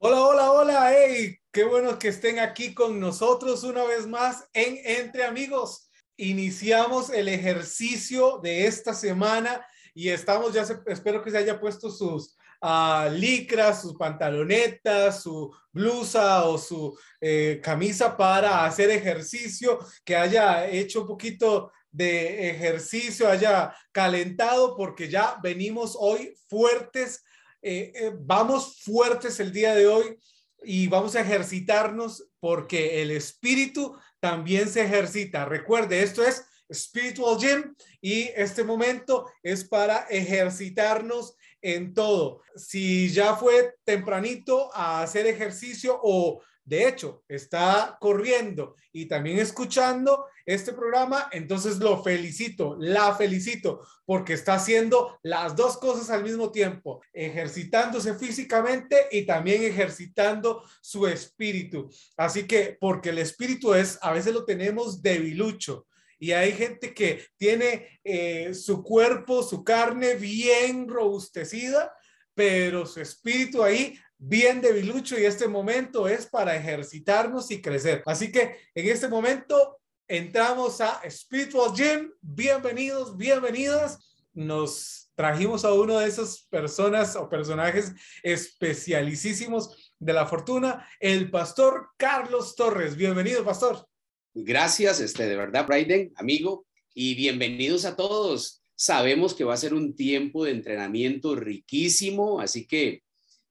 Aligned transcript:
Hola, 0.00 0.22
hola, 0.22 0.52
hola, 0.52 0.92
hey, 0.92 1.36
qué 1.50 1.64
bueno 1.64 1.98
que 1.98 2.06
estén 2.06 2.38
aquí 2.38 2.72
con 2.72 3.00
nosotros 3.00 3.64
una 3.64 3.82
vez 3.82 4.06
más 4.06 4.48
en 4.52 4.78
Entre 4.84 5.24
Amigos. 5.24 5.90
Iniciamos 6.16 7.10
el 7.10 7.26
ejercicio 7.26 8.38
de 8.40 8.68
esta 8.68 8.94
semana 8.94 9.66
y 9.94 10.10
estamos 10.10 10.52
ya, 10.54 10.64
espero 10.86 11.20
que 11.20 11.32
se 11.32 11.38
haya 11.38 11.58
puesto 11.58 11.90
sus 11.90 12.36
uh, 12.62 13.10
licras, 13.10 13.82
sus 13.82 13.96
pantalonetas, 13.96 15.20
su 15.24 15.52
blusa 15.72 16.44
o 16.44 16.58
su 16.58 16.96
eh, 17.20 17.60
camisa 17.60 18.16
para 18.16 18.64
hacer 18.66 18.90
ejercicio, 18.90 19.80
que 20.04 20.14
haya 20.14 20.68
hecho 20.68 21.00
un 21.00 21.08
poquito 21.08 21.72
de 21.90 22.50
ejercicio, 22.50 23.28
haya 23.28 23.74
calentado, 23.90 24.76
porque 24.76 25.08
ya 25.08 25.40
venimos 25.42 25.96
hoy 25.98 26.36
fuertes, 26.48 27.24
eh, 27.62 27.92
eh, 27.94 28.12
vamos 28.20 28.80
fuertes 28.80 29.40
el 29.40 29.52
día 29.52 29.74
de 29.74 29.86
hoy 29.86 30.18
y 30.62 30.86
vamos 30.86 31.16
a 31.16 31.20
ejercitarnos 31.20 32.28
porque 32.40 33.02
el 33.02 33.10
espíritu 33.10 33.96
también 34.20 34.68
se 34.68 34.82
ejercita. 34.82 35.44
Recuerde, 35.44 36.02
esto 36.02 36.22
es 36.22 36.44
Spiritual 36.72 37.38
Gym 37.38 37.74
y 38.00 38.30
este 38.36 38.62
momento 38.64 39.30
es 39.42 39.64
para 39.64 40.06
ejercitarnos 40.10 41.34
en 41.60 41.94
todo. 41.94 42.42
Si 42.56 43.10
ya 43.10 43.34
fue 43.36 43.74
tempranito 43.84 44.74
a 44.74 45.02
hacer 45.02 45.26
ejercicio 45.26 45.98
o 46.02 46.42
de 46.64 46.86
hecho 46.86 47.24
está 47.28 47.96
corriendo 47.98 48.76
y 48.92 49.06
también 49.06 49.38
escuchando 49.38 50.26
este 50.48 50.72
programa, 50.72 51.28
entonces 51.30 51.76
lo 51.76 52.02
felicito, 52.02 52.74
la 52.78 53.14
felicito 53.14 53.86
porque 54.06 54.32
está 54.32 54.54
haciendo 54.54 55.18
las 55.22 55.54
dos 55.54 55.76
cosas 55.76 56.08
al 56.08 56.24
mismo 56.24 56.50
tiempo, 56.50 57.02
ejercitándose 57.12 58.14
físicamente 58.14 58.96
y 59.12 59.26
también 59.26 59.62
ejercitando 59.62 60.64
su 60.80 61.06
espíritu. 61.06 61.90
Así 62.16 62.46
que 62.46 62.78
porque 62.80 63.10
el 63.10 63.18
espíritu 63.18 63.74
es, 63.74 63.98
a 64.00 64.10
veces 64.12 64.32
lo 64.32 64.46
tenemos 64.46 65.02
debilucho 65.02 65.86
y 66.18 66.32
hay 66.32 66.52
gente 66.52 66.94
que 66.94 67.26
tiene 67.36 68.00
eh, 68.02 68.54
su 68.54 68.82
cuerpo, 68.82 69.42
su 69.42 69.62
carne 69.62 70.14
bien 70.14 70.88
robustecida, 70.88 71.92
pero 72.34 72.86
su 72.86 73.02
espíritu 73.02 73.62
ahí 73.62 73.98
bien 74.16 74.62
debilucho 74.62 75.18
y 75.18 75.24
este 75.24 75.46
momento 75.46 76.08
es 76.08 76.26
para 76.26 76.56
ejercitarnos 76.56 77.50
y 77.50 77.60
crecer. 77.60 78.02
Así 78.06 78.32
que 78.32 78.56
en 78.74 78.88
este 78.88 79.08
momento 79.08 79.77
entramos 80.08 80.80
a 80.80 81.02
Spiritual 81.08 81.72
Gym. 81.74 82.10
Bienvenidos, 82.22 83.16
bienvenidas. 83.16 84.16
Nos 84.32 85.10
trajimos 85.14 85.64
a 85.64 85.74
uno 85.74 85.98
de 85.98 86.08
esas 86.08 86.46
personas 86.48 87.14
o 87.14 87.28
personajes 87.28 87.92
especialicísimos 88.22 89.92
de 89.98 90.12
la 90.14 90.26
fortuna, 90.26 90.86
el 90.98 91.30
pastor 91.30 91.88
Carlos 91.98 92.56
Torres. 92.56 92.96
Bienvenido, 92.96 93.44
pastor. 93.44 93.86
Gracias, 94.32 95.00
este, 95.00 95.26
de 95.26 95.36
verdad, 95.36 95.66
Braiden, 95.66 96.12
amigo, 96.16 96.66
y 96.94 97.14
bienvenidos 97.14 97.84
a 97.84 97.94
todos. 97.94 98.62
Sabemos 98.74 99.34
que 99.34 99.44
va 99.44 99.54
a 99.54 99.58
ser 99.58 99.74
un 99.74 99.94
tiempo 99.94 100.44
de 100.44 100.52
entrenamiento 100.52 101.34
riquísimo, 101.34 102.40
así 102.40 102.66
que 102.66 103.02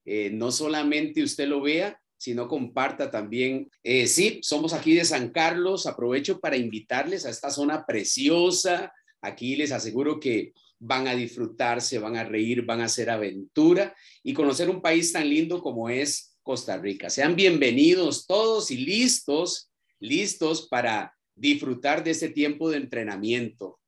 eh, 0.04 0.30
no 0.32 0.50
solamente 0.50 1.22
usted 1.22 1.46
lo 1.46 1.60
vea, 1.60 2.00
sino 2.18 2.48
comparta 2.48 3.10
también. 3.10 3.70
Eh, 3.82 4.06
sí, 4.06 4.40
somos 4.42 4.74
aquí 4.74 4.94
de 4.94 5.06
San 5.06 5.30
Carlos. 5.30 5.86
Aprovecho 5.86 6.40
para 6.40 6.56
invitarles 6.56 7.24
a 7.24 7.30
esta 7.30 7.50
zona 7.50 7.86
preciosa. 7.86 8.92
Aquí 9.22 9.56
les 9.56 9.72
aseguro 9.72 10.20
que 10.20 10.52
van 10.78 11.08
a 11.08 11.14
disfrutar, 11.14 11.80
se 11.80 11.98
van 11.98 12.16
a 12.16 12.24
reír, 12.24 12.66
van 12.66 12.82
a 12.82 12.84
hacer 12.84 13.08
aventura 13.08 13.96
y 14.22 14.34
conocer 14.34 14.68
un 14.68 14.82
país 14.82 15.12
tan 15.12 15.28
lindo 15.28 15.62
como 15.62 15.88
es 15.88 16.38
Costa 16.42 16.76
Rica. 16.76 17.08
Sean 17.08 17.34
bienvenidos 17.34 18.26
todos 18.26 18.70
y 18.70 18.76
listos 18.76 19.68
listos 20.00 20.68
para 20.68 21.16
disfrutar 21.34 22.02
de 22.02 22.12
este 22.12 22.28
tiempo 22.28 22.70
de 22.70 22.78
entrenamiento. 22.78 23.80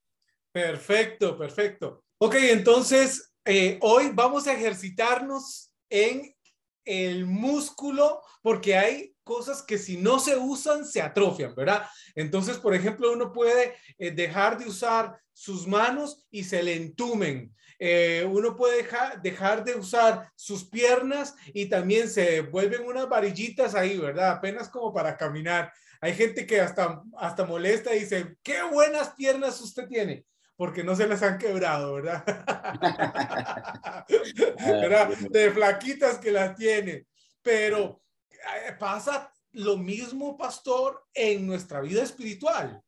Perfecto, 0.53 1.39
perfecto. 1.39 2.05
Ok, 2.19 2.35
entonces 2.35 3.33
eh, 3.45 3.79
hoy 3.81 4.11
vamos 4.13 4.47
a 4.47 4.55
ejercitarnos 4.55 5.71
en 5.89 6.35
el 6.91 7.25
músculo 7.25 8.21
porque 8.43 8.77
hay 8.77 9.15
cosas 9.23 9.63
que 9.63 9.79
si 9.79 9.97
no 9.97 10.19
se 10.19 10.37
usan 10.37 10.85
se 10.85 11.01
atrofian, 11.01 11.55
¿verdad? 11.55 11.87
Entonces, 12.17 12.59
por 12.59 12.75
ejemplo, 12.75 13.13
uno 13.13 13.33
puede 13.33 13.77
eh, 13.97 14.11
dejar 14.11 14.59
de 14.59 14.67
usar 14.67 15.17
sus 15.33 15.69
manos 15.69 16.27
y 16.33 16.43
se 16.43 16.65
le 16.65 16.75
entumen. 16.75 17.55
Eh, 17.79 18.27
uno 18.29 18.57
puede 18.57 18.85
dejar, 19.23 19.65
de 19.65 19.75
usar 19.77 20.31
sus 20.35 20.69
piernas 20.69 21.35
y 21.55 21.67
también 21.67 22.11
se 22.11 22.41
vuelven 22.41 22.85
unas 22.85 23.09
varillitas 23.09 23.77
ahí, 23.77 23.97
¿verdad? 23.97 24.33
Apenas 24.33 24.69
como 24.69 24.93
para 24.93 25.17
caminar. 25.17 25.73
Hay 26.01 26.15
gente 26.15 26.45
que 26.45 26.61
hasta, 26.61 27.01
hasta 27.17 27.47
molesta 27.47 27.95
y 27.95 28.01
dice, 28.01 28.37
qué 28.43 28.63
buenas 28.65 29.15
piernas 29.15 29.61
usted 29.61 29.87
tiene, 29.87 30.25
porque 30.61 30.85
no 30.85 30.95
se 30.95 31.07
las 31.07 31.23
han 31.23 31.39
quebrado, 31.39 31.95
¿verdad? 31.95 32.23
¿verdad? 34.59 35.09
De 35.31 35.51
flaquitas 35.53 36.19
que 36.19 36.31
las 36.31 36.55
tiene. 36.55 37.07
Pero 37.41 38.03
eh, 38.31 38.73
pasa 38.79 39.33
lo 39.53 39.79
mismo, 39.79 40.37
pastor, 40.37 41.03
en 41.15 41.47
nuestra 41.47 41.81
vida 41.81 42.03
espiritual. 42.03 42.79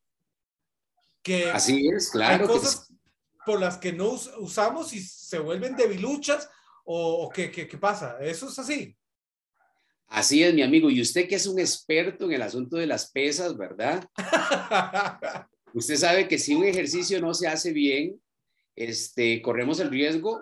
Que 1.23 1.49
Así 1.49 1.87
es, 1.87 2.11
claro. 2.11 2.43
Hay 2.43 2.47
cosas 2.47 2.93
por 3.43 3.59
las 3.59 3.77
que 3.77 3.91
no 3.91 4.19
usamos 4.37 4.93
y 4.93 5.01
se 5.01 5.39
vuelven 5.39 5.75
debiluchas 5.75 6.47
o, 6.85 7.23
o 7.23 7.29
qué, 7.31 7.49
qué, 7.49 7.67
qué 7.67 7.79
pasa. 7.79 8.19
Eso 8.21 8.49
es 8.49 8.59
así. 8.59 8.95
Así 10.09 10.43
es, 10.43 10.53
mi 10.53 10.61
amigo. 10.61 10.91
Y 10.91 11.01
usted 11.01 11.27
que 11.27 11.33
es 11.33 11.47
un 11.47 11.57
experto 11.57 12.25
en 12.25 12.33
el 12.33 12.43
asunto 12.43 12.77
de 12.77 12.85
las 12.85 13.09
pesas, 13.09 13.57
¿verdad? 13.57 14.07
usted 15.73 15.95
sabe 15.95 16.27
que 16.27 16.39
si 16.39 16.55
un 16.55 16.63
ejercicio 16.63 17.19
no 17.19 17.33
se 17.33 17.47
hace 17.47 17.71
bien, 17.71 18.19
este, 18.75 19.41
corremos 19.41 19.79
el 19.79 19.89
riesgo 19.89 20.41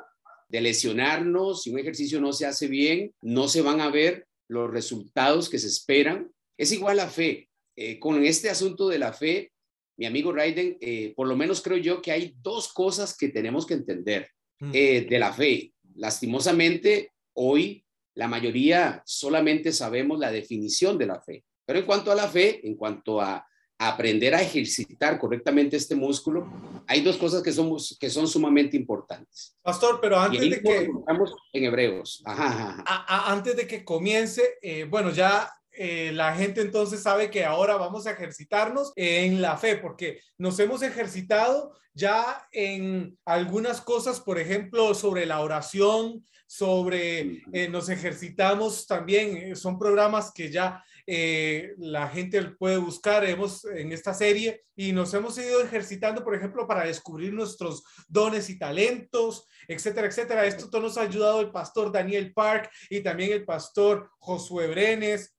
de 0.50 0.62
lesionarnos. 0.62 1.64
Si 1.64 1.72
un 1.72 1.80
ejercicio 1.80 2.19
no 2.22 2.34
se 2.34 2.46
hace 2.46 2.68
bien, 2.68 3.14
no 3.22 3.47
se 3.47 3.62
van 3.62 3.81
a 3.81 3.90
ver 3.90 4.28
los 4.47 4.69
resultados 4.69 5.50
que 5.50 5.59
se 5.59 5.68
esperan. 5.68 6.31
Es 6.58 6.72
igual 6.72 7.00
a 7.00 7.08
fe. 7.08 7.50
Eh, 7.75 8.00
con 8.00 8.24
este 8.24 8.50
asunto 8.50 8.90
de 8.90 9.00
la 9.00 9.14
fe, 9.14 9.52
mi 9.97 10.06
amigo 10.06 10.34
Raiden, 10.34 10.78
eh, 10.81 11.14
por 11.16 11.28
lo 11.28 11.36
menos 11.36 11.62
creo 11.62 11.78
yo 11.78 12.02
que 12.02 12.12
hay 12.12 12.36
dos 12.42 12.74
cosas 12.74 13.16
que 13.18 13.30
tenemos 13.30 13.66
que 13.66 13.75
entender 13.75 14.30
mm. 14.59 14.72
eh, 14.74 15.08
de 15.09 15.19
la 15.19 15.31
fe. 15.31 15.74
Lastimosamente, 15.96 17.12
hoy 17.34 17.86
la 18.16 18.28
mayoría 18.28 19.02
solamente 19.06 19.72
sabemos 19.72 20.19
la 20.19 20.31
definición 20.31 20.98
de 20.98 21.06
la 21.06 21.22
fe. 21.22 21.46
Pero 21.66 21.80
en 21.80 21.86
cuanto 21.86 22.12
a 22.12 22.16
la 22.16 22.28
fe, 22.28 22.66
en 22.68 22.75
cuanto 22.75 23.22
a, 23.22 23.46
aprender 23.88 24.36
a 24.36 24.42
ejercitar 24.44 25.18
correctamente 25.18 25.75
este 25.75 25.96
músculo, 25.96 26.47
hay 26.86 27.02
dos 27.02 27.18
cosas 27.18 27.42
que, 27.42 27.52
somos, 27.52 27.97
que 28.00 28.12
son 28.12 28.28
sumamente 28.28 28.78
importantes. 28.78 29.58
Pastor, 29.64 30.00
pero 30.00 30.19
antes 30.19 30.40
de 30.40 30.62
que... 30.62 30.90
Estamos 31.00 31.34
en 31.52 31.64
Hebreos. 31.64 32.22
antes 32.25 33.56
de 33.56 33.66
que 33.66 33.84
comience, 33.84 34.44
eh, 34.62 34.84
bueno, 34.84 35.09
ya 35.09 35.52
eh, 35.72 36.12
la 36.14 36.36
gente 36.36 36.62
entonces 36.62 37.02
sabe 37.02 37.31
que 37.31 37.44
ahora 37.44 37.75
vamos 37.75 38.06
a 38.06 38.12
ejercitarnos 38.12 38.94
en 38.96 39.42
la 39.42 39.58
fe, 39.58 39.78
porque 39.78 40.22
nos 40.38 40.59
hemos 40.59 40.84
ejercitado 40.84 41.74
ya 41.96 42.48
en 42.52 43.18
algunas 43.25 43.81
cosas, 43.81 44.19
por 44.19 44.38
ejemplo, 44.38 44.94
sobre 44.94 45.25
la 45.25 45.40
oración, 45.40 46.24
sobre, 46.46 47.42
eh, 47.52 47.68
nos 47.68 47.90
ejercitamos 47.90 48.86
también, 48.86 49.56
son 49.56 49.80
programas 49.80 50.31
que 50.31 50.52
ya 50.52 50.84
eh, 51.07 51.73
la 51.78 52.07
gente 52.09 52.41
puede 52.44 52.78
buscar 52.78 53.23
hemos, 53.25 53.66
en 53.66 53.91
esta 53.91 54.13
serie 54.13 54.63
y 54.75 54.91
nos 54.91 55.13
hemos 55.13 55.38
ido 55.38 55.62
ejercitando, 55.62 56.23
por 56.23 56.35
ejemplo, 56.35 56.67
para 56.67 56.85
descubrir 56.85 57.34
nuestros 57.34 57.84
dones 58.07 58.50
y 58.50 58.57
talentos, 58.57 59.47
etcétera, 59.67 60.07
etcétera. 60.07 60.45
Esto 60.45 60.69
todo 60.69 60.81
nos 60.81 60.98
ha 60.98 61.01
ayudado 61.01 61.42
el 61.42 61.51
pastor 61.51 61.92
Daniel 61.92 62.33
Park 62.33 62.71
y 62.89 63.01
también 63.01 63.31
el 63.31 63.45
pastor 63.45 64.09
Josué 64.19 64.68
Brenes. 64.68 65.36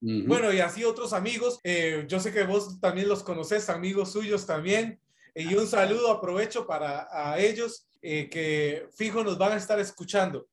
Bueno, 0.00 0.52
y 0.52 0.60
así 0.60 0.84
otros 0.84 1.12
amigos. 1.12 1.58
yo 2.06 2.20
sé 2.20 2.32
que 2.32 2.44
vos 2.44 2.78
también 2.80 3.08
los 3.08 3.22
conoces, 3.22 3.68
amigos 3.70 4.12
suyos 4.12 4.46
también. 4.46 5.00
Y 5.34 5.54
un 5.54 5.66
saludo, 5.66 6.12
aprovecho 6.12 6.66
para 6.66 7.08
a 7.10 7.40
ellos 7.40 7.88
que 8.00 8.88
fijo 8.96 9.24
nos 9.24 9.36
van 9.36 9.52
a 9.52 9.56
estar 9.56 9.80
escuchando. 9.80 10.46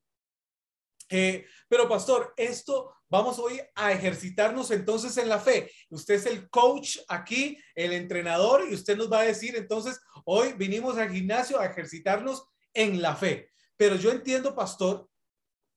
Eh, 1.08 1.46
pero 1.68 1.88
pastor, 1.88 2.32
esto 2.36 2.94
vamos 3.14 3.38
hoy 3.38 3.60
a 3.76 3.92
ejercitarnos 3.92 4.72
entonces 4.72 5.16
en 5.18 5.28
la 5.28 5.38
fe. 5.38 5.70
Usted 5.88 6.14
es 6.14 6.26
el 6.26 6.50
coach 6.50 6.98
aquí, 7.06 7.56
el 7.76 7.92
entrenador, 7.92 8.64
y 8.68 8.74
usted 8.74 8.96
nos 8.96 9.10
va 9.10 9.20
a 9.20 9.24
decir 9.24 9.54
entonces, 9.54 10.00
hoy 10.24 10.54
vinimos 10.54 10.98
al 10.98 11.12
gimnasio 11.12 11.60
a 11.60 11.66
ejercitarnos 11.66 12.44
en 12.72 13.00
la 13.00 13.14
fe. 13.14 13.52
Pero 13.76 13.94
yo 13.94 14.10
entiendo, 14.10 14.56
pastor, 14.56 15.08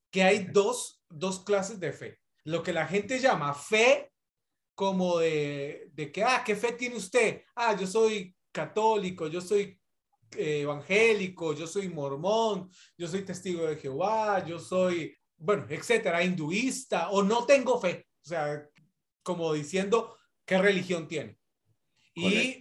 que 0.10 0.24
hay 0.24 0.48
dos, 0.51 1.04
dos 1.10 1.44
clases 1.44 1.80
de 1.80 1.94
fe. 1.94 2.19
Lo 2.44 2.63
que 2.63 2.74
la 2.74 2.88
gente 2.88 3.19
llama 3.19 3.54
fe 3.54 4.12
como 4.74 5.19
de, 5.19 5.92
de 5.94 6.12
que, 6.12 6.24
ah, 6.24 6.42
¿qué 6.44 6.56
fe 6.56 6.72
tiene 6.72 6.95
usted? 6.95 7.44
Ah, 7.56 7.75
yo 7.78 7.86
soy 7.86 8.36
católico, 8.51 9.28
yo 9.28 9.42
soy 9.42 9.80
eh, 10.36 10.62
evangélico, 10.62 11.54
yo 11.54 11.68
soy 11.68 11.88
mormón, 11.90 12.72
yo 12.98 13.07
soy 13.07 13.22
testigo 13.22 13.68
de 13.68 13.75
Jehová, 13.75 14.44
yo 14.44 14.57
soy 14.57 15.16
bueno, 15.38 15.66
etcétera, 15.69 16.24
hinduista 16.24 17.10
o 17.10 17.24
no 17.24 17.45
tengo 17.45 17.80
fe. 17.80 18.07
O 18.24 18.28
sea, 18.28 18.68
como 19.24 19.54
diciendo 19.54 20.18
qué 20.45 20.57
religión 20.57 21.07
tiene. 21.07 21.38
Y, 22.16 22.57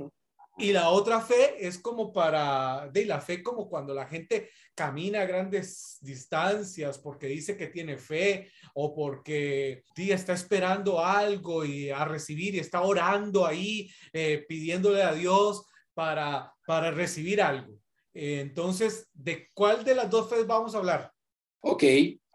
y, 0.59 0.73
la 0.73 0.91
otra 0.91 1.23
fe 1.23 1.67
es 1.67 1.79
como 1.79 2.13
para, 2.13 2.91
de 2.93 3.07
la 3.07 3.23
fe 3.23 3.43
como 3.43 3.71
cuando 3.71 3.95
la 3.95 4.07
gente 4.07 4.51
camina 4.75 5.23
a 5.23 5.27
grandes 5.27 5.97
distancias 6.03 6.99
porque 6.99 7.27
dice 7.27 7.57
que 7.57 7.69
tiene 7.69 7.97
fe 7.97 8.51
o 8.75 8.95
porque 8.95 9.83
está 9.97 10.35
esperando 10.35 11.03
algo 11.03 11.65
y 11.65 11.89
a 11.89 12.05
recibir 12.05 12.55
y 12.55 12.59
está 12.59 12.83
orando 12.83 13.47
ahí 13.47 13.91
eh, 14.13 14.45
pidiéndole 14.47 15.03
a 15.03 15.15
Dios 15.15 15.65
para, 15.95 16.53
para 16.67 16.91
recibir 16.91 17.41
algo. 17.41 17.79
entonces, 18.13 19.09
¿de 19.15 19.49
cuál 19.55 19.85
de 19.85 19.95
las 19.95 20.11
dos 20.11 20.29
fees 20.29 20.47
vamos 20.47 20.75
a 20.75 20.79
hablar? 20.79 21.13
Ok, 21.61 21.83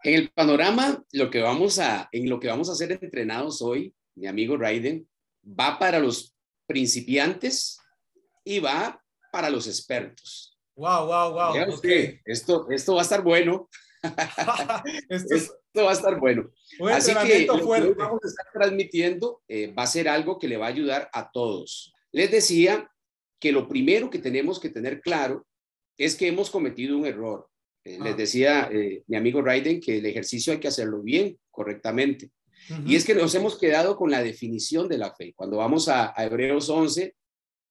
en 0.04 0.14
el 0.14 0.30
panorama, 0.30 1.02
lo 1.12 1.30
que 1.30 1.40
vamos 1.40 1.78
a, 1.78 2.08
en 2.12 2.28
lo 2.28 2.40
que 2.40 2.48
vamos 2.48 2.68
a 2.68 2.74
ser 2.74 2.92
entrenados 2.92 3.62
hoy, 3.62 3.94
mi 4.14 4.26
amigo 4.26 4.56
Raiden, 4.56 5.08
va 5.44 5.78
para 5.78 5.98
los 5.98 6.34
principiantes 6.66 7.78
y 8.44 8.60
va 8.60 9.02
para 9.30 9.50
los 9.50 9.66
expertos. 9.66 10.58
Wow, 10.74 11.06
wow, 11.06 11.32
wow. 11.32 11.74
Okay. 11.74 12.20
Esto, 12.24 12.66
esto 12.70 12.94
va 12.94 13.00
a 13.00 13.04
estar 13.04 13.22
bueno. 13.22 13.68
esto, 15.08 15.84
va 15.84 15.90
a 15.90 15.94
estar 15.94 16.18
bueno. 16.18 16.50
Así 16.90 17.14
que 17.14 17.46
lo 17.46 17.54
que 17.54 17.94
vamos 17.94 18.20
a 18.24 18.28
estar 18.28 18.46
transmitiendo 18.52 19.42
eh, 19.48 19.72
va 19.72 19.84
a 19.84 19.86
ser 19.86 20.08
algo 20.08 20.38
que 20.38 20.48
le 20.48 20.56
va 20.56 20.66
a 20.66 20.70
ayudar 20.70 21.08
a 21.12 21.30
todos. 21.30 21.92
Les 22.10 22.30
decía 22.30 22.90
que 23.38 23.52
lo 23.52 23.68
primero 23.68 24.10
que 24.10 24.18
tenemos 24.18 24.58
que 24.58 24.70
tener 24.70 25.00
claro 25.00 25.46
es 25.96 26.16
que 26.16 26.28
hemos 26.28 26.50
cometido 26.50 26.96
un 26.96 27.06
error. 27.06 27.48
Eh, 27.84 27.98
les 28.00 28.12
ah. 28.12 28.16
decía 28.16 28.70
eh, 28.72 29.02
mi 29.06 29.16
amigo 29.16 29.42
Raiden 29.42 29.80
que 29.80 29.98
el 29.98 30.06
ejercicio 30.06 30.52
hay 30.52 30.60
que 30.60 30.68
hacerlo 30.68 31.02
bien, 31.02 31.38
correctamente. 31.50 32.30
Y 32.86 32.94
es 32.94 33.04
que 33.04 33.14
nos 33.14 33.34
hemos 33.34 33.58
quedado 33.58 33.96
con 33.96 34.10
la 34.10 34.22
definición 34.22 34.88
de 34.88 34.96
la 34.96 35.12
fe. 35.12 35.34
Cuando 35.34 35.56
vamos 35.56 35.88
a, 35.88 36.14
Hebreos 36.16 36.68
11, 36.68 37.14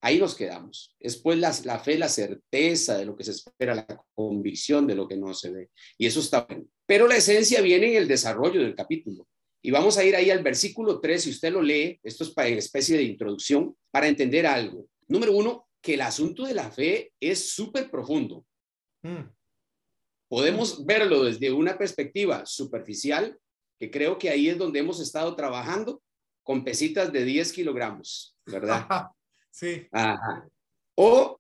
ahí 0.01 0.19
nos 0.19 0.35
quedamos. 0.35 0.95
Después 0.99 1.39
la, 1.39 1.55
la 1.63 1.79
fe, 1.79 1.97
la 1.97 2.09
certeza 2.09 2.97
de 2.97 3.05
lo 3.05 3.15
que 3.15 3.23
se 3.23 3.31
espera, 3.31 3.73
la 3.73 4.03
convicción 4.13 4.85
de 4.85 4.95
lo 4.95 5.07
que 5.07 5.15
no 5.15 5.33
se 5.33 5.49
ve. 5.49 5.69
Y 5.97 6.07
eso 6.07 6.19
está 6.19 6.45
bien. 6.45 6.69
Pero 6.85 7.07
la 7.07 7.15
esencia 7.15 7.61
viene 7.61 7.91
en 7.91 7.95
el 7.95 8.07
desarrollo 8.07 8.61
del 8.61 8.75
capítulo. 8.75 9.27
Y 9.61 9.71
vamos 9.71 9.97
a 9.97 10.03
ir 10.03 10.15
ahí 10.15 10.29
al 10.29 10.43
versículo 10.43 10.99
3, 10.99 11.23
si 11.23 11.29
usted 11.29 11.53
lo 11.53 11.61
lee, 11.61 11.99
esto 12.03 12.23
es 12.23 12.31
para 12.31 12.49
en 12.49 12.57
especie 12.57 12.97
de 12.97 13.03
introducción, 13.03 13.75
para 13.91 14.07
entender 14.07 14.45
algo. 14.45 14.87
Número 15.07 15.33
uno, 15.33 15.67
que 15.81 15.93
el 15.93 16.01
asunto 16.01 16.45
de 16.45 16.53
la 16.53 16.71
fe 16.71 17.13
es 17.19 17.51
súper 17.51 17.89
profundo. 17.89 18.45
Mm. 19.03 19.21
Podemos 20.31 20.85
verlo 20.85 21.25
desde 21.25 21.51
una 21.51 21.77
perspectiva 21.77 22.45
superficial, 22.45 23.37
que 23.77 23.91
creo 23.91 24.17
que 24.17 24.29
ahí 24.29 24.47
es 24.47 24.57
donde 24.57 24.79
hemos 24.79 25.01
estado 25.01 25.35
trabajando 25.35 26.01
con 26.41 26.63
pesitas 26.63 27.11
de 27.11 27.25
10 27.25 27.51
kilogramos, 27.51 28.33
¿verdad? 28.45 28.87
sí. 29.51 29.89
O 30.95 31.37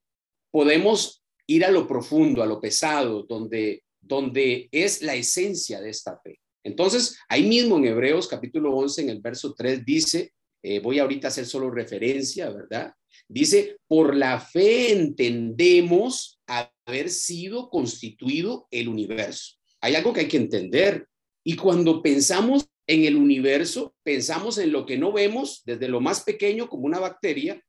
podemos 0.51 1.23
ir 1.47 1.63
a 1.63 1.71
lo 1.71 1.87
profundo, 1.87 2.43
a 2.43 2.45
lo 2.45 2.59
pesado, 2.59 3.23
donde, 3.23 3.85
donde 4.01 4.67
es 4.73 5.01
la 5.01 5.15
esencia 5.15 5.79
de 5.79 5.89
esta 5.89 6.19
fe. 6.19 6.41
Entonces, 6.61 7.17
ahí 7.29 7.47
mismo 7.47 7.77
en 7.77 7.85
Hebreos 7.85 8.27
capítulo 8.27 8.75
11, 8.75 9.03
en 9.03 9.09
el 9.11 9.21
verso 9.21 9.53
3, 9.53 9.85
dice, 9.85 10.33
eh, 10.61 10.81
voy 10.81 10.99
ahorita 10.99 11.27
a 11.27 11.29
hacer 11.29 11.45
solo 11.45 11.71
referencia, 11.71 12.49
¿verdad? 12.49 12.93
Dice, 13.31 13.77
por 13.87 14.13
la 14.13 14.41
fe 14.41 14.91
entendemos 14.91 16.41
haber 16.45 17.09
sido 17.09 17.69
constituido 17.69 18.67
el 18.71 18.89
universo. 18.89 19.55
Hay 19.79 19.95
algo 19.95 20.11
que 20.11 20.21
hay 20.21 20.27
que 20.27 20.35
entender. 20.35 21.07
Y 21.41 21.55
cuando 21.55 22.01
pensamos 22.01 22.67
en 22.85 23.05
el 23.05 23.15
universo, 23.15 23.95
pensamos 24.03 24.57
en 24.57 24.73
lo 24.73 24.85
que 24.85 24.97
no 24.97 25.13
vemos, 25.13 25.61
desde 25.65 25.87
lo 25.87 26.01
más 26.01 26.21
pequeño 26.23 26.67
como 26.67 26.83
una 26.83 26.99
bacteria, 26.99 27.63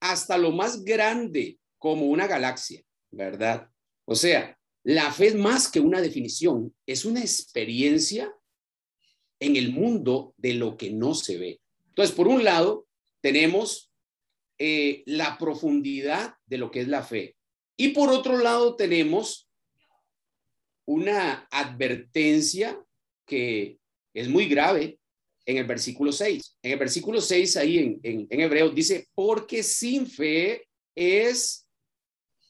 hasta 0.00 0.38
lo 0.38 0.52
más 0.52 0.84
grande 0.84 1.58
como 1.76 2.06
una 2.06 2.26
galaxia, 2.26 2.82
¿verdad? 3.10 3.68
O 4.06 4.14
sea, 4.14 4.58
la 4.84 5.12
fe 5.12 5.26
es 5.26 5.34
más 5.34 5.70
que 5.70 5.80
una 5.80 6.00
definición, 6.00 6.74
es 6.86 7.04
una 7.04 7.20
experiencia 7.20 8.34
en 9.38 9.56
el 9.56 9.70
mundo 9.70 10.32
de 10.38 10.54
lo 10.54 10.78
que 10.78 10.90
no 10.90 11.14
se 11.14 11.36
ve. 11.36 11.60
Entonces, 11.88 12.16
por 12.16 12.26
un 12.26 12.42
lado, 12.42 12.86
tenemos 13.20 13.90
eh, 14.66 15.02
la 15.04 15.36
profundidad 15.36 16.36
de 16.46 16.56
lo 16.56 16.70
que 16.70 16.80
es 16.80 16.88
la 16.88 17.02
fe. 17.02 17.36
Y 17.76 17.88
por 17.88 18.08
otro 18.08 18.38
lado 18.38 18.76
tenemos 18.76 19.46
una 20.86 21.46
advertencia 21.50 22.82
que 23.26 23.76
es 24.14 24.26
muy 24.26 24.48
grave 24.48 24.98
en 25.44 25.58
el 25.58 25.66
versículo 25.66 26.12
6. 26.12 26.56
En 26.62 26.72
el 26.72 26.78
versículo 26.78 27.20
6 27.20 27.58
ahí 27.58 27.78
en, 27.78 28.00
en, 28.02 28.26
en 28.30 28.40
hebreo 28.40 28.70
dice, 28.70 29.06
porque 29.14 29.62
sin 29.62 30.06
fe 30.06 30.66
es 30.94 31.68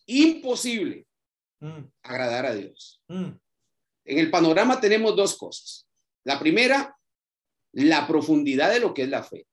imposible 0.07 1.09
mm. 1.59 1.81
agradar 2.05 2.47
a 2.47 2.55
Dios. 2.55 3.03
Mm. 3.09 3.31
En 4.05 4.19
el 4.21 4.31
panorama 4.31 4.81
tenemos 4.81 5.17
dos 5.17 5.37
cosas. 5.37 5.85
La 6.23 6.39
primera, 6.39 6.97
la 7.73 8.07
profundidad 8.07 8.73
de 8.73 8.79
lo 8.79 8.95
que 8.95 9.03
es 9.03 9.09
la 9.09 9.25
fe 9.25 9.49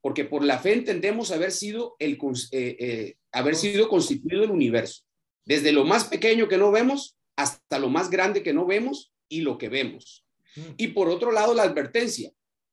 porque 0.00 0.24
por 0.24 0.44
la 0.44 0.58
fe 0.58 0.72
entendemos 0.72 1.30
haber 1.30 1.52
sido, 1.52 1.96
el, 1.98 2.18
eh, 2.52 2.76
eh, 2.78 3.16
haber 3.32 3.56
sido 3.56 3.88
constituido 3.88 4.44
el 4.44 4.50
universo, 4.50 5.02
desde 5.44 5.72
lo 5.72 5.84
más 5.84 6.04
pequeño 6.04 6.48
que 6.48 6.58
no 6.58 6.70
vemos 6.70 7.16
hasta 7.36 7.78
lo 7.78 7.88
más 7.88 8.10
grande 8.10 8.42
que 8.42 8.52
no 8.52 8.66
vemos 8.66 9.12
y 9.28 9.40
lo 9.40 9.58
que 9.58 9.68
vemos. 9.68 10.24
Mm. 10.56 10.60
Y 10.76 10.88
por 10.88 11.08
otro 11.08 11.32
lado, 11.32 11.54
la 11.54 11.62
advertencia, 11.62 12.30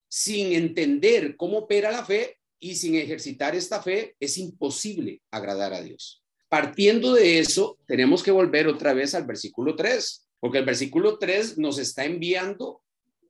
sin 0.10 0.54
entender 0.54 1.36
cómo 1.36 1.60
opera 1.60 1.92
la 1.92 2.06
fe 2.06 2.38
y 2.60 2.76
sin 2.76 2.96
ejercitar 2.96 3.56
esta 3.56 3.82
fe, 3.82 4.16
es 4.20 4.38
imposible 4.38 5.22
agradar 5.32 5.74
a 5.74 5.82
Dios. 5.82 6.24
Partiendo 6.50 7.14
de 7.14 7.40
eso, 7.40 7.78
tenemos 7.86 8.24
que 8.24 8.32
volver 8.32 8.68
otra 8.68 8.94
vez 8.94 9.14
al 9.16 9.26
versículo 9.26 9.76
3, 9.76 10.28
porque 10.40 10.60
el 10.60 10.66
versículo 10.66 11.18
3 11.18 11.58
nos 11.58 11.78
está 11.78 12.06
enviando 12.06 12.82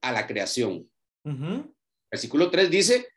a 0.02 0.12
la 0.12 0.28
creación. 0.28 0.90
Versículo 2.10 2.50
3 2.50 2.70
dice, 2.70 3.08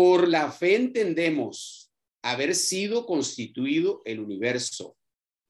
por 0.00 0.28
la 0.28 0.50
fe 0.50 0.76
entendemos 0.76 1.92
haber 2.22 2.54
sido 2.54 3.04
constituido 3.04 4.00
el 4.06 4.20
universo 4.20 4.96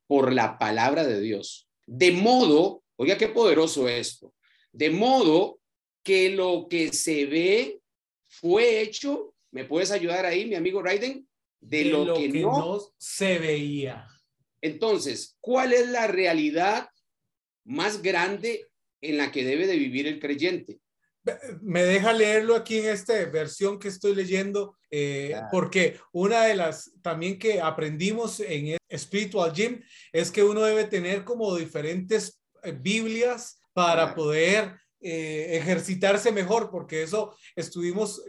por 0.09 0.33
la 0.33 0.59
palabra 0.59 1.07
de 1.07 1.21
Dios. 1.21 1.69
De 1.87 2.11
modo, 2.11 2.83
oiga 2.97 3.17
qué 3.17 3.29
poderoso 3.29 3.89
esto, 3.89 4.35
de 4.73 4.91
modo 4.91 5.61
que 6.03 6.31
lo 6.31 6.67
que 6.69 6.93
se 6.93 7.27
ve 7.27 7.81
fue 8.27 8.81
hecho, 8.81 9.37
¿me 9.53 9.67
puedes 9.67 9.93
ayudar 9.93 10.27
ahí, 10.27 10.47
mi 10.47 10.57
amigo 10.57 10.83
Raiden? 10.83 11.29
De, 11.61 11.85
lo, 11.85 12.13
que, 12.17 12.29
no 12.31 12.81
se 12.99 13.39
veía. 13.39 14.09
Entonces, 14.61 15.37
¿cuál 15.41 15.73
es 15.73 15.89
la 15.91 16.09
realidad 16.09 16.91
más 17.65 18.03
grande 18.03 18.67
en 19.01 19.17
la 19.17 19.31
que 19.31 19.45
debe 19.45 19.69
de 19.69 19.77
vivir 19.77 20.09
el 20.09 20.19
creyente? 20.19 20.81
Me 21.61 21.85
deja 21.85 22.13
leerlo 22.13 22.57
aquí 22.57 22.79
en 22.79 22.89
esta 22.89 23.13
versión 23.27 23.79
que 23.79 23.89
estoy 23.89 24.15
leyendo, 24.15 24.77
eh, 24.91 25.35
porque 25.51 25.99
una 26.13 26.43
de 26.43 26.55
las 26.55 26.93
también 27.03 27.39
que 27.39 27.61
aprendimos 27.61 28.41
en 28.41 28.77
Spiritual 28.97 29.53
Gym 29.53 29.83
es 30.13 30.31
que 30.31 30.43
uno 30.43 30.63
debe 30.63 30.85
tener 30.85 31.25
como 31.25 31.55
diferentes 31.57 32.41
eh, 32.63 32.73
Biblias 32.73 33.61
para 33.73 34.15
poder 34.15 34.77
eh, 35.01 35.59
ejercitarse 35.61 36.33
mejor, 36.33 36.71
porque 36.71 37.03
eso 37.03 37.37
estuvimos 37.55 38.23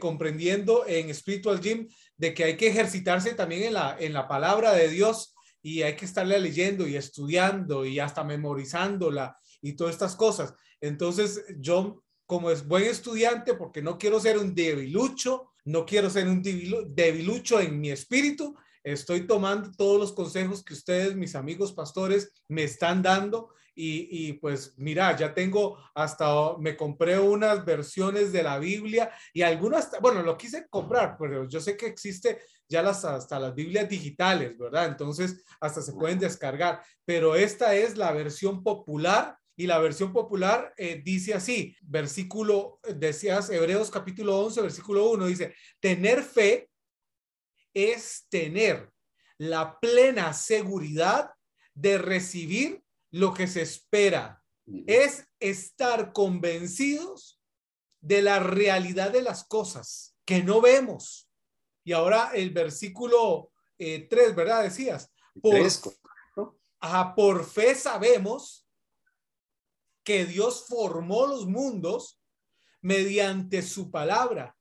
comprendiendo 0.00 0.86
en 0.86 1.14
Spiritual 1.14 1.60
Gym, 1.60 1.88
de 2.16 2.32
que 2.32 2.44
hay 2.44 2.56
que 2.56 2.68
ejercitarse 2.68 3.34
también 3.34 3.64
en 3.64 3.74
la, 3.74 3.96
en 3.98 4.12
la 4.12 4.26
palabra 4.26 4.72
de 4.72 4.88
Dios 4.88 5.34
y 5.62 5.82
hay 5.82 5.96
que 5.96 6.04
estarle 6.04 6.38
leyendo 6.38 6.86
y 6.86 6.96
estudiando 6.96 7.84
y 7.84 7.98
hasta 7.98 8.24
memorizándola 8.24 9.36
y 9.60 9.74
todas 9.74 9.94
estas 9.94 10.16
cosas. 10.16 10.54
Entonces, 10.80 11.44
yo 11.58 12.04
como 12.26 12.50
es 12.50 12.66
buen 12.66 12.84
estudiante, 12.84 13.54
porque 13.54 13.80
no 13.80 13.98
quiero 13.98 14.20
ser 14.20 14.38
un 14.38 14.54
debilucho, 14.54 15.52
no 15.64 15.86
quiero 15.86 16.10
ser 16.10 16.28
un 16.28 16.42
debilucho 16.42 17.60
en 17.60 17.80
mi 17.80 17.90
espíritu, 17.90 18.56
estoy 18.82 19.26
tomando 19.26 19.72
todos 19.72 19.98
los 19.98 20.12
consejos 20.12 20.64
que 20.64 20.74
ustedes, 20.74 21.16
mis 21.16 21.34
amigos 21.34 21.72
pastores, 21.72 22.32
me 22.48 22.64
están 22.64 23.02
dando. 23.02 23.50
Y, 23.78 24.32
pues 24.34 24.72
mira, 24.78 25.14
ya 25.14 25.34
tengo 25.34 25.76
hasta, 25.94 26.56
me 26.56 26.74
compré 26.78 27.18
unas 27.18 27.62
versiones 27.62 28.32
de 28.32 28.42
la 28.42 28.58
Biblia 28.58 29.12
y 29.34 29.42
algunas, 29.42 29.90
bueno, 30.00 30.22
lo 30.22 30.38
quise 30.38 30.66
comprar, 30.68 31.18
pero 31.18 31.46
yo 31.46 31.60
sé 31.60 31.76
que 31.76 31.84
existe 31.84 32.38
ya 32.66 32.80
las, 32.80 33.04
hasta 33.04 33.38
las 33.38 33.54
Biblias 33.54 33.86
digitales, 33.86 34.56
¿verdad? 34.56 34.86
Entonces, 34.86 35.44
hasta 35.60 35.82
se 35.82 35.92
pueden 35.92 36.18
descargar, 36.18 36.80
pero 37.04 37.36
esta 37.36 37.74
es 37.74 37.98
la 37.98 38.12
versión 38.12 38.62
popular 38.62 39.36
y 39.56 39.66
la 39.66 39.78
versión 39.78 40.12
popular 40.12 40.74
eh, 40.76 41.00
dice 41.02 41.34
así, 41.34 41.74
versículo, 41.82 42.78
decías 42.94 43.48
Hebreos 43.50 43.90
capítulo 43.90 44.38
11, 44.40 44.60
versículo 44.60 45.10
1, 45.10 45.26
dice, 45.26 45.54
tener 45.80 46.22
fe 46.22 46.68
es 47.72 48.26
tener 48.28 48.90
la 49.38 49.78
plena 49.80 50.32
seguridad 50.32 51.30
de 51.74 51.98
recibir 51.98 52.82
lo 53.10 53.32
que 53.32 53.46
se 53.46 53.62
espera 53.62 54.42
es 54.86 55.26
estar 55.40 56.12
convencidos 56.12 57.40
de 58.00 58.22
la 58.22 58.40
realidad 58.40 59.10
de 59.10 59.22
las 59.22 59.44
cosas 59.44 60.16
que 60.24 60.42
no 60.42 60.60
vemos. 60.60 61.30
Y 61.84 61.92
ahora 61.92 62.32
el 62.34 62.50
versículo 62.50 63.52
3, 63.78 64.10
eh, 64.10 64.32
¿verdad? 64.34 64.64
Decías. 64.64 65.12
Por, 65.40 65.54
por 67.14 67.44
fe 67.44 67.74
sabemos 67.74 68.65
que 70.06 70.24
Dios 70.24 70.66
formó 70.68 71.26
los 71.26 71.48
mundos 71.48 72.20
mediante 72.80 73.60
su 73.62 73.90
palabra, 73.90 74.56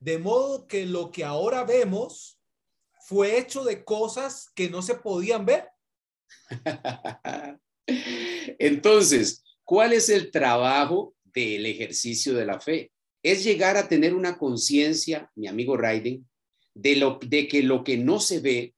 de 0.00 0.18
modo 0.18 0.66
que 0.66 0.86
lo 0.86 1.12
que 1.12 1.24
ahora 1.24 1.62
vemos 1.62 2.40
fue 3.06 3.38
hecho 3.38 3.62
de 3.62 3.84
cosas 3.84 4.50
que 4.56 4.68
no 4.68 4.82
se 4.82 4.96
podían 4.96 5.46
ver. 5.46 5.68
Entonces, 8.58 9.44
¿cuál 9.62 9.92
es 9.92 10.08
el 10.08 10.32
trabajo 10.32 11.14
del 11.22 11.66
ejercicio 11.66 12.34
de 12.34 12.44
la 12.44 12.58
fe? 12.58 12.90
Es 13.22 13.44
llegar 13.44 13.76
a 13.76 13.88
tener 13.88 14.14
una 14.14 14.36
conciencia, 14.36 15.30
mi 15.36 15.46
amigo 15.46 15.76
Raiden, 15.76 16.28
de, 16.74 16.96
lo, 16.96 17.20
de 17.24 17.46
que 17.46 17.62
lo 17.62 17.84
que 17.84 17.98
no 17.98 18.18
se 18.18 18.40
ve 18.40 18.74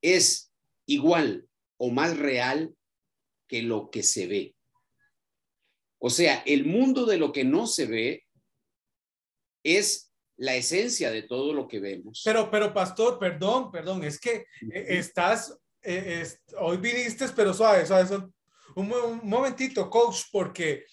es 0.00 0.50
igual 0.86 1.46
o 1.76 1.90
más 1.90 2.16
real 2.16 2.74
que 3.46 3.60
lo 3.60 3.90
que 3.90 4.02
se 4.02 4.26
ve. 4.26 4.54
O 5.98 6.10
sea, 6.10 6.42
el 6.46 6.64
mundo 6.64 7.06
de 7.06 7.18
lo 7.18 7.32
que 7.32 7.44
no 7.44 7.66
se 7.66 7.86
ve 7.86 8.24
es 9.64 10.12
la 10.36 10.54
esencia 10.54 11.10
de 11.10 11.22
todo 11.22 11.52
lo 11.52 11.66
que 11.66 11.80
vemos. 11.80 12.22
Pero, 12.24 12.50
pero, 12.50 12.72
pastor, 12.72 13.18
perdón, 13.18 13.72
perdón, 13.72 14.04
es 14.04 14.20
que 14.20 14.46
eh, 14.72 14.86
estás, 14.88 15.58
eh, 15.82 16.26
hoy 16.58 16.76
viniste, 16.76 17.26
pero 17.34 17.52
suave, 17.52 17.84
suave, 17.84 18.16
un, 18.76 18.92
un, 18.92 19.20
momentito, 19.24 19.90
coach, 19.90 20.22
porque 20.30 20.86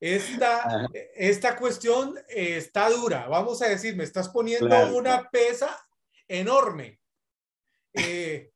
esta, 0.00 0.88
esta 1.14 1.56
cuestión 1.56 2.18
está 2.28 2.90
dura. 2.90 3.28
Vamos 3.28 3.62
a 3.62 3.68
decir, 3.68 3.94
me 3.96 4.04
estás 4.04 4.28
poniendo 4.28 4.96
una 4.96 5.30
pesa 5.30 5.80
enorme. 6.26 6.98
Eh, 7.94 8.50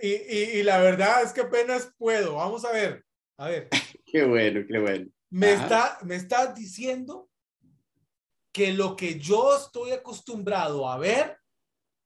y, 0.00 0.08
y, 0.08 0.62
la 0.62 0.78
verdad 0.78 1.22
es 1.22 1.32
que 1.32 1.42
apenas 1.42 1.92
puedo. 1.98 2.36
Vamos 2.36 2.64
a 2.64 2.72
ver. 2.72 3.04
A 3.36 3.48
ver. 3.48 3.68
Qué 4.12 4.24
bueno, 4.24 4.60
qué 4.68 4.78
bueno. 4.78 5.06
Me, 5.30 5.54
está, 5.54 5.98
me 6.02 6.16
estás 6.16 6.54
diciendo 6.54 7.30
que 8.52 8.74
lo 8.74 8.94
que 8.94 9.18
yo 9.18 9.56
estoy 9.56 9.92
acostumbrado 9.92 10.86
a 10.86 10.98
ver 10.98 11.38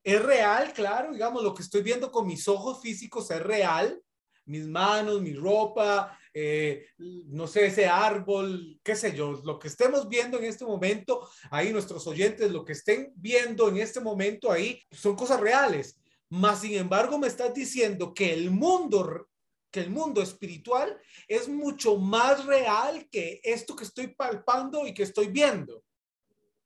es 0.04 0.22
real, 0.22 0.72
claro, 0.72 1.12
digamos, 1.12 1.42
lo 1.42 1.52
que 1.52 1.64
estoy 1.64 1.82
viendo 1.82 2.12
con 2.12 2.28
mis 2.28 2.46
ojos 2.46 2.80
físicos 2.80 3.28
es 3.32 3.42
real, 3.42 4.00
mis 4.44 4.68
manos, 4.68 5.20
mi 5.20 5.34
ropa, 5.34 6.16
eh, 6.32 6.86
no 6.98 7.48
sé, 7.48 7.66
ese 7.66 7.86
árbol, 7.86 8.78
qué 8.84 8.94
sé 8.94 9.16
yo, 9.16 9.42
lo 9.44 9.58
que 9.58 9.66
estemos 9.66 10.08
viendo 10.08 10.38
en 10.38 10.44
este 10.44 10.64
momento, 10.64 11.28
ahí 11.50 11.72
nuestros 11.72 12.06
oyentes, 12.06 12.52
lo 12.52 12.64
que 12.64 12.74
estén 12.74 13.12
viendo 13.16 13.68
en 13.68 13.78
este 13.78 13.98
momento 13.98 14.52
ahí, 14.52 14.80
son 14.92 15.16
cosas 15.16 15.40
reales. 15.40 16.00
Mas, 16.28 16.60
sin 16.60 16.74
embargo, 16.74 17.18
me 17.18 17.26
estás 17.26 17.52
diciendo 17.52 18.14
que 18.14 18.32
el 18.32 18.52
mundo, 18.52 19.26
que 19.76 19.82
el 19.82 19.90
mundo 19.90 20.22
espiritual 20.22 20.98
es 21.28 21.50
mucho 21.50 21.98
más 21.98 22.46
real 22.46 23.06
que 23.10 23.42
esto 23.44 23.76
que 23.76 23.84
estoy 23.84 24.06
palpando 24.06 24.86
y 24.86 24.94
que 24.94 25.02
estoy 25.02 25.26
viendo. 25.26 25.84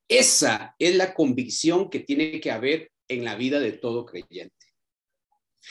Esa 0.07 0.77
es 0.79 0.95
la 0.95 1.13
convicción 1.13 1.91
que 1.91 1.99
tiene 1.99 2.41
que 2.41 2.53
haber 2.53 2.93
en 3.09 3.25
la 3.25 3.35
vida 3.35 3.59
de 3.59 3.73
todo 3.73 4.07
creyente. 4.07 4.55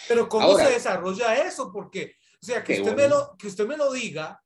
Pero 0.10 0.28
¿cómo 0.28 0.58
se 0.58 0.70
desarrolla 0.70 1.48
eso? 1.48 1.72
Porque, 1.72 2.16
o 2.42 2.46
sea, 2.46 2.62
que 2.62 2.82
usted, 2.82 2.94
me 2.94 3.08
lo, 3.08 3.38
que 3.38 3.48
usted 3.48 3.66
me 3.66 3.78
lo 3.78 3.94
diga 3.94 4.44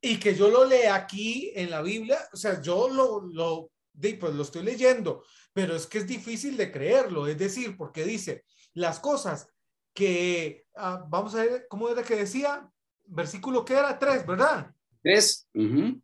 y 0.00 0.18
que 0.18 0.34
yo 0.34 0.48
lo 0.48 0.64
lea 0.64 0.96
aquí 0.96 1.52
en 1.54 1.70
la 1.70 1.80
Biblia, 1.80 2.18
o 2.32 2.36
sea, 2.36 2.60
yo 2.60 2.88
lo, 2.88 3.20
lo, 3.20 3.70
pues 4.18 4.34
lo 4.34 4.42
estoy 4.42 4.64
leyendo, 4.64 5.24
pero 5.52 5.76
es 5.76 5.86
que 5.86 5.98
es 5.98 6.08
difícil 6.08 6.56
de 6.56 6.72
creerlo, 6.72 7.28
es 7.28 7.38
decir, 7.38 7.76
porque 7.76 8.02
dice, 8.02 8.46
las 8.74 8.98
cosas 8.98 9.46
que, 9.94 10.66
ah, 10.74 11.04
vamos 11.08 11.34
a 11.34 11.42
ver, 11.42 11.66
¿cómo 11.68 11.88
era 11.88 12.02
que 12.02 12.16
decía? 12.16 12.70
Versículo 13.04 13.64
que 13.64 13.74
era 13.74 13.98
tres, 13.98 14.26
¿verdad? 14.26 14.72
Tres. 15.02 15.48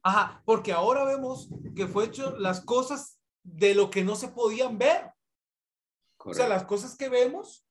Ajá, 0.02 0.42
porque 0.44 0.72
ahora 0.72 1.04
vemos 1.04 1.48
que 1.76 1.86
fue 1.86 2.06
hecho 2.06 2.36
las 2.38 2.60
cosas 2.60 3.18
de 3.42 3.74
lo 3.74 3.90
que 3.90 4.04
no 4.04 4.16
se 4.16 4.28
podían 4.28 4.78
ver. 4.78 5.10
O 6.18 6.34
sea, 6.34 6.48
las 6.48 6.64
cosas 6.64 6.96
que 6.96 7.08
vemos, 7.08 7.64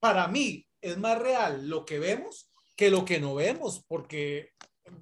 para 0.00 0.26
mí 0.28 0.66
es 0.80 0.96
más 0.98 1.18
real 1.18 1.68
lo 1.68 1.84
que 1.84 1.98
vemos 1.98 2.50
que 2.80 2.90
lo 2.90 3.04
que 3.04 3.20
no 3.20 3.34
vemos, 3.34 3.84
porque 3.86 4.52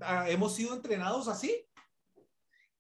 ah, 0.01 0.29
hemos 0.29 0.57
sido 0.57 0.75
entrenados 0.75 1.29
así. 1.29 1.65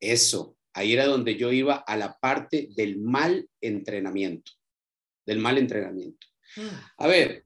Eso, 0.00 0.56
ahí 0.72 0.92
era 0.92 1.06
donde 1.06 1.36
yo 1.36 1.52
iba 1.52 1.76
a 1.76 1.96
la 1.96 2.18
parte 2.18 2.68
del 2.74 2.98
mal 2.98 3.48
entrenamiento, 3.60 4.50
del 5.24 5.38
mal 5.38 5.56
entrenamiento. 5.56 6.26
A 6.96 7.06
ver, 7.06 7.44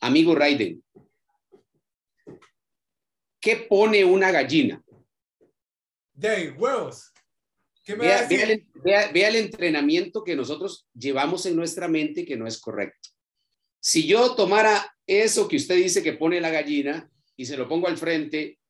amigo 0.00 0.34
Raiden, 0.34 0.82
¿Qué 3.42 3.56
pone 3.56 4.04
una 4.04 4.30
gallina? 4.30 4.80
De 6.14 6.52
huevos. 6.52 7.12
¿Qué 7.82 7.96
me 7.96 8.06
vea, 8.06 8.28
vea, 8.84 9.10
vea, 9.12 9.28
el 9.28 9.34
entrenamiento 9.34 10.22
que 10.22 10.36
nosotros 10.36 10.86
llevamos 10.94 11.44
en 11.46 11.56
nuestra 11.56 11.88
mente 11.88 12.24
que 12.24 12.36
no 12.36 12.46
es 12.46 12.60
correcto. 12.60 13.08
Si 13.80 14.06
yo 14.06 14.36
tomara 14.36 14.96
eso 15.08 15.48
que 15.48 15.56
usted 15.56 15.74
dice 15.74 16.04
que 16.04 16.12
pone 16.12 16.40
la 16.40 16.50
gallina 16.50 17.10
y 17.34 17.44
se 17.44 17.56
lo 17.56 17.68
pongo 17.68 17.88
al 17.88 17.98
frente, 17.98 18.60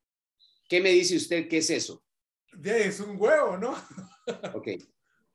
¿qué 0.67 0.81
me 0.81 0.88
dice 0.88 1.17
usted 1.17 1.47
que 1.47 1.59
es 1.59 1.69
eso? 1.69 2.02
De, 2.55 2.87
es 2.87 2.99
un 3.00 3.21
huevo, 3.21 3.59
¿no? 3.59 3.73
ok. 4.55 4.69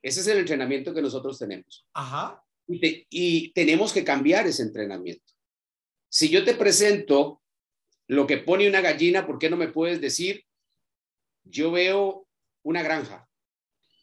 Ese 0.01 0.21
es 0.21 0.27
el 0.27 0.39
entrenamiento 0.39 0.95
que 0.95 1.01
nosotros 1.03 1.37
tenemos. 1.37 1.85
Ajá. 1.93 2.43
Y, 2.67 3.07
y 3.09 3.51
tenemos 3.53 3.93
que 3.93 4.03
cambiar 4.03 4.47
ese 4.47 4.63
entrenamiento. 4.63 5.33
Si 6.09 6.29
yo 6.29 6.43
te 6.43 6.53
presento 6.53 7.41
lo 8.07 8.25
que 8.27 8.37
pone 8.37 8.67
una 8.67 8.81
gallina, 8.81 9.25
¿por 9.25 9.39
qué 9.39 9.49
no 9.49 9.57
me 9.57 9.67
puedes 9.67 10.01
decir? 10.01 10.45
Yo 11.43 11.71
veo 11.71 12.27
una 12.63 12.83
granja. 12.83 13.27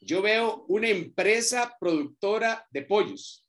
Yo 0.00 0.20
veo 0.22 0.64
una 0.68 0.88
empresa 0.88 1.76
productora 1.80 2.66
de 2.70 2.82
pollos. 2.82 3.46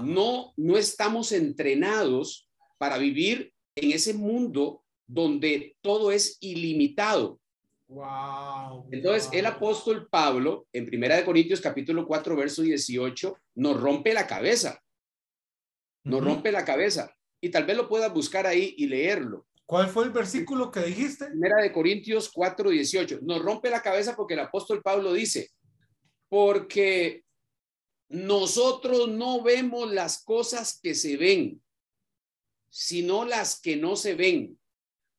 No, 0.00 0.54
no 0.56 0.78
estamos 0.78 1.32
entrenados 1.32 2.48
para 2.78 2.98
vivir 2.98 3.52
en 3.76 3.92
ese 3.92 4.14
mundo 4.14 4.84
donde 5.06 5.76
todo 5.82 6.10
es 6.10 6.38
ilimitado. 6.40 7.40
Wow, 7.92 8.88
Entonces, 8.90 9.28
el 9.34 9.44
apóstol 9.44 10.08
Pablo, 10.08 10.66
en 10.72 10.86
Primera 10.86 11.16
de 11.16 11.26
Corintios 11.26 11.60
capítulo 11.60 12.06
4, 12.06 12.34
verso 12.34 12.62
18, 12.62 13.36
nos 13.56 13.78
rompe 13.78 14.14
la 14.14 14.26
cabeza. 14.26 14.82
Nos 16.04 16.24
rompe 16.24 16.50
la 16.50 16.64
cabeza. 16.64 17.14
Y 17.38 17.50
tal 17.50 17.66
vez 17.66 17.76
lo 17.76 17.90
puedas 17.90 18.10
buscar 18.10 18.46
ahí 18.46 18.74
y 18.78 18.86
leerlo. 18.86 19.46
¿Cuál 19.66 19.88
fue 19.88 20.04
el 20.04 20.10
versículo 20.10 20.70
que 20.70 20.80
dijiste? 20.80 21.26
Primera 21.26 21.60
de 21.60 21.70
Corintios 21.70 22.30
4, 22.32 22.70
18. 22.70 23.18
Nos 23.22 23.42
rompe 23.42 23.68
la 23.68 23.82
cabeza 23.82 24.16
porque 24.16 24.34
el 24.34 24.40
apóstol 24.40 24.80
Pablo 24.80 25.12
dice, 25.12 25.50
porque 26.30 27.24
nosotros 28.08 29.08
no 29.08 29.42
vemos 29.42 29.92
las 29.92 30.24
cosas 30.24 30.80
que 30.82 30.94
se 30.94 31.18
ven, 31.18 31.62
sino 32.70 33.26
las 33.26 33.60
que 33.60 33.76
no 33.76 33.96
se 33.96 34.14
ven, 34.14 34.58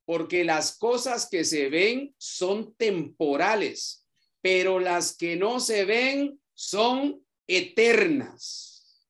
porque 0.04 0.44
las 0.44 0.76
cosas 0.76 1.28
que 1.28 1.44
se 1.44 1.68
ven 1.68 2.14
son 2.18 2.74
temporales, 2.74 4.06
pero 4.40 4.78
las 4.78 5.16
que 5.16 5.36
no 5.36 5.60
se 5.60 5.84
ven 5.84 6.40
son 6.52 7.24
eternas. 7.46 9.08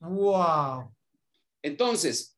Wow. 0.00 0.94
Entonces, 1.62 2.36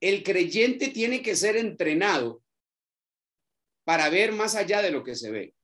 el 0.00 0.22
creyente 0.22 0.88
tiene 0.88 1.22
que 1.22 1.36
ser 1.36 1.56
entrenado 1.56 2.42
para 3.84 4.08
ver 4.08 4.32
más 4.32 4.54
allá 4.54 4.82
de 4.82 4.90
lo 4.90 5.04
que 5.04 5.14
se 5.14 5.30
ve. 5.30 5.54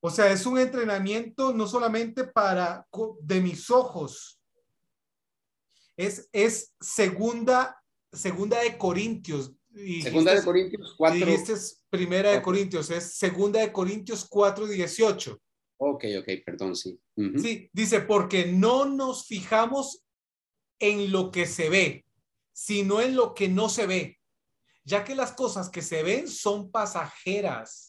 O 0.00 0.10
sea, 0.10 0.30
es 0.30 0.46
un 0.46 0.58
entrenamiento 0.58 1.52
no 1.52 1.66
solamente 1.66 2.24
para 2.24 2.86
de 3.20 3.40
mis 3.40 3.68
ojos. 3.70 4.40
Es, 5.96 6.28
es 6.32 6.72
segunda, 6.80 7.82
segunda 8.12 8.60
de 8.60 8.78
Corintios. 8.78 9.52
Segunda 10.02 10.34
de 10.34 10.42
Corintios 10.42 10.94
4. 10.96 11.26
Dijiste 11.26 11.54
primera 11.90 12.30
de 12.32 12.42
Corintios, 12.42 12.90
es 12.90 13.14
segunda 13.14 13.60
de 13.60 13.72
Corintios 13.72 14.26
4, 14.28 14.66
18. 14.66 15.40
Ok, 15.80 16.04
ok, 16.20 16.28
perdón, 16.44 16.74
sí. 16.74 17.00
Sí, 17.36 17.70
dice, 17.72 18.00
porque 18.00 18.46
no 18.46 18.84
nos 18.84 19.26
fijamos 19.26 20.04
en 20.80 21.12
lo 21.12 21.30
que 21.30 21.46
se 21.46 21.68
ve, 21.68 22.04
sino 22.52 23.00
en 23.00 23.14
lo 23.14 23.34
que 23.34 23.48
no 23.48 23.68
se 23.68 23.86
ve, 23.86 24.18
ya 24.84 25.04
que 25.04 25.14
las 25.14 25.32
cosas 25.32 25.70
que 25.70 25.82
se 25.82 26.02
ven 26.02 26.28
son 26.28 26.70
pasajeras. 26.70 27.87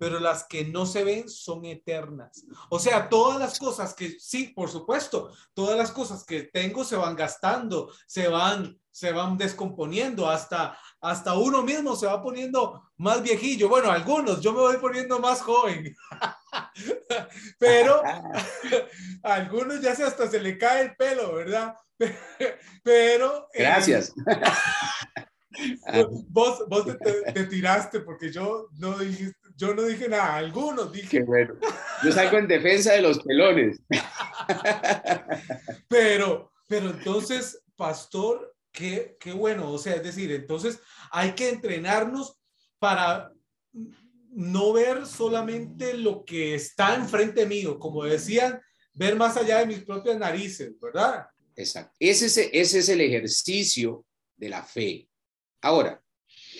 Pero 0.00 0.18
las 0.18 0.44
que 0.44 0.64
no 0.64 0.86
se 0.86 1.04
ven 1.04 1.28
son 1.28 1.66
eternas. 1.66 2.46
O 2.70 2.78
sea, 2.78 3.10
todas 3.10 3.38
las 3.38 3.58
cosas 3.58 3.92
que, 3.92 4.18
sí, 4.18 4.50
por 4.56 4.70
supuesto, 4.70 5.30
todas 5.52 5.76
las 5.76 5.92
cosas 5.92 6.24
que 6.24 6.44
tengo 6.44 6.84
se 6.84 6.96
van 6.96 7.14
gastando, 7.14 7.92
se 8.06 8.26
van, 8.28 8.80
se 8.90 9.12
van 9.12 9.36
descomponiendo, 9.36 10.30
hasta, 10.30 10.78
hasta 11.02 11.34
uno 11.34 11.62
mismo 11.62 11.96
se 11.96 12.06
va 12.06 12.22
poniendo 12.22 12.90
más 12.96 13.22
viejillo. 13.22 13.68
Bueno, 13.68 13.90
algunos, 13.90 14.40
yo 14.40 14.54
me 14.54 14.60
voy 14.60 14.78
poniendo 14.78 15.18
más 15.18 15.42
joven. 15.42 15.94
pero 17.58 18.00
algunos 19.22 19.82
ya 19.82 19.94
se 19.94 20.04
hasta 20.04 20.30
se 20.30 20.40
le 20.40 20.56
cae 20.56 20.80
el 20.80 20.96
pelo, 20.96 21.34
¿verdad? 21.34 21.74
pero... 22.82 23.48
Eh, 23.52 23.64
Gracias. 23.64 24.14
vos, 26.30 26.64
vos 26.70 26.86
te, 27.34 27.44
tiraste 27.44 28.00
porque 28.00 28.32
yo 28.32 28.68
no, 28.78 28.96
dije, 28.96 29.34
yo 29.60 29.74
no 29.74 29.82
dije 29.82 30.08
nada, 30.08 30.36
algunos 30.36 30.90
dije. 30.90 31.08
Qué 31.08 31.22
bueno. 31.22 31.54
Yo 32.02 32.10
salgo 32.12 32.38
en 32.38 32.48
defensa 32.48 32.94
de 32.94 33.02
los 33.02 33.18
pelones. 33.22 33.78
pero, 35.88 36.50
pero 36.66 36.88
entonces, 36.88 37.62
pastor, 37.76 38.56
qué, 38.72 39.18
qué 39.20 39.32
bueno, 39.32 39.70
o 39.70 39.76
sea, 39.76 39.96
es 39.96 40.02
decir, 40.02 40.32
entonces 40.32 40.80
hay 41.10 41.32
que 41.32 41.50
entrenarnos 41.50 42.40
para 42.78 43.32
no 44.30 44.72
ver 44.72 45.06
solamente 45.06 45.92
lo 45.92 46.24
que 46.24 46.54
está 46.54 46.94
enfrente 46.94 47.44
mío, 47.44 47.78
como 47.78 48.04
decían, 48.04 48.62
ver 48.94 49.14
más 49.16 49.36
allá 49.36 49.58
de 49.58 49.66
mis 49.66 49.84
propias 49.84 50.16
narices, 50.16 50.72
¿verdad? 50.80 51.26
Exacto. 51.54 51.94
Ese 51.98 52.26
es, 52.26 52.38
ese 52.50 52.78
es 52.78 52.88
el 52.88 53.02
ejercicio 53.02 54.06
de 54.36 54.48
la 54.48 54.62
fe. 54.62 55.06
Ahora. 55.60 55.99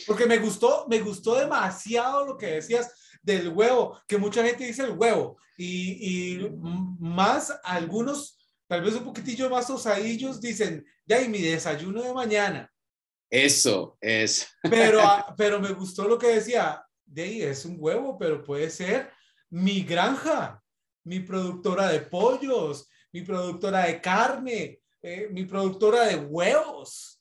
Porque 0.07 0.27
me 0.27 0.39
gustó, 0.39 0.87
me 0.89 1.01
gustó 1.01 1.35
demasiado 1.35 2.27
lo 2.27 2.37
que 2.37 2.47
decías 2.47 3.19
del 3.23 3.49
huevo, 3.49 4.01
que 4.07 4.19
mucha 4.19 4.45
gente 4.45 4.65
dice 4.65 4.85
el 4.85 4.93
huevo 4.93 5.39
y, 5.57 6.37
y 6.37 6.51
más 6.99 7.53
algunos, 7.63 8.39
tal 8.67 8.83
vez 8.83 8.95
un 8.95 9.05
poquitillo 9.05 9.51
más 9.51 9.69
osadillos, 9.69 10.41
dicen, 10.41 10.85
ya, 11.05 11.21
y 11.21 11.29
mi 11.29 11.43
desayuno 11.43 12.03
de 12.03 12.15
mañana. 12.15 12.73
Eso 13.29 13.99
es. 14.01 14.49
Pero, 14.63 15.03
pero 15.37 15.61
me 15.61 15.73
gustó 15.73 16.09
lo 16.09 16.19
que 16.19 16.29
decía, 16.29 16.85
de 17.05 17.23
ahí 17.23 17.43
es 17.43 17.65
un 17.65 17.77
huevo, 17.79 18.19
pero 18.19 18.43
puede 18.43 18.71
ser 18.71 19.11
mi 19.51 19.83
granja, 19.83 20.63
mi 21.05 21.21
productora 21.21 21.89
de 21.89 22.01
pollos, 22.01 22.89
mi 23.13 23.23
productora 23.23 23.87
de 23.87 24.01
carne, 24.01 24.81
eh, 25.03 25.29
mi 25.31 25.45
productora 25.45 26.07
de 26.07 26.17
huevos. 26.17 27.21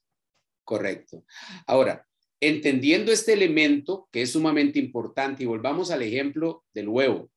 Correcto. 0.63 1.25
Ahora, 1.65 2.07
entendiendo 2.41 3.11
este 3.11 3.33
elemento 3.33 4.07
que 4.11 4.21
es 4.21 4.31
sumamente 4.31 4.79
importante 4.79 5.43
y 5.43 5.45
volvamos 5.45 5.91
al 5.91 6.01
ejemplo 6.01 6.63
del 6.73 6.87
huevo 6.87 7.29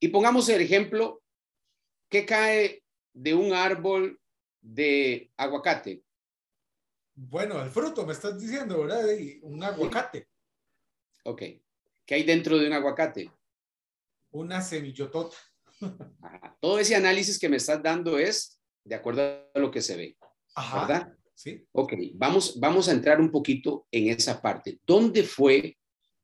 y 0.00 0.08
pongamos 0.08 0.48
el 0.48 0.60
ejemplo 0.60 1.22
que 2.08 2.24
cae 2.24 2.82
de 3.12 3.34
un 3.34 3.52
árbol 3.52 4.20
de 4.60 5.30
aguacate. 5.36 6.02
Bueno, 7.14 7.60
el 7.62 7.70
fruto 7.70 8.06
me 8.06 8.12
estás 8.12 8.38
diciendo, 8.38 8.80
¿verdad? 8.80 9.04
Un 9.42 9.62
aguacate. 9.62 10.28
Ok. 11.24 11.42
¿Qué 12.06 12.14
hay 12.14 12.22
dentro 12.22 12.56
de 12.58 12.68
un 12.68 12.72
aguacate? 12.72 13.30
Una 14.30 14.62
semillotota. 14.62 15.36
Todo 16.60 16.78
ese 16.78 16.94
análisis 16.94 17.38
que 17.38 17.48
me 17.48 17.56
estás 17.56 17.82
dando 17.82 18.18
es 18.18 18.60
de 18.84 18.94
acuerdo 18.94 19.22
a 19.52 19.58
lo 19.58 19.70
que 19.70 19.82
se 19.82 19.96
ve. 19.96 20.16
Ajá. 20.54 20.86
¿Verdad? 20.86 21.17
Sí. 21.38 21.64
Ok, 21.70 21.92
vamos, 22.14 22.58
vamos 22.58 22.88
a 22.88 22.92
entrar 22.92 23.20
un 23.20 23.30
poquito 23.30 23.86
en 23.92 24.08
esa 24.08 24.42
parte. 24.42 24.80
¿Dónde 24.84 25.22
fue 25.22 25.78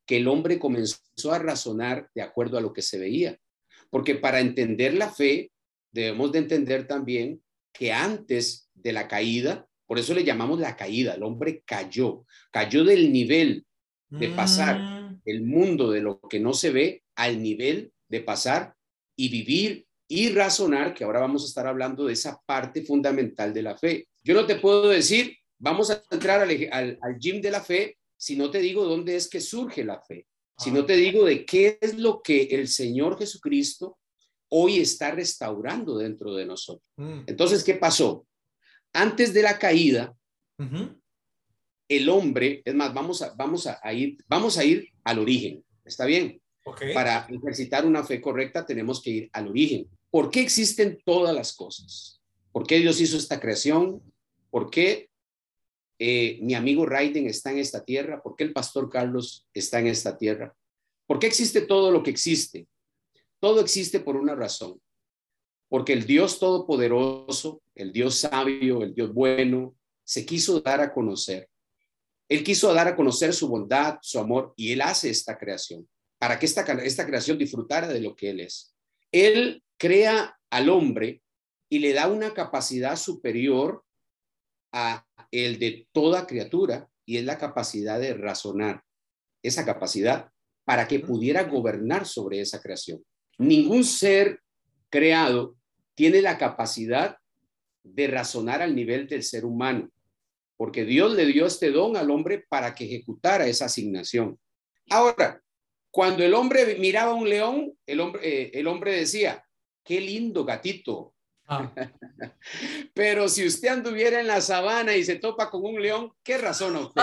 que 0.05 0.17
el 0.17 0.27
hombre 0.27 0.59
comenzó 0.59 1.33
a 1.33 1.39
razonar 1.39 2.11
de 2.17 2.23
acuerdo 2.23 2.59
a 2.59 2.61
lo 2.61 2.73
que 2.73 2.83
se 2.83 2.99
veía? 2.99 3.39
Porque 3.91 4.17
para 4.17 4.41
entender 4.41 4.95
la 4.95 5.09
fe, 5.09 5.53
debemos 5.93 6.33
de 6.33 6.41
entender 6.41 6.89
también 6.89 7.41
que 7.73 7.93
antes 7.93 8.69
de 8.75 8.93
la 8.93 9.07
caída, 9.07 9.69
por 9.87 10.01
eso 10.01 10.15
le 10.15 10.25
llamamos 10.25 10.59
la 10.59 10.75
caída, 10.75 11.15
el 11.15 11.23
hombre 11.23 11.63
cayó, 11.65 12.27
cayó 12.51 12.83
del 12.83 13.13
nivel 13.13 13.65
de 14.09 14.31
pasar 14.31 14.81
mm. 14.81 15.21
el 15.27 15.43
mundo 15.43 15.93
de 15.93 16.01
lo 16.01 16.19
que 16.23 16.41
no 16.41 16.55
se 16.55 16.71
ve 16.71 17.05
al 17.15 17.41
nivel 17.41 17.93
de 18.09 18.21
pasar 18.21 18.75
y 19.15 19.29
vivir 19.29 19.87
y 20.09 20.31
razonar, 20.31 20.93
que 20.93 21.05
ahora 21.05 21.21
vamos 21.21 21.45
a 21.45 21.47
estar 21.47 21.69
hablando 21.69 22.05
de 22.07 22.15
esa 22.15 22.41
parte 22.45 22.83
fundamental 22.83 23.55
de 23.55 23.63
la 23.63 23.79
fe. 23.79 24.09
Yo 24.25 24.35
no 24.35 24.47
te 24.47 24.57
puedo 24.57 24.89
decir, 24.89 25.37
vamos 25.59 25.91
a 25.91 26.03
entrar 26.11 26.41
al, 26.41 26.99
al, 27.01 27.19
gym 27.19 27.41
de 27.43 27.51
la 27.51 27.63
fe 27.63 27.99
si 28.17 28.37
no 28.37 28.51
te 28.51 28.59
digo 28.59 28.85
dónde 28.85 29.17
es 29.17 29.29
que 29.29 29.41
surge 29.41 29.85
la 29.85 30.01
fe, 30.01 30.27
si 30.57 30.71
no 30.71 30.87
te 30.87 30.97
digo 30.97 31.27
de 31.27 31.45
qué 31.45 31.79
es 31.81 31.99
lo 31.99 32.23
que 32.23 32.45
el 32.45 32.69
Señor 32.69 33.19
Jesucristo 33.19 33.99
hoy 34.49 34.79
está 34.79 35.11
restaurando 35.11 35.99
dentro 35.99 36.35
de 36.35 36.47
nosotros. 36.47 36.89
Mm. 36.97 37.23
Entonces, 37.27 37.63
¿qué 37.63 37.75
pasó? 37.75 38.27
Antes 38.93 39.35
de 39.35 39.43
la 39.43 39.59
caída, 39.59 40.15
el 41.89 42.09
hombre, 42.09 42.63
es 42.65 42.75
más, 42.75 42.95
vamos 42.95 43.21
a, 43.23 43.35
vamos 43.35 43.67
a, 43.67 43.93
ir, 43.93 44.17
vamos 44.29 44.57
a 44.57 44.65
ir 44.65 44.89
al 45.03 45.19
origen, 45.19 45.65
¿está 45.85 46.07
bien? 46.07 46.41
Para 46.95 47.27
ejercitar 47.29 47.85
una 47.85 48.05
fe 48.05 48.21
correcta 48.23 48.65
tenemos 48.65 49.03
que 49.03 49.11
ir 49.11 49.31
al 49.33 49.49
origen. 49.49 49.87
¿Por 50.11 50.31
qué 50.31 50.41
existen 50.41 50.99
todas 51.05 51.35
las 51.35 51.55
cosas? 51.55 52.23
¿Por 52.53 52.67
qué 52.67 52.79
Dios 52.79 53.01
hizo 53.01 53.17
esta 53.17 53.41
creación? 53.41 54.01
¿Por 54.55 54.71
qué 54.71 55.11
eh, 55.99 56.39
mi 56.41 56.55
amigo 56.55 56.87
Raiden 56.87 57.27
está 57.27 57.51
en 57.51 57.59
esta 57.59 57.85
tierra? 57.85 58.23
¿Por 58.23 58.37
qué 58.37 58.45
el 58.45 58.53
pastor 58.53 58.89
Carlos 58.89 59.49
está 59.53 59.81
en 59.81 59.89
esta 59.89 60.17
tierra? 60.17 60.55
¿Por 61.09 61.19
qué 61.19 61.27
existe 61.27 61.63
todo 61.63 61.91
lo 61.91 62.05
que 62.05 62.11
existe? 62.11 62.69
Todo 63.41 63.61
existe 63.61 63.99
por 63.99 64.15
una 64.15 64.37
razón. 64.37 64.81
Porque 65.69 65.93
el 65.93 66.07
Dios 66.07 66.39
todopoderoso, 66.39 67.63
el 67.75 67.93
Dios 67.93 68.15
sabio, 68.15 68.85
el 68.85 68.95
Dios 68.95 69.13
bueno, 69.13 69.75
se 70.05 70.25
quiso 70.25 70.61
dar 70.61 70.81
a 70.81 70.95
conocer. 70.95 71.49
Él 72.29 72.45
quiso 72.45 72.73
dar 72.73 72.87
a 72.87 72.95
conocer 72.95 73.35
su 73.35 73.49
bondad, 73.49 73.99
su 74.03 74.21
amor, 74.21 74.55
y 74.55 74.71
Él 74.71 74.83
hace 74.83 75.11
esta 75.11 75.37
creación 75.37 75.89
para 76.17 76.39
que 76.39 76.47
esta, 76.47 76.61
esta 76.85 77.05
creación 77.05 77.39
disfrutara 77.39 77.89
de 77.89 78.01
lo 78.01 78.15
que 78.15 78.31
Él 78.31 78.39
es. 78.39 78.73
Él 79.11 79.65
crea 79.77 80.39
al 80.49 80.69
hombre 80.69 81.23
y 81.69 81.81
le 81.81 81.93
da 81.93 82.07
una 82.07 82.33
capacidad 82.33 82.95
superior 82.95 83.84
a 84.75 85.07
el 85.31 85.59
de 85.59 85.87
toda 85.93 86.27
criatura 86.27 86.89
y 87.07 87.17
es 87.17 87.25
la 87.25 87.39
capacidad 87.39 88.01
de 88.01 88.15
razonar, 88.15 88.83
esa 89.43 89.65
capacidad 89.65 90.31
para 90.65 90.89
que 90.89 90.99
pudiera 90.99 91.45
gobernar 91.45 92.07
sobre 92.07 92.41
esa 92.41 92.61
creación. 92.61 93.03
Ningún 93.39 93.85
ser 93.85 94.41
creado 94.91 95.57
tiene 95.95 96.21
la 96.23 96.39
capacidad 96.39 97.17
de 97.85 98.07
razonar 98.09 98.63
al 98.63 98.75
nivel 98.75 99.07
del 99.07 99.23
ser 99.23 99.45
humano, 99.45 99.91
porque 100.57 100.85
Dios 100.85 101.15
le 101.15 101.27
dio 101.27 101.47
este 101.47 101.71
don 101.71 101.97
al 101.97 102.11
hombre 102.11 102.45
para 102.49 102.75
que 102.75 102.87
ejecutara 102.87 103.47
esa 103.47 103.67
asignación. 103.67 104.39
Ahora, 104.91 105.41
cuando 105.91 106.25
el 106.25 106.35
hombre 106.35 106.77
miraba 106.79 107.13
a 107.13 107.15
un 107.15 107.29
león, 107.29 107.79
el 107.87 108.01
hombre, 108.01 108.21
eh, 108.25 108.51
el 108.55 108.67
hombre 108.67 108.97
decía, 108.97 109.45
qué 109.85 110.01
lindo 110.01 110.45
gatito, 110.45 111.14
Ah. 111.47 111.73
Pero 112.95 113.29
si 113.29 113.47
usted 113.47 113.69
anduviera 113.69 114.21
en 114.21 114.27
la 114.27 114.41
sabana 114.41 114.97
y 114.97 115.05
se 115.05 115.17
topa 115.17 115.51
con 115.51 115.65
un 115.65 115.81
león, 115.81 116.13
¿qué 116.23 116.39
razón 116.39 116.77
usted? 116.77 117.03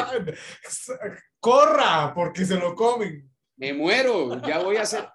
Corra, 1.39 2.13
porque 2.15 2.45
se 2.45 2.56
lo 2.56 2.75
comen. 2.75 3.30
Me 3.58 3.73
muero, 3.73 4.41
ya 4.47 4.60
voy 4.60 4.77
a 4.77 4.82
hacer. 4.84 5.08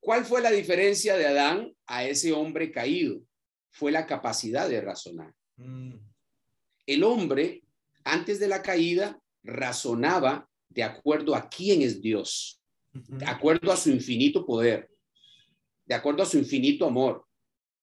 ¿Cuál 0.00 0.24
fue 0.24 0.40
la 0.40 0.50
diferencia 0.50 1.16
de 1.16 1.26
Adán 1.26 1.72
a 1.86 2.04
ese 2.04 2.32
hombre 2.32 2.70
caído? 2.70 3.20
Fue 3.70 3.90
la 3.90 4.06
capacidad 4.06 4.68
de 4.68 4.80
razonar. 4.80 5.32
Mm. 5.56 5.94
El 6.86 7.04
hombre, 7.04 7.62
antes 8.04 8.38
de 8.38 8.48
la 8.48 8.62
caída, 8.62 9.18
razonaba 9.42 10.48
de 10.68 10.82
acuerdo 10.82 11.34
a 11.34 11.48
quién 11.48 11.82
es 11.82 12.02
Dios, 12.02 12.60
de 12.92 13.24
acuerdo 13.26 13.72
a 13.72 13.76
su 13.76 13.90
infinito 13.90 14.44
poder, 14.44 14.90
de 15.86 15.94
acuerdo 15.94 16.22
a 16.22 16.26
su 16.26 16.38
infinito 16.38 16.86
amor, 16.86 17.24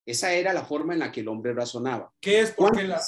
esa 0.06 0.34
era 0.34 0.54
la 0.54 0.66
forma 0.66 0.94
en 0.94 1.00
la 1.00 1.12
que 1.12 1.22
el 1.22 1.28
hombre 1.28 1.54
razonaba. 1.54 2.14
¿Qué 2.20 2.42
es 2.42 2.52
porque 2.52 2.84
la, 2.84 3.02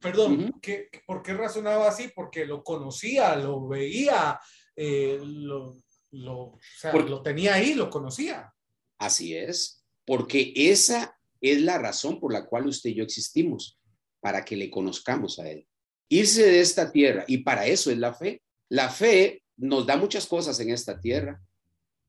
perdón, 0.00 0.60
¿por 1.06 1.22
qué 1.22 1.34
razonaba 1.34 1.88
así? 1.88 2.10
Porque 2.14 2.46
lo 2.46 2.64
conocía, 2.64 3.36
lo 3.36 3.68
veía, 3.68 4.40
eh, 4.74 5.20
lo, 5.22 5.76
lo, 6.12 6.58
lo 6.92 7.22
tenía 7.22 7.54
ahí, 7.54 7.74
lo 7.74 7.90
conocía. 7.90 8.52
Así 8.98 9.36
es, 9.36 9.84
porque 10.04 10.52
esa 10.56 11.18
es 11.40 11.60
la 11.62 11.78
razón 11.78 12.18
por 12.18 12.32
la 12.32 12.46
cual 12.46 12.66
usted 12.66 12.90
y 12.90 12.94
yo 12.94 13.04
existimos, 13.04 13.78
para 14.20 14.44
que 14.44 14.56
le 14.56 14.70
conozcamos 14.70 15.38
a 15.38 15.48
Él. 15.48 15.66
Irse 16.08 16.42
de 16.42 16.60
esta 16.60 16.90
tierra, 16.90 17.24
y 17.28 17.38
para 17.38 17.66
eso 17.66 17.90
es 17.90 17.98
la 17.98 18.12
fe. 18.12 18.42
La 18.68 18.90
fe 18.90 19.42
nos 19.56 19.86
da 19.86 19.96
muchas 19.96 20.26
cosas 20.26 20.58
en 20.60 20.70
esta 20.70 21.00
tierra, 21.00 21.40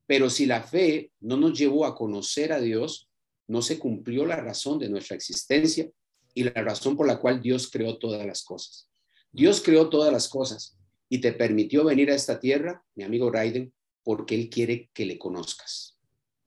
pero 0.08 0.30
si 0.30 0.46
la 0.46 0.64
fe 0.64 1.12
no 1.20 1.38
nos 1.38 1.58
llevó 1.58 1.86
a 1.86 1.96
conocer 1.96 2.52
a 2.52 2.60
Dios, 2.60 3.11
no 3.52 3.62
se 3.62 3.78
cumplió 3.78 4.26
la 4.26 4.38
razón 4.38 4.80
de 4.80 4.88
nuestra 4.88 5.18
existencia 5.18 5.92
y 6.34 6.46
la 6.46 6.54
razón 6.54 6.96
por 6.96 7.06
la 7.06 7.20
cual 7.20 7.42
Dios 7.42 7.70
creó 7.70 7.98
todas 7.98 8.26
las 8.26 8.44
cosas. 8.44 8.90
Dios 9.30 9.62
creó 9.62 9.90
todas 9.90 10.12
las 10.12 10.30
cosas 10.30 10.78
y 11.10 11.20
te 11.20 11.34
permitió 11.34 11.84
venir 11.84 12.10
a 12.12 12.16
esta 12.16 12.40
tierra, 12.40 12.82
mi 12.96 13.04
amigo 13.04 13.30
Raiden, 13.30 13.74
porque 14.04 14.36
Él 14.36 14.50
quiere 14.50 14.90
que 14.94 15.06
le 15.06 15.20
conozcas. 15.20 16.00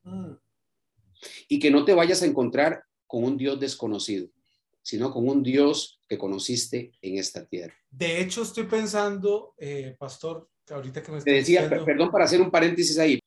Mm. 0.02 0.32
Y 1.48 1.58
que 1.58 1.70
no 1.70 1.84
te 1.84 1.92
vayas 1.92 2.22
a 2.22 2.26
encontrar 2.26 2.84
con 3.06 3.24
un 3.24 3.36
Dios 3.36 3.60
desconocido, 3.60 4.30
sino 4.80 5.12
con 5.12 5.28
un 5.28 5.42
Dios 5.42 6.00
que 6.08 6.16
conociste 6.16 6.92
en 7.02 7.18
esta 7.18 7.44
tierra. 7.44 7.74
De 7.90 8.22
hecho, 8.22 8.42
estoy 8.42 8.64
pensando, 8.64 9.52
eh, 9.58 9.94
pastor, 9.98 10.48
ahorita 10.70 11.02
que 11.02 11.12
me 11.12 11.20
Te 11.20 11.32
decía, 11.32 11.68
perdón 11.68 12.10
para 12.10 12.24
hacer 12.24 12.40
un 12.40 12.50
paréntesis 12.50 12.98
ahí, 12.98 13.20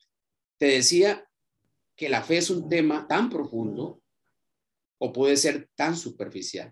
te 0.57 0.65
decía 0.65 1.26
que 1.97 2.07
la 2.07 2.21
fe 2.21 2.37
es 2.37 2.49
un 2.49 2.69
tema 2.69 3.07
tan 3.07 3.29
profundo 3.29 4.01
o 4.99 5.11
puede 5.11 5.35
ser 5.35 5.69
tan 5.75 5.97
superficial. 5.97 6.71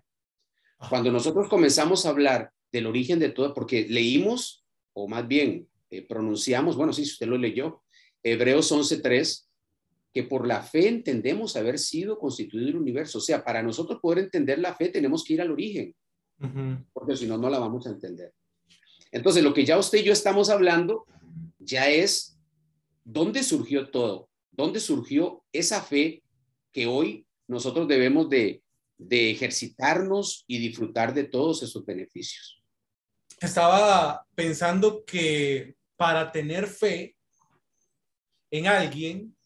Ah. 0.78 0.86
Cuando 0.88 1.10
nosotros 1.10 1.48
comenzamos 1.48 2.06
a 2.06 2.10
hablar 2.10 2.52
del 2.72 2.86
origen 2.86 3.18
de 3.18 3.30
todo, 3.30 3.52
porque 3.52 3.86
leímos, 3.88 4.64
o 4.94 5.08
más 5.08 5.26
bien 5.26 5.68
eh, 5.90 6.06
pronunciamos, 6.06 6.76
bueno, 6.76 6.92
sí, 6.92 7.02
usted 7.02 7.26
lo 7.26 7.36
leyó, 7.36 7.82
Hebreos 8.22 8.70
11.3, 8.72 9.46
que 10.12 10.22
por 10.22 10.46
la 10.46 10.62
fe 10.62 10.88
entendemos 10.88 11.56
haber 11.56 11.78
sido 11.78 12.18
constituido 12.18 12.68
el 12.68 12.76
universo. 12.76 13.18
O 13.18 13.20
sea, 13.20 13.44
para 13.44 13.62
nosotros 13.62 13.98
poder 14.00 14.20
entender 14.20 14.58
la 14.58 14.74
fe 14.74 14.88
tenemos 14.88 15.24
que 15.24 15.34
ir 15.34 15.42
al 15.42 15.50
origen, 15.50 15.94
porque 16.92 17.16
si 17.16 17.26
no, 17.26 17.36
no 17.36 17.50
la 17.50 17.58
vamos 17.58 17.86
a 17.86 17.90
entender. 17.90 18.32
Entonces, 19.12 19.42
lo 19.42 19.52
que 19.52 19.64
ya 19.64 19.78
usted 19.78 19.98
y 19.98 20.04
yo 20.04 20.12
estamos 20.12 20.50
hablando 20.50 21.04
ya 21.58 21.90
es 21.90 22.38
dónde 23.04 23.42
surgió 23.42 23.90
todo, 23.90 24.28
dónde 24.56 24.80
surgió 24.80 25.44
esa 25.52 25.82
fe 25.82 26.22
que 26.72 26.86
hoy 26.86 27.26
nosotros 27.46 27.86
debemos 27.86 28.28
de, 28.28 28.62
de 28.98 29.30
ejercitarnos 29.30 30.44
y 30.46 30.58
disfrutar 30.58 31.14
de 31.14 31.24
todos 31.24 31.62
esos 31.62 31.84
beneficios. 31.84 32.62
Estaba 33.40 34.26
pensando 34.34 35.04
que 35.04 35.76
para 35.96 36.32
tener 36.32 36.66
fe 36.66 37.16
en 38.50 38.66
alguien, 38.66 39.36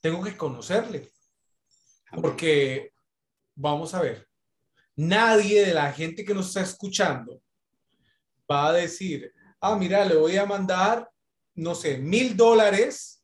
tengo 0.00 0.22
que 0.22 0.36
conocerle. 0.36 1.12
Porque, 2.20 2.92
vamos 3.54 3.94
a 3.94 4.00
ver, 4.00 4.28
nadie 4.96 5.66
de 5.66 5.74
la 5.74 5.92
gente 5.92 6.24
que 6.24 6.34
nos 6.34 6.48
está 6.48 6.62
escuchando 6.62 7.40
va 8.50 8.68
a 8.68 8.72
decir, 8.72 9.32
ah, 9.60 9.76
mira, 9.76 10.04
le 10.04 10.16
voy 10.16 10.36
a 10.36 10.46
mandar, 10.46 11.08
no 11.54 11.74
sé, 11.74 11.98
mil 11.98 12.36
dólares 12.36 13.19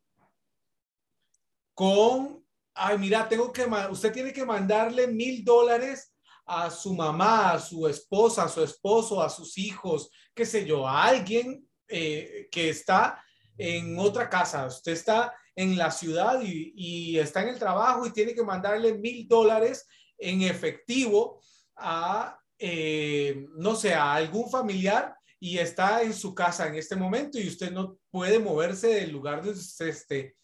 con 1.77 2.37
ay, 2.77 2.99
mira, 2.99 3.29
tengo 3.29 3.53
que, 3.53 3.67
usted 3.91 4.12
tiene 4.12 4.33
que 4.33 4.45
mandarle 4.45 5.07
mil 5.07 5.43
dólares 5.43 6.12
a 6.45 6.71
su 6.71 6.95
mamá, 6.95 7.53
a 7.53 7.59
su 7.59 7.89
esposa, 7.89 8.45
a 8.45 8.49
su 8.49 8.62
esposo, 8.62 9.23
a 9.23 9.31
sus 9.31 9.59
hijos, 9.59 10.11
qué 10.35 10.45
sé 10.45 10.65
yo, 10.65 10.87
a 10.87 11.05
alguien 11.05 11.67
eh, 11.89 12.49
que 12.53 12.69
está 12.69 13.23
en 13.57 13.99
otra 13.99 14.29
casa. 14.29 14.67
Usted 14.67 14.93
está 14.93 15.35
en 15.57 15.77
la 15.77 15.91
ciudad 15.91 16.41
y, 16.43 17.19
está 17.19 17.43
en 17.43 17.49
el 17.49 17.59
trabajo 17.59 18.07
y 18.07 18.12
tiene 18.12 18.35
que 18.35 18.45
mandarle 18.45 18.99
mil 18.99 19.27
dólares 19.27 19.87
en 20.19 20.43
efectivo 20.43 21.41
a, 21.75 22.39
eh, 22.59 23.47
no 23.57 23.75
sé, 23.75 23.95
a 23.95 24.15
algún 24.15 24.51
familiar 24.51 25.17
y 25.41 25.59
está 25.59 26.03
en 26.03 26.12
su 26.12 26.35
casa 26.35 26.69
en 26.69 26.75
este 26.75 26.95
momento 26.95 27.39
y 27.39 27.49
usted 27.49 27.73
no 27.73 27.99
puede 28.11 28.39
moverse 28.39 28.89
del 28.89 29.12
lugar 29.12 29.43
donde 29.43 29.61
usted 29.61 29.89
esté. 29.89 30.37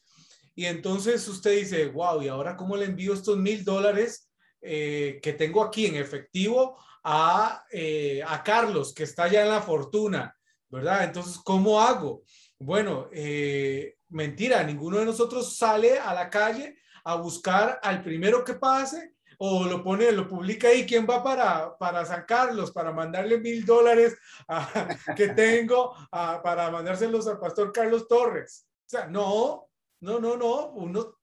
Y 0.54 0.66
entonces 0.66 1.26
usted 1.28 1.52
dice, 1.52 1.86
wow, 1.86 2.22
¿y 2.22 2.28
ahora 2.28 2.56
cómo 2.56 2.76
le 2.76 2.84
envío 2.84 3.14
estos 3.14 3.38
mil 3.38 3.64
dólares 3.64 4.30
eh, 4.60 5.18
que 5.22 5.32
tengo 5.32 5.62
aquí 5.62 5.86
en 5.86 5.96
efectivo 5.96 6.78
a, 7.04 7.64
eh, 7.72 8.22
a 8.26 8.42
Carlos, 8.42 8.94
que 8.94 9.04
está 9.04 9.28
ya 9.28 9.42
en 9.42 9.48
la 9.48 9.62
fortuna? 9.62 10.36
¿Verdad? 10.68 11.04
Entonces, 11.04 11.38
¿cómo 11.44 11.80
hago? 11.80 12.22
Bueno, 12.58 13.08
eh, 13.12 13.96
mentira, 14.08 14.62
ninguno 14.62 14.98
de 14.98 15.06
nosotros 15.06 15.56
sale 15.56 15.98
a 15.98 16.14
la 16.14 16.30
calle 16.30 16.76
a 17.04 17.16
buscar 17.16 17.80
al 17.82 18.02
primero 18.02 18.44
que 18.44 18.54
pase 18.54 19.14
o 19.38 19.64
lo 19.64 19.82
pone, 19.82 20.12
lo 20.12 20.28
publica 20.28 20.68
ahí, 20.68 20.86
¿quién 20.86 21.04
va 21.08 21.22
para, 21.22 21.76
para 21.76 22.04
San 22.04 22.24
Carlos, 22.26 22.70
para 22.70 22.92
mandarle 22.92 23.40
mil 23.40 23.66
dólares 23.66 24.16
que 25.16 25.28
tengo 25.30 25.96
para 26.10 26.70
mandárselos 26.70 27.26
al 27.26 27.40
pastor 27.40 27.72
Carlos 27.72 28.06
Torres? 28.06 28.68
O 28.86 28.88
sea, 28.88 29.06
no, 29.06 29.71
no, 30.02 30.18
no, 30.20 30.36
no, 30.36 30.70
uno, 30.72 31.18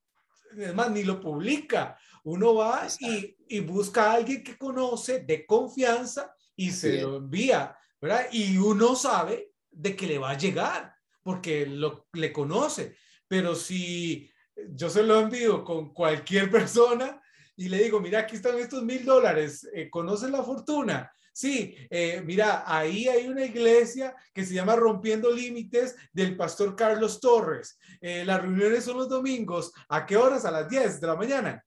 es 0.58 0.74
más, 0.74 0.89
ni 0.89 1.04
lo 1.04 1.20
publica. 1.20 1.98
Uno 2.24 2.56
va 2.56 2.88
y, 3.00 3.36
y, 3.48 3.60
busca 3.60 4.12
a 4.12 4.13
alguien 4.15 4.44
que 4.44 4.58
conoce 4.58 5.20
de 5.20 5.46
confianza 5.46 6.34
y 6.56 6.72
se 6.72 7.02
lo 7.02 7.18
envía, 7.18 7.78
¿verdad? 8.02 8.28
Y 8.32 8.58
uno 8.58 8.96
sabe 8.96 9.54
de 9.70 9.96
que 9.96 10.08
le 10.08 10.18
va 10.18 10.32
a 10.32 10.38
llegar 10.38 10.94
porque 11.24 11.65
lo, 11.65 12.08
le 12.13 12.34
conoce. 12.34 12.98
Pero 13.28 13.54
si 13.54 14.30
yo 14.70 14.89
se 14.89 15.04
lo 15.04 15.20
envío 15.20 15.63
con 15.63 15.94
cualquier 15.94 16.50
persona 16.52 17.22
y 17.56 17.68
le 17.68 17.84
digo, 17.84 18.00
mira, 18.00 18.20
aquí 18.20 18.36
están 18.36 18.58
estos 18.58 18.84
mil 18.84 19.06
dólares, 19.06 19.68
eh, 19.74 19.89
¿conoces 19.89 20.32
la 20.32 20.44
fortuna? 20.44 21.12
Sí, 21.39 21.73
eh, 21.89 22.21
mira, 22.25 22.65
ahí 22.65 23.08
hay 23.08 23.30
una 23.30 23.45
iglesia 23.45 24.13
que 24.34 24.43
se 24.43 24.54
llama 24.54 24.75
Rompiendo 24.75 25.32
Límites 25.32 25.95
del 26.12 26.36
pastor 26.36 26.75
Carlos 26.75 27.21
Torres. 27.21 27.80
Eh, 28.02 28.25
las 28.25 28.41
reuniones 28.41 28.84
son 28.84 28.97
los 28.97 29.08
domingos. 29.08 29.71
¿A 29.88 30.06
qué 30.06 30.17
horas? 30.17 30.43
A 30.43 30.52
las 30.52 30.67
10 30.67 30.99
de 30.99 31.08
la 31.08 31.15
mañana. 31.15 31.65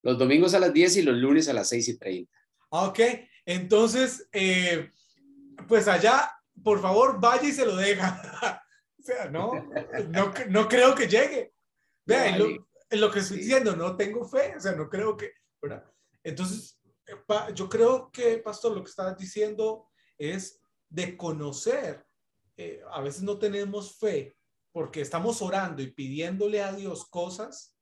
Los 0.00 0.18
domingos 0.18 0.54
a 0.54 0.60
las 0.60 0.72
10 0.72 0.96
y 0.96 1.02
los 1.02 1.14
lunes 1.14 1.46
a 1.46 1.52
las 1.52 1.68
6 1.68 1.88
y 1.88 1.98
30. 1.98 2.32
Ok, 2.70 3.00
entonces, 3.44 4.26
eh, 4.32 4.88
pues 5.68 5.88
allá, 5.88 6.32
por 6.64 6.80
favor, 6.80 7.20
vaya 7.20 7.46
y 7.46 7.52
se 7.52 7.66
lo 7.66 7.76
deja. 7.76 8.62
o 8.98 9.02
sea, 9.02 9.28
no, 9.28 9.52
no, 10.48 10.68
creo 10.70 10.94
que 10.94 11.06
llegue. 11.06 11.52
Vean, 12.06 12.38
lo, 12.38 12.46
lo, 12.92 13.10
que 13.10 13.18
estoy 13.18 13.40
diciendo, 13.40 13.76
no 13.76 13.94
tengo 13.94 14.26
fe, 14.26 14.54
o 14.56 14.60
sea, 14.60 14.72
no 14.72 14.88
creo 14.88 15.18
que, 15.18 15.32
¿verdad? 15.60 15.84
Entonces, 16.24 16.78
yo 17.54 17.68
creo 17.68 18.10
que, 18.10 18.38
pastor, 18.38 18.72
lo 18.72 18.82
que 18.82 18.90
estás 18.90 19.16
diciendo 19.16 19.88
es 20.18 20.60
de 20.88 21.16
conocer. 21.16 22.06
Eh, 22.56 22.80
a 22.90 23.00
veces 23.00 23.22
no 23.22 23.38
tenemos 23.38 23.98
fe 23.98 24.36
porque 24.72 25.00
estamos 25.00 25.42
orando 25.42 25.82
y 25.82 25.90
pidiéndole 25.90 26.62
a 26.62 26.72
Dios 26.72 27.06
cosas, 27.06 27.76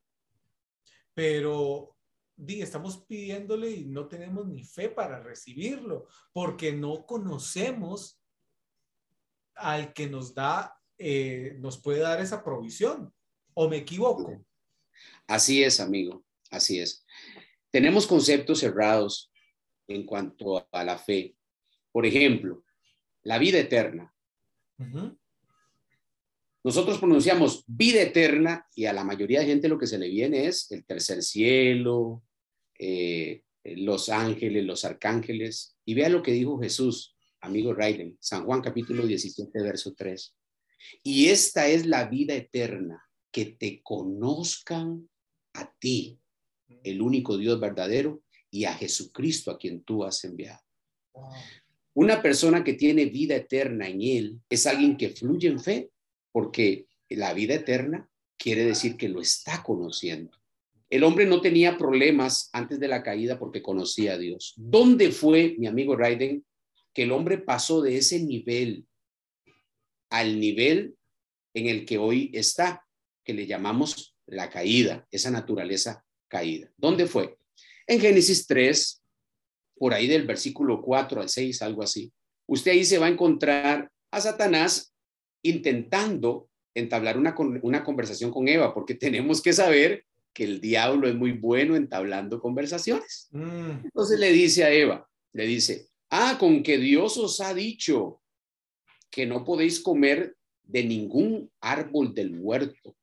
pero 1.14 1.96
di, 2.36 2.62
estamos 2.62 3.04
pidiéndole 3.04 3.70
y 3.70 3.84
no 3.84 4.08
tenemos 4.08 4.46
ni 4.46 4.64
fe 4.64 4.88
para 4.88 5.20
recibirlo 5.20 6.06
porque 6.32 6.72
no 6.72 7.06
conocemos 7.06 8.20
al 9.54 9.92
que 9.92 10.08
nos 10.08 10.34
da, 10.34 10.80
eh, 10.98 11.56
nos 11.58 11.80
puede 11.80 12.00
dar 12.00 12.20
esa 12.20 12.42
provisión. 12.42 13.12
¿O 13.54 13.68
me 13.68 13.78
equivoco? 13.78 14.44
Así 15.26 15.62
es, 15.62 15.80
amigo, 15.80 16.24
así 16.50 16.78
es 16.78 17.04
tenemos 17.70 18.06
conceptos 18.06 18.60
cerrados 18.60 19.30
en 19.88 20.04
cuanto 20.04 20.68
a 20.70 20.84
la 20.84 20.98
fe. 20.98 21.34
Por 21.92 22.06
ejemplo, 22.06 22.64
la 23.22 23.38
vida 23.38 23.58
eterna. 23.58 24.14
Nosotros 26.62 26.98
pronunciamos 26.98 27.64
vida 27.66 28.02
eterna 28.02 28.66
y 28.74 28.84
a 28.84 28.92
la 28.92 29.04
mayoría 29.04 29.40
de 29.40 29.46
gente 29.46 29.68
lo 29.68 29.78
que 29.78 29.86
se 29.86 29.98
le 29.98 30.08
viene 30.08 30.46
es 30.46 30.70
el 30.70 30.84
tercer 30.84 31.22
cielo, 31.22 32.22
eh, 32.78 33.42
los 33.64 34.08
ángeles, 34.08 34.64
los 34.64 34.84
arcángeles. 34.84 35.76
Y 35.84 35.94
vea 35.94 36.08
lo 36.08 36.22
que 36.22 36.32
dijo 36.32 36.60
Jesús, 36.60 37.16
amigo 37.40 37.74
Raiden, 37.74 38.16
San 38.20 38.44
Juan 38.44 38.60
capítulo 38.60 39.06
17, 39.06 39.62
verso 39.62 39.94
3. 39.94 40.36
Y 41.02 41.28
esta 41.28 41.66
es 41.68 41.86
la 41.86 42.06
vida 42.06 42.34
eterna, 42.34 43.04
que 43.30 43.46
te 43.46 43.82
conozcan 43.82 45.08
a 45.54 45.72
ti, 45.78 46.19
el 46.82 47.02
único 47.02 47.36
Dios 47.36 47.58
verdadero, 47.60 48.22
y 48.50 48.64
a 48.64 48.74
Jesucristo 48.74 49.50
a 49.50 49.58
quien 49.58 49.82
tú 49.82 50.04
has 50.04 50.24
enviado. 50.24 50.60
Una 51.94 52.22
persona 52.22 52.64
que 52.64 52.74
tiene 52.74 53.06
vida 53.06 53.36
eterna 53.36 53.88
en 53.88 54.02
Él 54.02 54.40
es 54.48 54.66
alguien 54.66 54.96
que 54.96 55.10
fluye 55.10 55.48
en 55.48 55.60
fe, 55.60 55.90
porque 56.32 56.86
la 57.08 57.32
vida 57.34 57.54
eterna 57.54 58.08
quiere 58.36 58.64
decir 58.64 58.96
que 58.96 59.08
lo 59.08 59.20
está 59.20 59.62
conociendo. 59.62 60.32
El 60.88 61.04
hombre 61.04 61.26
no 61.26 61.40
tenía 61.40 61.78
problemas 61.78 62.50
antes 62.52 62.80
de 62.80 62.88
la 62.88 63.02
caída 63.02 63.38
porque 63.38 63.62
conocía 63.62 64.14
a 64.14 64.18
Dios. 64.18 64.54
¿Dónde 64.56 65.12
fue, 65.12 65.54
mi 65.58 65.66
amigo 65.66 65.94
Raiden, 65.94 66.44
que 66.92 67.04
el 67.04 67.12
hombre 67.12 67.38
pasó 67.38 67.80
de 67.80 67.96
ese 67.96 68.20
nivel 68.20 68.86
al 70.10 70.40
nivel 70.40 70.96
en 71.54 71.68
el 71.68 71.84
que 71.84 71.98
hoy 71.98 72.30
está, 72.34 72.84
que 73.24 73.34
le 73.34 73.46
llamamos 73.46 74.16
la 74.26 74.50
caída, 74.50 75.06
esa 75.10 75.30
naturaleza 75.30 76.04
caída. 76.30 76.72
¿Dónde 76.78 77.06
fue? 77.06 77.36
En 77.86 78.00
Génesis 78.00 78.46
3, 78.46 79.02
por 79.76 79.92
ahí 79.92 80.06
del 80.06 80.26
versículo 80.26 80.80
4 80.80 81.20
al 81.20 81.28
6, 81.28 81.60
algo 81.62 81.82
así. 81.82 82.10
Usted 82.46 82.70
ahí 82.72 82.84
se 82.84 82.98
va 82.98 83.06
a 83.06 83.10
encontrar 83.10 83.90
a 84.10 84.20
Satanás 84.20 84.94
intentando 85.42 86.48
entablar 86.74 87.18
una, 87.18 87.34
una 87.62 87.84
conversación 87.84 88.30
con 88.30 88.48
Eva, 88.48 88.72
porque 88.72 88.94
tenemos 88.94 89.42
que 89.42 89.52
saber 89.52 90.04
que 90.32 90.44
el 90.44 90.60
diablo 90.60 91.08
es 91.08 91.14
muy 91.14 91.32
bueno 91.32 91.76
entablando 91.76 92.40
conversaciones. 92.40 93.28
Mm. 93.32 93.84
Entonces 93.84 94.18
le 94.18 94.32
dice 94.32 94.64
a 94.64 94.72
Eva, 94.72 95.08
le 95.32 95.46
dice, 95.46 95.88
ah, 96.10 96.36
con 96.38 96.62
que 96.62 96.78
Dios 96.78 97.16
os 97.16 97.40
ha 97.40 97.52
dicho 97.52 98.20
que 99.10 99.26
no 99.26 99.44
podéis 99.44 99.80
comer 99.80 100.36
de 100.62 100.84
ningún 100.84 101.50
árbol 101.60 102.14
del 102.14 102.38
huerto. 102.38 102.96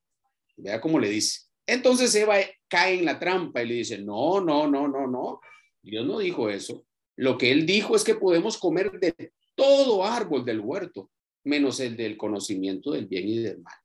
Vea 0.56 0.80
cómo 0.80 1.00
le 1.00 1.10
dice. 1.10 1.42
Entonces 1.66 2.16
Eva 2.16 2.38
cae 2.68 3.00
en 3.00 3.06
la 3.06 3.20
trampa 3.20 3.64
y 3.64 3.68
le 3.68 3.74
dice, 3.76 3.98
no, 4.00 4.42
no, 4.42 4.68
no, 4.68 4.88
no, 4.88 5.08
no. 5.08 5.42
Dios 5.82 6.06
no 6.06 6.20
dijo 6.20 6.50
eso. 6.50 6.86
Lo 7.16 7.38
que 7.38 7.52
él 7.52 7.66
dijo 7.66 7.96
es 7.96 8.04
que 8.04 8.16
podemos 8.16 8.58
comer 8.58 9.00
de 9.00 9.34
todo 9.56 10.06
árbol 10.06 10.46
del 10.46 10.60
huerto, 10.60 11.12
menos 11.44 11.80
el 11.80 11.98
del 11.98 12.18
conocimiento 12.18 12.92
del 12.92 13.08
bien 13.08 13.28
y 13.28 13.40
del 13.40 13.60
mal. 13.60 13.76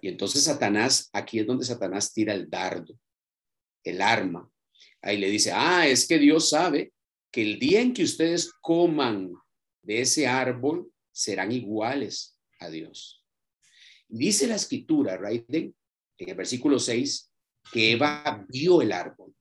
Y 0.00 0.08
entonces 0.08 0.44
Satanás, 0.44 1.08
aquí 1.12 1.38
es 1.38 1.46
donde 1.46 1.64
Satanás 1.64 2.12
tira 2.12 2.34
el 2.34 2.48
dardo, 2.50 2.98
el 3.84 4.00
arma. 4.00 4.50
Ahí 5.00 5.18
le 5.18 5.30
dice, 5.30 5.52
ah, 5.52 5.86
es 5.86 6.06
que 6.06 6.18
Dios 6.18 6.50
sabe 6.50 6.92
que 7.30 7.42
el 7.42 7.58
día 7.58 7.80
en 7.80 7.92
que 7.92 8.04
ustedes 8.04 8.52
coman 8.60 9.32
de 9.82 10.02
ese 10.02 10.26
árbol, 10.26 10.92
serán 11.10 11.52
iguales 11.52 12.38
a 12.58 12.70
Dios. 12.70 13.24
Dice 14.08 14.46
la 14.46 14.56
escritura, 14.56 15.16
Raiden, 15.16 15.74
en 16.18 16.28
el 16.28 16.34
versículo 16.34 16.78
6, 16.78 17.31
que 17.70 17.92
Eva 17.92 18.44
vio 18.48 18.82
el 18.82 18.92
árbol. 18.92 19.34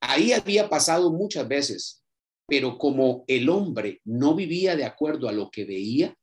Ahí 0.00 0.32
había 0.32 0.68
pasado 0.68 1.12
muchas 1.12 1.48
veces, 1.48 2.04
pero 2.46 2.78
como 2.78 3.24
el 3.26 3.48
hombre 3.48 4.00
no 4.04 4.34
vivía 4.34 4.76
de 4.76 4.84
acuerdo 4.84 5.28
a 5.28 5.32
lo 5.32 5.50
que 5.50 5.64
veía, 5.64 6.16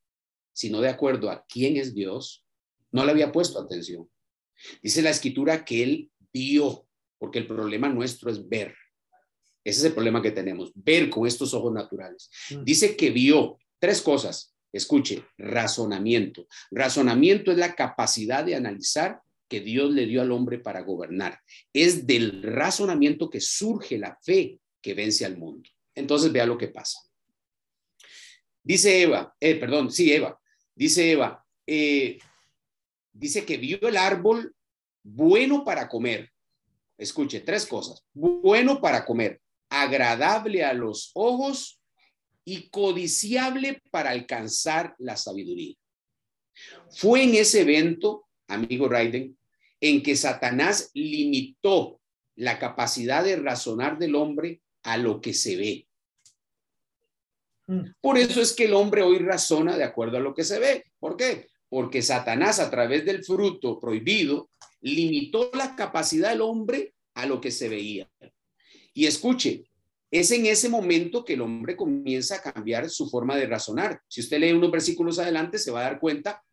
sino 0.53 0.79
de 0.81 0.89
acuerdo 0.89 1.29
a 1.29 1.45
quién 1.47 1.77
es 1.77 1.93
Dios, 1.93 2.45
no 2.91 3.05
le 3.05 3.12
había 3.12 3.31
puesto 3.31 3.60
atención. 3.60 4.10
Dice 4.81 5.01
la 5.01 5.10
escritura 5.10 5.65
que 5.65 5.84
él 5.84 6.12
vio, 6.31 6.88
porque 7.17 7.39
el 7.39 7.47
problema 7.47 7.89
nuestro 7.89 8.31
es 8.31 8.47
ver. 8.47 8.73
Ese 9.63 9.79
es 9.79 9.86
el 9.86 9.93
problema 9.93 10.21
que 10.21 10.31
tenemos, 10.31 10.71
ver 10.75 11.10
con 11.10 11.27
estos 11.27 11.53
ojos 11.53 11.73
naturales. 11.73 12.29
Mm. 12.51 12.63
Dice 12.63 12.95
que 12.95 13.10
vio 13.10 13.58
tres 13.79 14.01
cosas. 14.01 14.55
Escuche, 14.71 15.25
razonamiento. 15.38 16.47
Razonamiento 16.71 17.51
es 17.51 17.58
la 17.58 17.75
capacidad 17.75 18.43
de 18.43 18.55
analizar 18.55 19.21
que 19.47 19.60
Dios 19.60 19.91
le 19.91 20.05
dio 20.05 20.21
al 20.21 20.31
hombre 20.31 20.60
para 20.60 20.81
gobernar. 20.81 21.39
Es 21.73 22.08
del 22.08 22.41
razonamiento 22.43 23.29
que 23.29 23.41
surge 23.41 23.97
la 23.97 24.17
fe 24.21 24.60
que 24.81 24.93
vence 24.93 25.25
al 25.25 25.38
mundo. 25.38 25.69
Entonces 25.93 26.31
vea 26.31 26.45
lo 26.45 26.58
que 26.58 26.67
pasa. 26.67 26.99
Dice 28.63 29.01
Eva, 29.01 29.36
eh, 29.39 29.55
perdón, 29.55 29.91
sí, 29.91 30.12
Eva, 30.12 30.39
dice 30.73 31.12
Eva, 31.12 31.45
eh, 31.67 32.17
dice 33.13 33.45
que 33.45 33.58
vio 33.58 33.79
el 33.81 33.97
árbol 33.97 34.55
bueno 35.03 35.63
para 35.63 35.88
comer. 35.88 36.31
Escuche, 36.97 37.41
tres 37.41 37.65
cosas. 37.65 38.03
Bueno 38.13 38.81
para 38.81 39.05
comer, 39.05 39.41
agradable 39.69 40.63
a 40.63 40.73
los 40.73 41.12
ojos 41.13 41.79
y 42.43 42.69
codiciable 42.69 43.81
para 43.91 44.12
alcanzar 44.12 44.95
la 44.97 45.17
sabiduría. 45.17 45.75
Fue 46.89 47.23
en 47.23 47.36
ese 47.36 47.62
evento 47.62 48.25
amigo 48.47 48.88
Raiden, 48.88 49.38
en 49.79 50.03
que 50.03 50.15
Satanás 50.15 50.91
limitó 50.93 51.99
la 52.36 52.60
capacidad 52.60 53.23
de 53.23 53.38
razonar 53.38 53.97
del 53.97 54.15
hombre 54.15 54.62
a 54.84 54.97
lo 54.97 55.21
que 55.21 55.34
se 55.34 55.55
ve. 55.55 55.88
Mm. 57.67 57.91
Por 58.01 58.17
eso 58.17 58.41
es 58.41 58.53
que 58.53 58.65
el 58.65 58.73
hombre 58.73 59.01
hoy 59.01 59.19
razona 59.19 59.77
de 59.77 59.84
acuerdo 59.84 60.17
a 60.17 60.21
lo 60.21 60.34
que 60.34 60.43
se 60.43 60.60
ve. 60.60 60.86
¿Por 60.99 61.17
qué? 61.17 61.47
Porque 61.69 62.01
Satanás 62.01 62.60
a 62.60 62.69
través 62.69 63.05
del 63.05 63.23
fruto 63.23 63.79
prohibido 63.79 64.49
limitó 64.81 65.49
la 65.53 65.75
capacidad 65.75 66.29
del 66.29 66.41
hombre 66.41 66.93
a 67.15 67.25
lo 67.25 67.41
que 67.41 67.51
se 67.51 67.69
veía. 67.69 68.10
Y 68.93 69.08
escuche, 69.08 69.65
es 70.12 70.31
en 70.31 70.45
ese 70.45 70.69
momento 70.69 71.25
que 71.25 71.34
el 71.34 71.41
hombre 71.41 71.75
comienza 71.75 72.36
a 72.36 72.41
cambiar 72.41 72.89
su 72.89 73.10
forma 73.10 73.36
de 73.36 73.47
razonar. 73.47 73.99
Si 74.08 74.21
usted 74.21 74.39
lee 74.39 74.53
unos 74.53 74.71
versículos 74.71 75.19
adelante, 75.19 75.58
se 75.58 75.71
va 75.71 75.81
a 75.81 75.89
dar 75.89 75.99
cuenta 75.99 76.43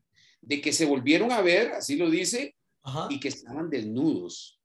de 0.42 0.61
que 0.61 0.72
se 0.72 0.85
volvieron 0.85 1.33
a 1.33 1.40
ver, 1.40 1.72
así 1.72 1.96
lo 1.96 2.11
dice, 2.11 2.57
y 3.09 3.20
que 3.20 3.28
estaban 3.28 3.70
desnudos. 3.70 4.61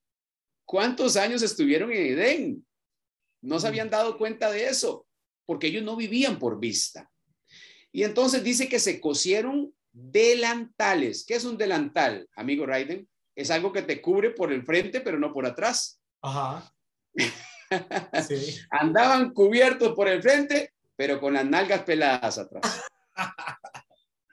¿Cuántos 0.66 1.16
años 1.16 1.44
estuvieron 1.44 1.92
en 1.92 2.18
Edén? 2.18 2.68
No 3.42 3.60
se 3.60 3.68
habían 3.68 3.90
dado 3.90 4.18
cuenta 4.18 4.52
de 4.52 4.68
eso, 4.68 5.08
porque 5.46 5.68
ellos 5.68 5.84
no 5.84 5.96
vivían 5.96 6.40
por 6.40 6.60
vista. 6.60 7.10
Y 7.92 8.04
entonces 8.04 8.44
dice 8.44 8.68
que 8.68 8.80
se 8.80 9.00
cosieron 9.00 9.74
delantales. 9.92 11.26
¿Qué 11.26 11.36
es 11.36 11.46
un 11.46 11.58
delantal, 11.58 12.28
amigo 12.36 12.66
Raiden? 12.66 13.08
Es 13.36 13.52
algo 13.52 13.72
que 13.72 13.84
te 13.84 14.02
cubre 14.02 14.32
por 14.32 14.52
el 14.52 14.66
frente, 14.66 15.00
pero 15.02 15.20
no 15.20 15.32
por 15.32 15.46
atrás. 15.46 16.02
Ajá. 16.22 16.74
Andaban 18.72 19.32
cubiertos 19.32 19.94
por 19.94 20.08
el 20.08 20.22
frente, 20.22 20.74
pero 20.96 21.20
con 21.20 21.34
las 21.34 21.46
nalgas 21.46 21.84
peladas 21.84 22.40
atrás. 22.40 22.84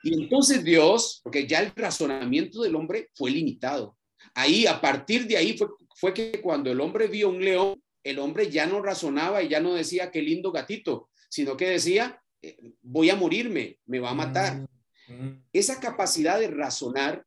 Y 0.05 0.21
entonces 0.21 0.63
Dios, 0.63 1.19
porque 1.23 1.47
ya 1.47 1.61
el 1.61 1.71
razonamiento 1.75 2.61
del 2.61 2.75
hombre 2.75 3.09
fue 3.15 3.31
limitado. 3.31 3.97
Ahí, 4.35 4.67
a 4.67 4.79
partir 4.79 5.25
de 5.25 5.35
ahí 5.35 5.57
fue, 5.57 5.67
fue 5.95 6.13
que 6.13 6.39
cuando 6.41 6.71
el 6.71 6.79
hombre 6.79 7.07
vio 7.07 7.29
un 7.29 7.43
león, 7.43 7.81
el 8.03 8.19
hombre 8.19 8.51
ya 8.51 8.67
no 8.67 8.83
razonaba 8.83 9.41
y 9.41 9.49
ya 9.49 9.59
no 9.59 9.73
decía 9.73 10.11
qué 10.11 10.21
lindo 10.21 10.51
gatito, 10.51 11.09
sino 11.27 11.57
que 11.57 11.69
decía, 11.69 12.21
eh, 12.43 12.55
voy 12.83 13.09
a 13.09 13.15
morirme, 13.15 13.79
me 13.87 13.97
va 13.97 14.11
a 14.11 14.13
matar. 14.13 14.67
Mm, 15.07 15.13
mm. 15.13 15.45
Esa 15.51 15.79
capacidad 15.79 16.39
de 16.39 16.49
razonar 16.49 17.25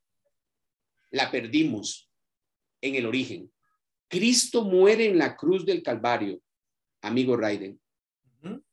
la 1.10 1.32
perdimos 1.32 2.08
en 2.80 2.94
el 2.94 3.06
origen. 3.06 3.50
Cristo 4.06 4.62
muere 4.62 5.06
en 5.06 5.18
la 5.18 5.36
cruz 5.36 5.66
del 5.66 5.82
Calvario, 5.82 6.40
amigo 7.02 7.36
Raiden, 7.36 7.80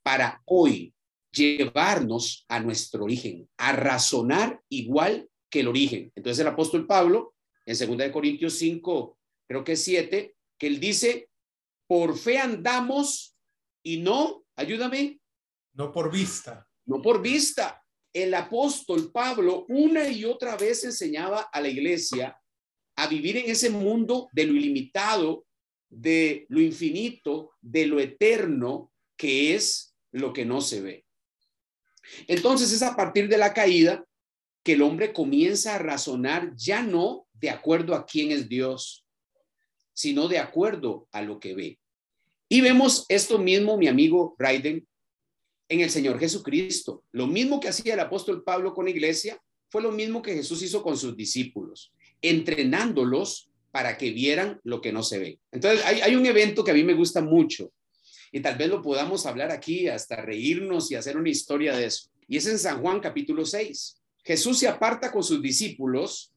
para 0.04 0.44
hoy 0.46 0.95
llevarnos 1.36 2.46
a 2.48 2.60
nuestro 2.60 3.04
origen, 3.04 3.50
a 3.58 3.74
razonar 3.74 4.62
igual 4.70 5.30
que 5.50 5.60
el 5.60 5.68
origen. 5.68 6.12
Entonces 6.16 6.40
el 6.40 6.48
apóstol 6.48 6.88
Pablo, 6.88 7.36
en 7.66 7.98
2 7.98 8.12
Corintios 8.12 8.54
5, 8.58 9.18
creo 9.48 9.64
que 9.64 9.76
7, 9.76 10.36
que 10.58 10.68
él 10.68 10.80
dice, 10.80 11.30
por 11.88 12.18
fe 12.18 12.38
andamos 12.38 13.36
y 13.84 13.98
no, 13.98 14.46
ayúdame. 14.56 15.20
No 15.74 15.92
por 15.92 16.12
vista. 16.12 16.68
No 16.86 17.02
por 17.02 17.22
vista. 17.22 17.84
El 18.14 18.34
apóstol 18.34 19.12
Pablo 19.12 19.66
una 19.68 20.08
y 20.08 20.24
otra 20.24 20.56
vez 20.56 20.84
enseñaba 20.84 21.50
a 21.52 21.60
la 21.60 21.68
iglesia 21.68 22.40
a 22.98 23.08
vivir 23.08 23.38
en 23.38 23.50
ese 23.50 23.70
mundo 23.70 24.30
de 24.32 24.46
lo 24.46 24.54
ilimitado, 24.54 25.46
de 25.90 26.46
lo 26.50 26.62
infinito, 26.62 27.52
de 27.62 27.86
lo 27.88 28.00
eterno, 28.00 28.94
que 29.18 29.54
es 29.54 29.96
lo 30.12 30.32
que 30.32 30.46
no 30.46 30.62
se 30.62 30.82
ve. 30.82 31.05
Entonces 32.28 32.72
es 32.72 32.82
a 32.82 32.96
partir 32.96 33.28
de 33.28 33.38
la 33.38 33.54
caída 33.54 34.06
que 34.64 34.74
el 34.74 34.82
hombre 34.82 35.14
comienza 35.14 35.76
a 35.76 35.80
razonar 35.80 36.54
ya 36.56 36.82
no 36.82 37.28
de 37.34 37.50
acuerdo 37.50 37.94
a 37.94 38.06
quién 38.06 38.32
es 38.32 38.50
Dios, 38.50 39.06
sino 39.94 40.28
de 40.28 40.40
acuerdo 40.40 41.08
a 41.12 41.22
lo 41.22 41.40
que 41.40 41.54
ve. 41.54 41.80
Y 42.50 42.62
vemos 42.62 43.06
esto 43.10 43.38
mismo, 43.38 43.78
mi 43.78 43.88
amigo 43.88 44.36
Raiden, 44.38 44.88
en 45.70 45.82
el 45.82 45.90
Señor 45.90 46.20
Jesucristo. 46.20 47.04
Lo 47.12 47.28
mismo 47.28 47.60
que 47.60 47.70
hacía 47.70 47.94
el 47.94 48.00
apóstol 48.00 48.44
Pablo 48.44 48.74
con 48.74 48.86
la 48.86 48.92
iglesia, 48.92 49.40
fue 49.70 49.82
lo 49.82 49.92
mismo 49.92 50.22
que 50.22 50.34
Jesús 50.34 50.62
hizo 50.62 50.82
con 50.84 50.98
sus 50.98 51.18
discípulos, 51.18 51.92
entrenándolos 52.22 53.50
para 53.72 53.98
que 53.98 54.12
vieran 54.12 54.60
lo 54.64 54.80
que 54.80 54.94
no 54.94 55.04
se 55.04 55.20
ve. 55.20 55.40
Entonces, 55.52 55.84
hay, 55.86 56.02
hay 56.02 56.16
un 56.16 56.26
evento 56.26 56.64
que 56.64 56.72
a 56.72 56.76
mí 56.76 56.84
me 56.84 56.94
gusta 56.94 57.22
mucho 57.22 57.72
y 58.36 58.42
tal 58.42 58.58
vez 58.58 58.68
lo 58.68 58.82
podamos 58.82 59.26
hablar 59.26 59.50
aquí 59.50 59.88
hasta 59.88 60.18
reírnos 60.18 60.92
y 60.92 60.96
hacer 60.96 61.16
una 61.16 61.30
historia 61.30 61.74
de 61.74 61.86
eso. 61.86 62.10
Y 62.28 62.36
es 62.36 62.46
en 62.48 62.60
San 62.60 62.82
Juan 62.82 63.00
capítulo 63.00 63.46
6. 63.46 64.02
Jesús 64.26 64.60
se 64.60 64.68
aparta 64.68 65.10
con 65.10 65.24
sus 65.24 65.42
discípulos 65.42 66.34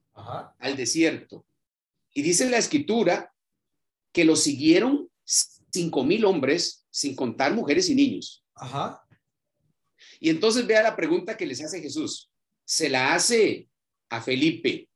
al 0.61 0.76
desierto. 0.76 1.44
Y 2.14 2.22
dice 2.22 2.48
la 2.48 2.58
escritura 2.58 3.34
que 4.12 4.24
lo 4.24 4.37
siguieron 4.37 5.11
cinco 5.24 6.04
mil 6.04 6.24
hombres, 6.24 6.87
sin 6.88 7.16
contar 7.16 7.52
mujeres 7.52 7.90
y 7.90 7.96
niños. 7.96 8.44
Ajá. 8.54 9.04
Y 10.20 10.30
entonces 10.30 10.68
vea 10.68 10.84
la 10.84 10.94
pregunta 10.94 11.37
que 11.37 11.46
les 11.46 11.61
hace 11.64 11.82
Jesús. 11.82 12.30
Se 12.64 12.88
la 12.88 13.12
hace 13.12 13.66
a 14.08 14.20
Felipe. 14.20 14.88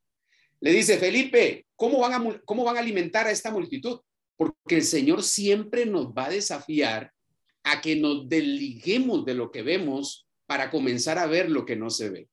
Le 0.61 0.71
dice, 0.71 0.97
Felipe, 0.97 1.65
¿cómo 1.75 1.99
van 1.99 2.13
a, 2.13 2.41
cómo 2.45 2.63
van 2.63 2.77
a 2.77 2.79
alimentar 2.79 3.27
a 3.27 3.31
esta 3.31 3.51
multitud? 3.51 3.99
Porque 4.35 4.77
el 4.77 4.83
Señor 4.83 5.23
siempre 5.23 5.85
nos 5.85 6.07
va 6.07 6.25
a 6.25 6.31
desafiar 6.31 7.11
a 7.63 7.81
que 7.81 7.95
nos 7.95 8.27
desliguemos 8.27 9.25
de 9.25 9.33
lo 9.35 9.51
que 9.51 9.61
vemos 9.61 10.27
para 10.45 10.69
comenzar 10.69 11.17
a 11.17 11.27
ver 11.27 11.49
lo 11.49 11.65
que 11.65 11.75
no 11.75 11.89
se 11.89 12.09
ve. 12.09 12.29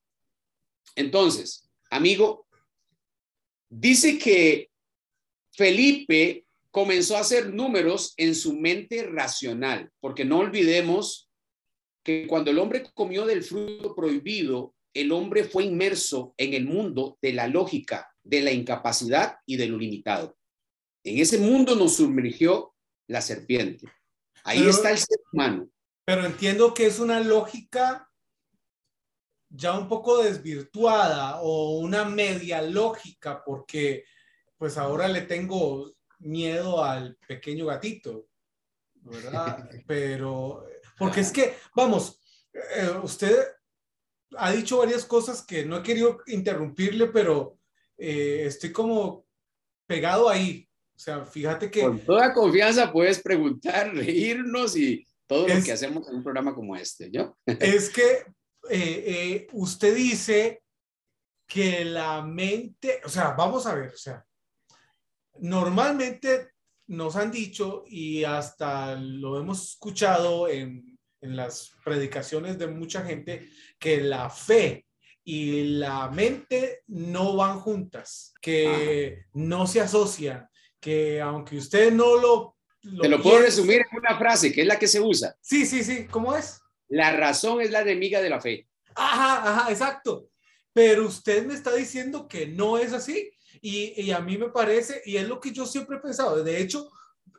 Entonces, 0.95 1.69
amigo, 1.89 2.45
dice 3.69 4.17
que 4.17 4.69
Felipe 5.51 6.45
comenzó 6.69 7.17
a 7.17 7.21
hacer 7.21 7.53
números 7.53 8.13
en 8.17 8.35
su 8.35 8.53
mente 8.53 9.03
racional, 9.03 9.89
porque 9.99 10.25
no 10.25 10.39
olvidemos 10.39 11.29
que 12.03 12.25
cuando 12.27 12.51
el 12.51 12.59
hombre 12.59 12.83
comió 12.93 13.25
del 13.25 13.43
fruto 13.43 13.95
prohibido, 13.95 14.73
el 14.93 15.11
hombre 15.11 15.43
fue 15.43 15.65
inmerso 15.65 16.33
en 16.37 16.53
el 16.53 16.65
mundo 16.65 17.17
de 17.21 17.33
la 17.33 17.47
lógica, 17.47 18.13
de 18.23 18.41
la 18.41 18.51
incapacidad 18.51 19.35
y 19.45 19.57
de 19.57 19.67
lo 19.67 19.77
limitado. 19.77 20.37
En 21.03 21.19
ese 21.19 21.37
mundo 21.37 21.75
nos 21.75 21.95
sumergió 21.97 22.75
la 23.07 23.21
serpiente. 23.21 23.87
Ahí 24.43 24.67
está 24.67 24.91
el 24.91 24.97
ser 24.97 25.19
humano. 25.31 25.69
Pero 26.05 26.25
entiendo 26.25 26.73
que 26.73 26.87
es 26.87 26.99
una 26.99 27.19
lógica 27.19 28.09
ya 29.49 29.77
un 29.77 29.87
poco 29.87 30.23
desvirtuada 30.23 31.41
o 31.41 31.79
una 31.79 32.05
media 32.05 32.61
lógica, 32.61 33.43
porque 33.43 34.05
pues 34.57 34.77
ahora 34.77 35.07
le 35.07 35.21
tengo 35.21 35.93
miedo 36.19 36.83
al 36.83 37.17
pequeño 37.27 37.65
gatito, 37.65 38.27
¿verdad? 38.93 39.69
Pero, 39.87 40.65
porque 40.97 41.21
es 41.21 41.31
que, 41.31 41.55
vamos, 41.75 42.19
eh, 42.53 42.91
usted 43.03 43.35
ha 44.37 44.51
dicho 44.51 44.77
varias 44.77 45.05
cosas 45.05 45.43
que 45.43 45.65
no 45.65 45.77
he 45.77 45.83
querido 45.83 46.19
interrumpirle, 46.27 47.07
pero 47.07 47.59
eh, 47.97 48.43
estoy 48.45 48.71
como 48.71 49.25
pegado 49.85 50.29
ahí. 50.29 50.69
O 51.01 51.03
sea, 51.03 51.25
fíjate 51.25 51.71
que... 51.71 51.81
Con 51.81 51.97
toda 51.97 52.31
confianza 52.31 52.91
puedes 52.93 53.19
preguntar, 53.23 53.91
reírnos 53.95 54.77
y 54.77 55.03
todo 55.25 55.47
lo 55.47 55.63
que 55.63 55.71
hacemos 55.71 56.07
en 56.07 56.17
un 56.17 56.23
programa 56.23 56.53
como 56.53 56.75
este, 56.75 57.09
¿yo? 57.09 57.35
Es 57.59 57.89
que 57.89 58.23
eh, 58.69 59.47
usted 59.53 59.95
dice 59.95 60.61
que 61.47 61.83
la 61.85 62.21
mente, 62.21 63.01
o 63.03 63.09
sea, 63.09 63.31
vamos 63.31 63.65
a 63.65 63.73
ver, 63.73 63.91
o 63.91 63.97
sea, 63.97 64.23
normalmente 65.39 66.51
nos 66.85 67.15
han 67.15 67.31
dicho 67.31 67.83
y 67.87 68.23
hasta 68.23 68.93
lo 68.93 69.39
hemos 69.39 69.71
escuchado 69.71 70.47
en, 70.47 70.99
en, 71.19 71.35
las 71.35 71.71
predicaciones 71.83 72.59
de 72.59 72.67
mucha 72.67 73.03
gente 73.03 73.49
que 73.79 74.01
la 74.01 74.29
fe 74.29 74.85
y 75.23 75.63
la 75.63 76.11
mente 76.11 76.83
no 76.85 77.35
van 77.35 77.59
juntas, 77.59 78.35
que 78.39 79.25
no 79.33 79.65
se 79.65 79.81
asocian, 79.81 80.47
que 80.81 81.21
aunque 81.21 81.57
usted 81.57 81.93
no 81.93 82.17
lo... 82.17 82.57
lo 82.81 83.01
Te 83.01 83.07
lo 83.07 83.21
puedo 83.21 83.39
resumir 83.39 83.81
en 83.89 83.97
una 83.97 84.17
frase, 84.17 84.51
que 84.51 84.61
es 84.61 84.67
la 84.67 84.77
que 84.77 84.87
se 84.87 84.99
usa. 84.99 85.37
Sí, 85.39 85.65
sí, 85.65 85.83
sí, 85.83 86.07
¿cómo 86.07 86.35
es? 86.35 86.59
La 86.89 87.15
razón 87.15 87.61
es 87.61 87.71
la 87.71 87.81
enemiga 87.81 88.19
de 88.21 88.29
la 88.29 88.41
fe. 88.41 88.67
Ajá, 88.95 89.49
ajá, 89.49 89.71
exacto. 89.71 90.27
Pero 90.73 91.05
usted 91.05 91.45
me 91.45 91.53
está 91.53 91.73
diciendo 91.73 92.27
que 92.27 92.47
no 92.47 92.77
es 92.77 92.91
así, 92.91 93.31
y, 93.61 94.01
y, 94.01 94.11
a 94.11 94.19
mí 94.19 94.37
me 94.37 94.49
parece, 94.49 95.01
y 95.05 95.17
es 95.17 95.27
lo 95.27 95.39
que 95.39 95.51
yo 95.51 95.65
siempre 95.65 95.97
he 95.97 95.99
pensado, 95.99 96.43
de 96.43 96.59
hecho, 96.59 96.89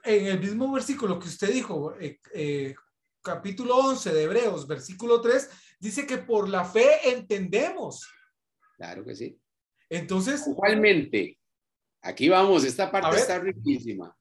en 0.04 0.26
el 0.26 0.38
mismo 0.38 0.70
versículo 0.72 1.18
que 1.18 1.28
usted 1.28 1.52
dijo, 1.52 1.96
eh, 1.98 2.20
eh, 2.34 2.74
capítulo 3.22 3.76
11 3.76 4.12
de 4.12 4.22
Hebreos, 4.22 4.66
versículo 4.66 5.20
3, 5.20 5.50
dice 5.80 6.06
que 6.06 6.18
por 6.18 6.48
la 6.48 6.64
fe 6.64 7.10
entendemos. 7.10 8.08
Claro 8.76 9.04
que 9.04 9.14
sí. 9.14 9.38
Entonces. 9.88 10.42
¿Cuál 10.54 10.80
mente? 10.80 11.38
Aquí 12.02 12.28
vamos, 12.28 12.64
esta 12.64 12.90
parte 12.90 13.16
está 13.16 13.38
riquísima. 13.38 14.16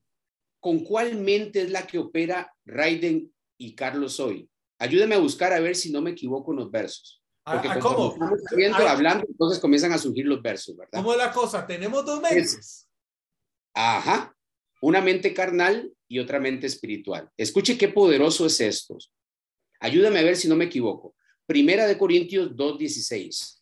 ¿Con 0.60 0.84
cuál 0.84 1.16
mente 1.16 1.64
es 1.64 1.72
la 1.72 1.88
que 1.88 1.98
opera 1.98 2.54
Raiden 2.66 3.34
y 3.58 3.74
Carlos 3.74 4.20
hoy? 4.20 4.48
Ayúdame 4.78 5.16
a 5.16 5.20
buscar 5.20 5.52
a 5.52 5.60
ver 5.60 5.76
si 5.76 5.92
no 5.92 6.02
me 6.02 6.12
equivoco 6.12 6.52
en 6.52 6.60
los 6.60 6.72
versos. 6.72 7.24
Porque 7.44 7.68
¿A, 7.68 7.80
cómo? 7.80 8.16
Estamos 8.56 8.82
hablando, 8.82 9.26
entonces 9.28 9.60
comienzan 9.60 9.92
a 9.94 9.98
surgir 9.98 10.28
los 10.28 10.42
versos, 10.44 10.78
¿verdad? 10.78 11.00
¿Cómo 11.00 11.12
es 11.14 11.18
la 11.18 11.32
cosa? 11.32 11.66
Tenemos 11.66 12.06
dos 12.06 12.22
mentes. 12.22 12.88
ajá. 13.74 14.36
Una 14.84 15.02
mente 15.02 15.34
carnal 15.34 15.92
y 16.08 16.20
otra 16.20 16.40
mente 16.40 16.66
espiritual. 16.66 17.30
Escuche 17.38 17.78
qué 17.78 17.88
poderoso 17.88 18.48
es 18.48 18.60
esto. 18.62 18.98
Ayúdame 19.80 20.20
a 20.20 20.24
ver 20.24 20.36
si 20.36 20.48
no 20.48 20.56
me 20.56 20.66
equivoco. 20.66 21.16
Primera 21.46 21.86
de 21.88 21.98
Corintios 21.98 22.52
2.16. 22.52 23.60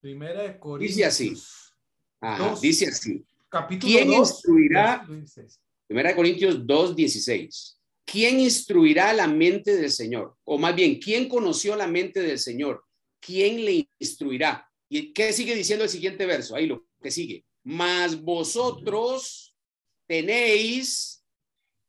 Primera 0.00 0.42
de 0.42 0.58
Corintios. 0.58 0.96
Dice 0.96 1.04
así. 1.04 1.34
Ajá, 2.20 2.54
dice 2.60 2.88
así. 2.88 3.24
Capítulo 3.60 3.92
¿Quién 3.92 4.08
2, 4.08 4.18
instruirá? 4.18 5.06
Primera 5.86 6.10
de 6.10 6.16
Corintios 6.16 6.66
2.16. 6.66 7.76
¿Quién 8.04 8.40
instruirá 8.40 9.12
la 9.12 9.26
mente 9.26 9.76
del 9.76 9.90
Señor? 9.90 10.36
O 10.44 10.58
más 10.58 10.74
bien, 10.74 10.98
¿quién 11.00 11.28
conoció 11.28 11.74
la 11.76 11.86
mente 11.86 12.20
del 12.20 12.38
Señor? 12.38 12.86
¿quién 13.26 13.64
le 13.64 13.88
instruirá? 13.98 14.70
¿Y 14.88 15.12
qué 15.12 15.32
sigue 15.32 15.54
diciendo 15.54 15.84
el 15.84 15.90
siguiente 15.90 16.26
verso? 16.26 16.54
Ahí 16.54 16.66
lo 16.66 16.86
que 17.02 17.10
sigue. 17.10 17.44
Mas 17.64 18.20
vosotros 18.20 19.56
tenéis 20.06 21.24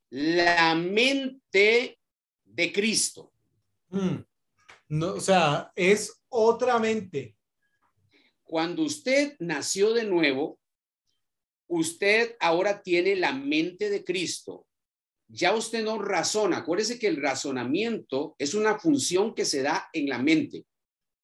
la 0.09 0.73
mente 0.73 1.99
de 2.43 2.73
Cristo. 2.73 3.31
Mm. 3.89 4.17
No, 4.89 5.13
o 5.13 5.19
sea, 5.19 5.71
es 5.75 6.19
otra 6.29 6.79
mente. 6.79 7.35
Cuando 8.43 8.83
usted 8.83 9.35
nació 9.39 9.93
de 9.93 10.05
nuevo, 10.05 10.59
usted 11.67 12.35
ahora 12.39 12.81
tiene 12.81 13.15
la 13.15 13.33
mente 13.33 13.89
de 13.89 14.03
Cristo. 14.03 14.65
Ya 15.27 15.53
usted 15.53 15.83
no 15.83 16.01
razona. 16.01 16.57
Acuérdese 16.57 16.99
que 16.99 17.07
el 17.07 17.21
razonamiento 17.21 18.35
es 18.39 18.53
una 18.53 18.79
función 18.79 19.35
que 19.35 19.45
se 19.45 19.61
da 19.61 19.89
en 19.93 20.07
la 20.07 20.19
mente. 20.19 20.65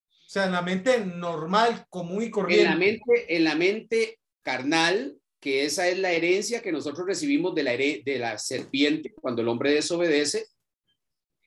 O 0.09 0.29
sea, 0.33 0.45
en 0.45 0.51
la 0.51 0.61
mente 0.61 1.05
normal, 1.05 1.85
común 1.89 2.23
y 2.23 2.29
corriente. 2.29 2.65
En 2.65 2.69
la 2.69 2.75
mente, 2.75 3.35
en 3.35 3.43
la 3.43 3.55
mente 3.55 4.19
carnal, 4.41 5.17
que 5.39 5.65
esa 5.65 5.87
es 5.87 5.99
la 5.99 6.11
herencia 6.11 6.61
que 6.61 6.71
nosotros 6.71 7.05
recibimos 7.05 7.53
de 7.53 7.63
la, 7.63 7.71
de 7.71 8.17
la 8.17 8.37
serpiente 8.37 9.13
cuando 9.13 9.41
el 9.41 9.47
hombre 9.47 9.71
desobedece. 9.71 10.47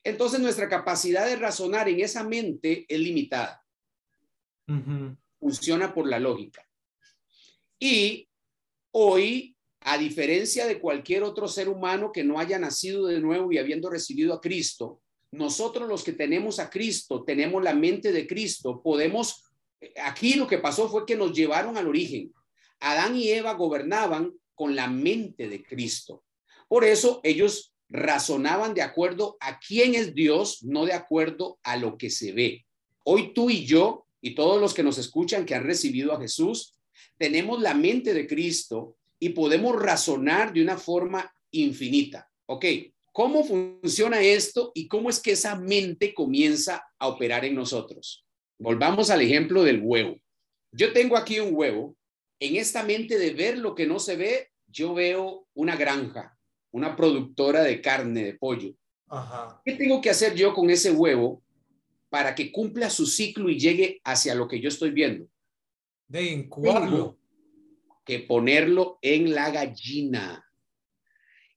Entonces 0.05 0.39
nuestra 0.39 0.69
capacidad 0.69 1.27
de 1.27 1.37
razonar 1.37 1.89
en 1.89 2.01
esa 2.01 2.23
mente 2.23 2.85
es 2.89 3.01
limitada. 3.01 3.65
Funciona 5.41 5.95
por 5.95 6.09
la 6.09 6.19
lógica. 6.19 6.63
Y 7.79 8.26
hoy, 8.99 9.55
a 9.81 9.99
diferencia 9.99 10.67
de 10.67 10.81
cualquier 10.81 11.23
otro 11.23 11.49
ser 11.49 11.69
humano 11.69 12.13
que 12.13 12.25
no 12.25 12.39
haya 12.39 12.59
nacido 12.59 13.07
de 13.07 13.21
nuevo 13.21 13.53
y 13.53 13.59
habiendo 13.59 13.91
recibido 13.91 14.33
a 14.33 14.41
Cristo, 14.41 15.03
nosotros 15.33 15.87
los 15.87 16.03
que 16.03 16.15
tenemos 16.15 16.59
a 16.59 16.71
Cristo, 16.71 17.23
tenemos 17.23 17.63
la 17.63 17.75
mente 17.75 18.11
de 18.11 18.27
Cristo, 18.27 18.81
podemos, 18.83 19.45
aquí 20.03 20.33
lo 20.33 20.47
que 20.47 20.57
pasó 20.57 20.89
fue 20.89 21.05
que 21.05 21.15
nos 21.15 21.35
llevaron 21.35 21.77
al 21.77 21.89
origen. 21.89 22.33
Adán 22.81 23.17
y 23.17 23.29
Eva 23.29 23.53
gobernaban 23.53 24.33
con 24.55 24.75
la 24.75 24.89
mente 24.89 25.47
de 25.47 25.63
Cristo. 25.63 26.25
Por 26.67 26.83
eso 26.83 27.21
ellos 27.23 27.75
razonaban 27.91 28.73
de 28.73 28.81
acuerdo 28.81 29.37
a 29.41 29.59
quién 29.59 29.95
es 29.95 30.15
Dios, 30.15 30.63
no 30.63 30.87
de 30.87 30.95
acuerdo 30.95 31.59
a 31.63 31.77
lo 31.77 31.99
que 31.99 32.09
se 32.09 32.33
ve. 32.33 32.65
Hoy 33.05 33.35
tú 33.35 33.51
y 33.51 33.67
yo 33.67 34.07
y 34.23 34.35
todos 34.35 34.59
los 34.59 34.73
que 34.73 34.83
nos 34.83 34.97
escuchan 34.97 35.45
que 35.45 35.55
han 35.55 35.65
recibido 35.65 36.15
a 36.15 36.19
Jesús, 36.19 36.76
tenemos 37.19 37.61
la 37.61 37.75
mente 37.75 38.15
de 38.15 38.27
Cristo 38.27 38.97
y 39.19 39.31
podemos 39.31 39.81
razonar 39.81 40.53
de 40.53 40.63
una 40.63 40.77
forma 40.77 41.33
infinita. 41.51 42.31
Ok, 42.47 42.65
¿Cómo 43.17 43.45
funciona 43.45 44.21
esto 44.21 44.73
y 44.75 44.89
cómo 44.89 45.09
es 45.09 45.21
que 45.21 45.31
esa 45.31 45.57
mente 45.57 46.13
comienza 46.13 46.85
a 46.99 47.09
operar 47.09 47.47
en 47.47 47.55
nosotros? 47.55 48.27
Volvamos 48.59 49.09
al 49.09 49.23
ejemplo 49.23 49.63
del 49.63 49.81
huevo. 49.83 50.21
Yo 50.71 50.93
tengo 50.93 51.17
aquí 51.17 51.41
un 51.41 51.55
huevo. 51.55 51.97
En 52.39 52.57
esta 52.57 52.83
mente 52.83 53.19
de 53.19 53.31
ver 53.31 53.57
lo 53.57 53.75
que 53.75 53.87
no 53.87 54.01
se 54.01 54.17
ve, 54.17 54.51
yo 54.67 54.93
veo 54.93 55.49
una 55.55 55.77
granja, 55.77 56.39
una 56.73 56.95
productora 56.95 57.63
de 57.63 57.81
carne, 57.81 58.23
de 58.23 58.35
pollo. 58.35 58.75
¿Qué 59.65 59.73
tengo 59.73 60.03
que 60.03 60.11
hacer 60.11 60.35
yo 60.35 60.53
con 60.53 60.69
ese 60.69 60.91
huevo 60.91 61.43
para 62.11 62.35
que 62.35 62.53
cumpla 62.53 62.91
su 62.91 63.07
ciclo 63.07 63.49
y 63.49 63.59
llegue 63.59 63.99
hacia 64.05 64.35
lo 64.35 64.47
que 64.47 64.61
yo 64.61 64.69
estoy 64.69 64.91
viendo? 64.91 65.27
De 66.09 66.23
incubarlo. 66.25 67.19
Que 68.05 68.21
ponerlo 68.21 68.99
en 69.03 69.35
la 69.35 69.51
gallina 69.51 70.47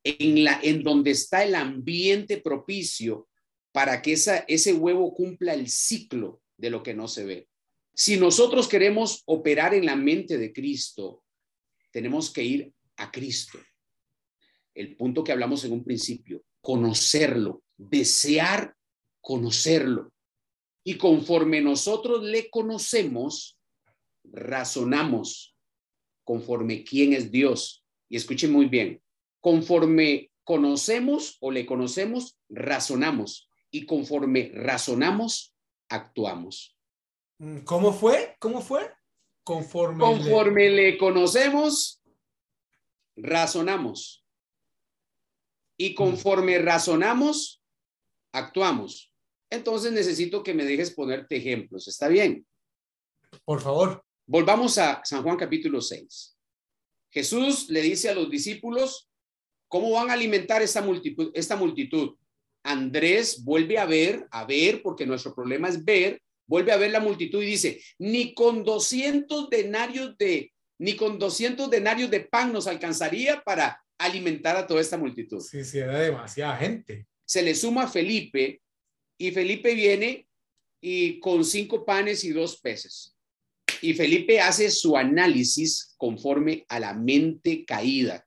en, 0.04 0.44
la, 0.44 0.60
en 0.64 0.84
donde 0.84 1.12
está 1.12 1.44
el 1.44 1.56
ambiente 1.56 2.38
propicio 2.38 3.28
para 3.72 4.02
que 4.02 4.14
esa, 4.14 4.38
ese 4.48 4.74
huevo 4.74 5.14
cumpla 5.14 5.54
el 5.54 5.70
ciclo 5.70 6.42
de 6.58 6.70
lo 6.70 6.82
que 6.82 6.94
no 6.94 7.08
se 7.08 7.26
ve. 7.26 7.48
Si 7.94 8.18
nosotros 8.18 8.68
queremos 8.68 9.24
operar 9.26 9.74
en 9.74 9.86
la 9.86 9.96
mente 9.96 10.38
de 10.38 10.54
Cristo, 10.54 11.24
tenemos 11.92 12.32
que 12.32 12.44
ir 12.44 12.74
a 12.98 13.12
Cristo. 13.12 13.60
El 14.74 14.96
punto 14.96 15.24
que 15.24 15.32
hablamos 15.32 15.66
en 15.66 15.74
un 15.74 15.84
principio, 15.84 16.44
conocerlo, 16.62 17.64
desear 17.78 18.76
conocerlo. 19.22 20.12
Y 20.84 20.96
conforme 20.98 21.62
nosotros 21.62 22.24
le 22.24 22.50
conocemos, 22.50 23.59
razonamos 24.32 25.56
conforme 26.24 26.84
quién 26.84 27.14
es 27.14 27.32
Dios. 27.32 27.86
Y 28.10 28.18
escuchen 28.18 28.52
muy 28.52 28.66
bien, 28.66 29.02
Conforme 29.40 30.32
conocemos 30.44 31.38
o 31.40 31.52
le 31.52 31.66
conocemos, 31.66 32.38
razonamos. 32.50 33.50
Y 33.72 33.86
conforme 33.86 34.52
razonamos, 34.54 35.56
actuamos. 35.88 36.78
Mm, 37.38 37.60
¿Cómo 37.60 37.94
fue? 37.94 38.36
¿Cómo 38.40 38.62
fue? 38.62 38.92
Conforme, 39.44 40.00
conforme 40.04 40.70
le... 40.70 40.98
conocemos, 40.98 42.02
razonamos. 43.16 44.26
Y 45.78 45.92
mm. 45.92 45.96
conforme 45.96 46.60
razonamos, 46.60 47.64
actuamos. 48.34 49.14
Entonces 49.50 49.92
necesito 49.94 50.44
que 50.44 50.54
me 50.54 50.66
dejes 50.66 50.92
ponerte 50.92 51.38
ejemplos. 51.38 51.88
¿Está 51.88 52.08
bien? 52.08 52.46
Por 53.46 53.62
favor. 53.62 54.04
Volvamos 54.32 54.78
a 54.78 55.02
San 55.04 55.24
Juan 55.24 55.38
capítulo 55.38 55.82
6. 55.82 56.38
Jesús 57.10 57.68
le 57.72 57.82
dice 57.82 58.10
a 58.10 58.14
los 58.14 58.30
discípulos, 58.30 59.10
¿Cómo 59.68 59.90
van 59.90 60.12
a 60.12 60.14
alimentar 60.14 60.62
esta 60.62 60.84
multitud, 60.84 61.32
esta 61.34 61.56
multitud? 61.56 62.16
Andrés 62.64 63.44
vuelve 63.44 63.80
a 63.80 63.88
ver, 63.88 64.28
a 64.30 64.46
ver, 64.46 64.84
porque 64.84 65.08
nuestro 65.08 65.34
problema 65.34 65.68
es 65.68 65.84
ver, 65.84 66.22
vuelve 66.48 66.72
a 66.72 66.78
ver 66.78 66.92
la 66.92 67.00
multitud 67.00 67.42
y 67.42 67.48
dice, 67.48 67.82
ni 67.98 68.36
con 68.36 68.64
200 68.64 69.50
denarios 69.50 70.16
de, 70.20 70.54
ni 70.78 70.96
con 70.96 71.18
200 71.18 71.68
denarios 71.68 72.12
de 72.12 72.20
pan 72.20 72.54
nos 72.54 72.68
alcanzaría 72.68 73.42
para 73.42 73.84
alimentar 73.98 74.56
a 74.56 74.68
toda 74.68 74.82
esta 74.82 75.00
multitud. 75.00 75.40
Sí, 75.40 75.66
sí, 75.66 75.80
era 75.80 75.98
demasiada 75.98 76.56
gente. 76.56 77.08
Se 77.26 77.42
le 77.42 77.56
suma 77.56 77.88
Felipe 77.88 78.62
y 79.18 79.32
Felipe 79.32 79.74
viene 79.74 80.28
y 80.80 81.20
con 81.20 81.44
cinco 81.44 81.84
panes 81.84 82.24
y 82.24 82.30
dos 82.30 82.60
peces. 82.62 83.16
Y 83.82 83.94
Felipe 83.94 84.40
hace 84.42 84.70
su 84.72 84.98
análisis 84.98 85.94
conforme 85.98 86.66
a 86.70 86.80
la 86.80 86.94
mente 86.94 87.66
caída. 87.66 88.26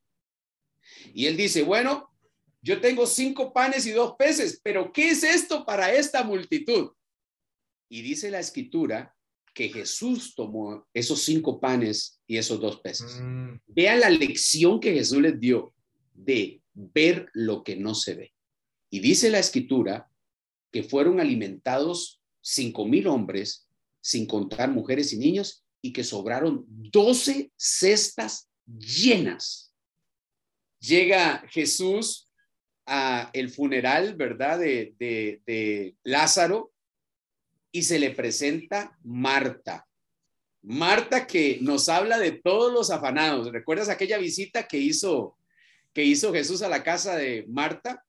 Y 1.15 1.27
él 1.27 1.37
dice, 1.37 1.63
bueno, 1.63 2.11
yo 2.63 2.81
tengo 2.81 3.07
cinco 3.07 3.53
panes 3.53 3.87
y 3.87 3.91
dos 3.91 4.15
peces, 4.17 4.61
pero 4.63 4.93
¿qué 4.93 5.11
es 5.11 5.25
esto 5.25 5.67
para 5.67 5.93
esta 5.93 6.23
multitud? 6.23 6.93
Y 7.89 8.03
dice 8.03 8.31
la 8.31 8.41
escritura 8.41 9.15
que 9.53 9.69
Jesús 9.69 10.35
tomó 10.35 10.87
esos 10.95 11.23
cinco 11.23 11.61
panes 11.61 12.21
y 12.27 12.39
esos 12.39 12.61
dos 12.61 12.81
peces. 12.81 13.19
Mm. 13.21 13.57
Vean 13.67 14.01
la 14.01 14.11
lección 14.11 14.81
que 14.81 14.95
Jesús 14.95 15.21
les 15.21 15.39
dio 15.39 15.75
de 16.15 16.63
ver 16.73 17.29
lo 17.35 17.63
que 17.63 17.77
no 17.77 17.95
se 17.95 18.15
ve. 18.15 18.33
Y 18.91 19.01
dice 19.01 19.31
la 19.31 19.39
escritura 19.39 20.09
que 20.71 20.83
fueron 20.83 21.21
alimentados 21.21 22.23
cinco 22.41 22.87
mil 22.87 23.07
hombres, 23.07 23.69
sin 24.03 24.27
contar 24.27 24.71
mujeres 24.71 25.15
y 25.15 25.17
niños, 25.17 25.65
y 25.81 25.95
que 25.95 26.05
sobraron 26.05 26.65
doce 26.69 27.51
cestas 27.57 28.51
llenas. 28.67 29.73
Llega 30.81 31.45
Jesús 31.49 32.31
a 32.85 33.31
el 33.33 33.49
funeral, 33.49 34.15
¿verdad? 34.17 34.59
De, 34.59 34.95
de, 34.99 35.41
de 35.47 35.97
Lázaro 36.03 36.73
y 37.71 37.83
se 37.83 37.99
le 37.99 38.11
presenta 38.11 38.99
Marta. 39.03 39.89
Marta 40.63 41.27
que 41.27 41.59
nos 41.63 41.89
habla 41.89 42.19
de 42.19 42.33
todos 42.33 42.73
los 42.73 42.91
afanados. 42.91 43.51
¿Recuerdas 43.51 43.89
aquella 43.89 44.19
visita 44.19 44.69
que 44.69 44.79
hizo 44.79 45.37
que 45.93 46.05
hizo 46.05 46.33
Jesús 46.33 46.63
a 46.63 46.69
la 46.69 46.83
casa 46.83 47.17
de 47.17 47.45
Marta? 47.49 48.05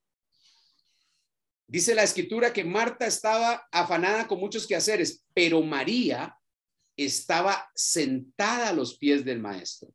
Dice 1.74 1.95
la 1.95 2.03
escritura 2.03 2.53
que 2.53 2.63
Marta 2.63 3.07
estaba 3.07 3.67
afanada 3.71 4.28
con 4.28 4.39
muchos 4.39 4.67
quehaceres, 4.67 5.26
pero 5.34 5.59
María 5.63 6.38
estaba 6.95 7.67
sentada 7.74 8.69
a 8.69 8.74
los 8.74 8.95
pies 8.95 9.26
del 9.26 9.39
maestro. 9.39 9.91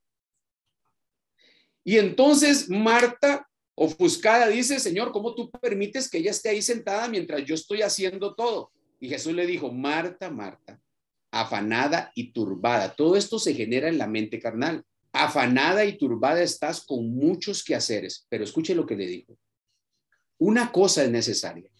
Y 1.85 1.99
entonces 1.99 2.69
Marta, 2.69 3.49
ofuscada, 3.77 4.49
dice, 4.49 4.81
Señor, 4.81 5.13
¿cómo 5.13 5.37
tú 5.37 5.53
permites 5.53 6.11
que 6.11 6.19
ella 6.19 6.33
esté 6.33 6.49
ahí 6.49 6.63
sentada 6.63 7.07
mientras 7.07 7.45
yo 7.45 7.55
estoy 7.55 7.83
haciendo 7.83 8.35
todo? 8.35 8.73
Y 8.99 9.09
Jesús 9.09 9.35
le 9.35 9.47
dijo, 9.47 9.71
Marta, 9.71 10.31
Marta, 10.31 10.81
afanada 11.31 12.11
y 12.17 12.33
turbada. 12.33 12.97
Todo 12.97 13.15
esto 13.15 13.39
se 13.39 13.55
genera 13.55 13.89
en 13.89 13.99
la 13.99 14.09
mente 14.09 14.41
carnal. 14.41 14.83
Afanada 15.13 15.85
y 15.85 15.97
turbada 15.97 16.43
estás 16.43 16.85
con 16.85 17.15
muchos 17.15 17.63
quehaceres, 17.63 18.27
pero 18.29 18.43
escuche 18.43 18.75
lo 18.75 18.85
que 18.85 18.97
le 18.97 19.07
dijo. 19.07 19.39
Una 20.39 20.71
cosa 20.73 21.03
es 21.03 21.11
necesaria 21.11 21.71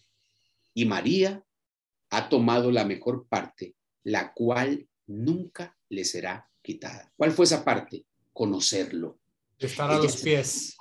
y 0.75 0.85
María 0.85 1.43
ha 2.11 2.29
tomado 2.29 2.71
la 2.71 2.85
mejor 2.85 3.27
parte, 3.29 3.75
la 4.03 4.33
cual 4.33 4.89
nunca 5.07 5.77
le 5.89 6.05
será 6.05 6.49
quitada. 6.63 7.13
¿Cuál 7.17 7.33
fue 7.33 7.45
esa 7.45 7.65
parte? 7.65 8.05
Conocerlo. 8.33 9.19
Estar 9.59 9.91
a 9.91 9.99
los 9.99 10.17
pies. 10.19 10.77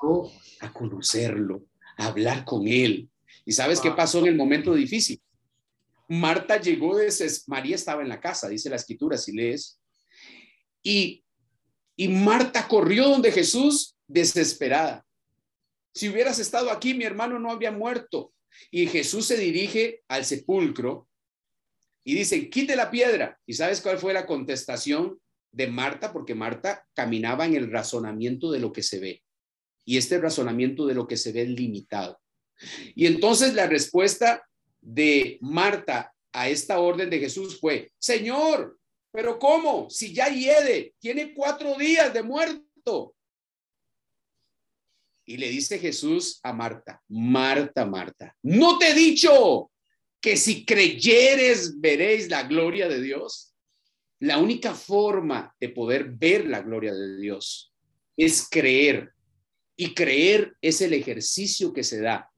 A 0.60 0.72
conocerlo, 0.72 1.66
a 1.98 2.08
hablar 2.08 2.46
con 2.46 2.68
él. 2.68 3.10
¿Y 3.46 3.54
sabes 3.54 3.80
qué 3.80 3.92
pasó 3.92 4.20
en 4.20 4.28
el 4.28 4.36
momento 4.36 4.74
difícil? 4.74 5.22
Marta 6.10 6.60
llegó 6.60 6.98
de 6.98 7.12
María 7.48 7.76
estaba 7.76 8.02
en 8.02 8.10
la 8.10 8.20
casa, 8.20 8.48
dice 8.48 8.70
la 8.70 8.76
escritura, 8.76 9.18
si 9.18 9.34
lees. 9.34 9.80
Y, 10.84 11.24
y 11.96 12.08
Marta 12.08 12.68
corrió 12.68 13.10
donde 13.10 13.32
Jesús 13.32 13.96
desesperada. 14.08 15.07
Si 15.98 16.10
hubieras 16.10 16.38
estado 16.38 16.70
aquí, 16.70 16.94
mi 16.94 17.06
hermano 17.06 17.40
no 17.40 17.50
había 17.50 17.72
muerto. 17.72 18.32
Y 18.70 18.86
Jesús 18.86 19.26
se 19.26 19.36
dirige 19.36 20.04
al 20.08 20.26
sepulcro 20.26 21.10
y 22.04 22.14
dice, 22.14 22.52
quite 22.52 22.76
la 22.76 22.92
piedra. 22.92 23.40
¿Y 23.48 23.54
sabes 23.54 23.82
cuál 23.82 23.98
fue 23.98 24.14
la 24.14 24.28
contestación 24.28 25.20
de 25.52 25.66
Marta? 25.66 26.14
Porque 26.14 26.36
Marta 26.36 26.86
caminaba 26.94 27.48
en 27.48 27.56
el 27.56 27.72
razonamiento 27.72 28.52
de 28.52 28.60
lo 28.60 28.72
que 28.72 28.84
se 28.84 29.00
ve. 29.00 29.24
Y 29.86 29.98
este 29.98 30.20
razonamiento 30.20 30.86
de 30.86 30.94
lo 30.94 31.08
que 31.08 31.18
se 31.18 31.32
ve 31.32 31.42
es 31.42 31.50
limitado. 31.50 32.20
Y 32.94 33.08
entonces 33.08 33.56
la 33.56 33.66
respuesta 33.66 34.48
de 34.80 35.40
Marta 35.42 36.14
a 36.32 36.48
esta 36.48 36.78
orden 36.78 37.10
de 37.10 37.18
Jesús 37.18 37.60
fue, 37.60 37.92
Señor, 37.98 38.78
pero 39.12 39.40
¿cómo? 39.40 39.90
Si 39.90 40.14
ya 40.14 40.28
hiede, 40.28 40.94
tiene 41.00 41.34
cuatro 41.34 41.76
días 41.76 42.14
de 42.14 42.22
muerto. 42.22 43.16
Y 45.30 45.36
le 45.36 45.50
dice 45.50 45.78
Jesús 45.78 46.40
a 46.42 46.54
Marta, 46.54 47.04
Marta, 47.10 47.86
Marta, 47.86 48.34
¿no 48.44 48.78
te 48.78 48.92
he 48.92 48.94
dicho 48.94 49.70
que 50.22 50.38
si 50.38 50.66
creyeres 50.66 51.82
veréis 51.82 52.30
la 52.30 52.44
gloria 52.44 52.88
de 52.88 53.02
Dios? 53.02 53.54
La 54.20 54.38
única 54.38 54.74
forma 54.74 55.54
de 55.60 55.68
poder 55.68 56.12
ver 56.12 56.48
la 56.48 56.62
gloria 56.62 56.94
de 56.94 57.18
Dios 57.18 57.74
es 58.16 58.48
creer. 58.50 59.12
Y 59.76 59.94
creer 59.94 60.56
es 60.62 60.82
el 60.82 60.94
ejercicio 60.94 61.74
que 61.74 61.84
se 61.84 62.00
da 62.02 62.32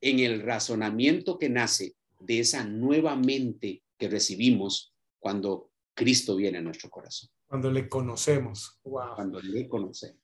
en 0.00 0.18
el 0.18 0.42
razonamiento 0.42 1.38
que 1.38 1.48
nace 1.48 1.94
de 2.18 2.40
esa 2.40 2.64
nueva 2.64 3.14
mente 3.14 3.84
que 3.96 4.08
recibimos 4.08 4.92
cuando 5.20 5.70
Cristo 5.94 6.34
viene 6.34 6.58
a 6.58 6.62
nuestro 6.62 6.90
corazón. 6.90 7.30
Cuando 7.46 7.70
le 7.70 7.88
conocemos. 7.88 8.80
Cuando 8.82 9.40
le 9.40 9.68
conocemos. 9.68 10.20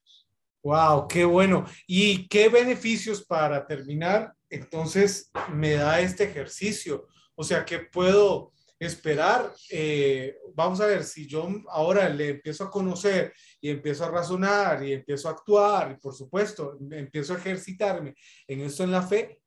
Wow, 0.67 1.07
qué 1.07 1.25
bueno. 1.25 1.64
¿Y 1.87 2.27
qué 2.27 2.49
beneficios 2.49 3.25
para 3.25 3.64
terminar? 3.64 4.35
Entonces 4.51 5.31
me 5.55 5.75
da 5.75 6.01
este 6.01 6.25
ejercicio. 6.25 7.07
O 7.37 7.45
sea, 7.45 7.64
que 7.64 7.79
puedo 7.79 8.53
esperar. 8.77 9.53
Eh, 9.71 10.37
vamos 10.57 10.81
a 10.81 10.87
ver, 10.87 11.05
si 11.05 11.25
yo 11.25 11.49
ahora 11.69 12.09
le 12.09 12.31
empiezo 12.31 12.64
a 12.64 12.71
conocer 12.73 13.33
y 13.61 13.71
empiezo 13.71 14.07
a 14.07 14.11
razonar 14.11 14.85
y 14.85 14.93
empiezo 14.93 15.29
a 15.29 15.33
actuar 15.33 15.93
y 15.93 16.01
por 16.01 16.12
supuesto 16.12 16.77
empiezo 16.91 17.35
a 17.35 17.39
ejercitarme 17.39 18.17
en 18.49 18.62
esto 18.62 18.83
en 18.83 18.91
la 18.91 19.03
fe, 19.03 19.41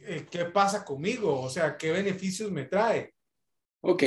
eh, 0.00 0.26
¿qué 0.28 0.46
pasa 0.46 0.84
conmigo? 0.84 1.42
O 1.42 1.48
sea, 1.48 1.76
¿qué 1.76 1.92
beneficios 1.92 2.50
me 2.50 2.64
trae? 2.64 3.14
Ok, 3.82 4.02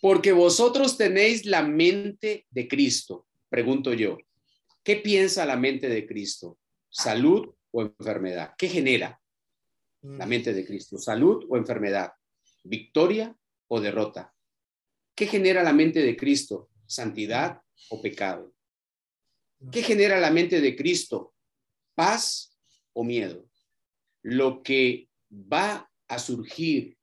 porque 0.00 0.30
vosotros 0.30 0.96
tenéis 0.96 1.44
la 1.44 1.64
mente 1.64 2.46
de 2.48 2.68
Cristo, 2.68 3.26
pregunto 3.48 3.92
yo. 3.92 4.18
¿Qué 4.84 4.96
piensa 4.96 5.46
la 5.46 5.56
mente 5.56 5.88
de 5.88 6.06
Cristo? 6.06 6.58
¿Salud 6.90 7.54
o 7.70 7.82
enfermedad? 7.82 8.54
¿Qué 8.58 8.68
genera 8.68 9.18
la 10.02 10.26
mm. 10.26 10.28
mente 10.28 10.52
de 10.52 10.66
Cristo? 10.66 10.98
¿Salud 10.98 11.46
o 11.48 11.56
enfermedad? 11.56 12.12
¿Victoria 12.62 13.34
o 13.68 13.80
derrota? 13.80 14.34
¿Qué 15.16 15.26
genera 15.26 15.62
la 15.62 15.72
mente 15.72 16.02
de 16.02 16.14
Cristo? 16.14 16.68
¿Santidad 16.86 17.62
o 17.88 18.02
pecado? 18.02 18.54
¿Qué 19.72 19.80
mm. 19.80 19.84
genera 19.84 20.20
la 20.20 20.30
mente 20.30 20.60
de 20.60 20.76
Cristo? 20.76 21.34
¿Paz 21.94 22.54
o 22.92 23.04
miedo? 23.04 23.48
Lo 24.22 24.62
que 24.62 25.08
va 25.30 25.90
a 26.08 26.18
surgir 26.18 26.98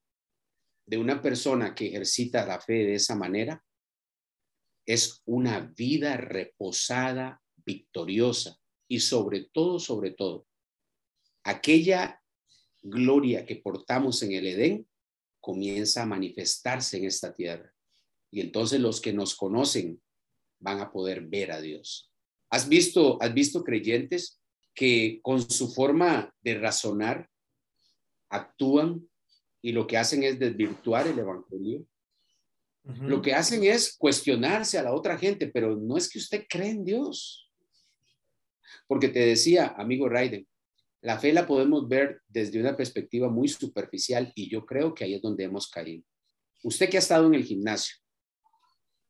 de 0.86 0.97
una 0.99 1.19
persona 1.19 1.73
que 1.73 1.88
ejercita 1.88 2.45
la 2.45 2.61
fe 2.61 2.86
de 2.86 2.95
esa 2.95 3.15
manera 3.15 3.63
es 4.86 5.23
una 5.25 5.61
vida 5.61 6.17
reposada 6.17 7.41
victoriosa 7.66 8.57
y 8.88 8.99
sobre 8.99 9.45
todo, 9.45 9.80
sobre 9.80 10.12
todo, 10.12 10.47
aquella 11.43 12.22
gloria 12.82 13.45
que 13.45 13.55
portamos 13.57 14.22
en 14.24 14.34
el 14.34 14.47
Edén 14.47 14.88
comienza 15.39 16.03
a 16.03 16.05
manifestarse 16.05 16.97
en 16.97 17.05
esta 17.05 17.34
tierra. 17.34 17.74
Y 18.32 18.41
entonces 18.41 18.80
los 18.80 19.01
que 19.01 19.14
nos 19.14 19.36
conocen 19.36 20.01
van 20.59 20.80
a 20.80 20.91
poder 20.91 21.22
ver 21.28 21.51
a 21.51 21.59
Dios. 21.59 22.12
¿Has 22.49 22.68
visto, 22.68 23.22
has 23.22 23.34
visto 23.34 23.64
creyentes 23.64 24.41
que 24.74 25.20
con 25.22 25.41
su 25.41 25.72
forma 25.74 26.34
de 26.41 26.57
razonar 26.59 27.30
actúan 28.30 29.07
y 29.62 29.72
lo 29.72 29.88
que 29.88 29.97
hacen 29.97 30.24
es 30.24 30.39
desvirtuar 30.39 31.07
el 31.07 31.20
Evangelio? 31.20 31.86
Lo 32.84 33.22
que 33.22 33.34
hacen 33.34 33.64
es 33.64 33.95
cuestionarse 33.95 34.78
a 34.78 34.84
la 34.84 34.93
otra 34.93 35.18
gente, 35.18 35.47
pero 35.47 35.76
no 35.76 35.97
es 35.97 36.09
que 36.09 36.18
usted 36.18 36.45
cree 36.49 36.72
en 36.72 36.84
Dios. 36.84 37.50
Porque 38.88 39.09
te 39.09 39.19
decía, 39.19 39.74
amigo 39.78 40.09
Raiden, 40.09 40.47
la 41.01 41.19
fe 41.19 41.34
la 41.34 41.47
podemos 41.47 41.88
ver 41.88 42.22
desde 42.28 42.59
una 42.59 42.76
perspectiva 42.76 43.30
muy 43.30 43.47
superficial 43.47 44.32
y 44.36 44.49
yo 44.49 44.65
creo 44.65 44.93
que 44.93 45.03
ahí 45.03 45.15
es 45.15 45.22
donde 45.22 45.43
hemos 45.43 45.69
caído. 45.69 46.03
Usted 46.63 46.89
que 46.89 46.97
ha 46.97 46.99
estado 46.99 47.28
en 47.28 47.34
el 47.34 47.43
gimnasio, 47.43 47.97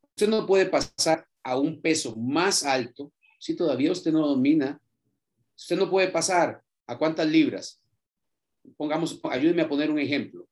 usted 0.08 0.28
no 0.28 0.46
puede 0.46 0.66
pasar 0.66 1.26
a 1.42 1.58
un 1.58 1.82
peso 1.82 2.16
más 2.16 2.64
alto 2.64 3.12
si 3.38 3.54
todavía 3.56 3.92
usted 3.92 4.12
no 4.12 4.26
domina. 4.26 4.80
Usted 5.56 5.76
no 5.76 5.90
puede 5.90 6.08
pasar 6.08 6.62
a 6.86 6.96
cuántas 6.96 7.26
libras. 7.26 7.82
Pongamos, 8.76 9.20
ayúdeme 9.24 9.62
a 9.62 9.68
poner 9.68 9.90
un 9.90 9.98
ejemplo. 9.98 10.48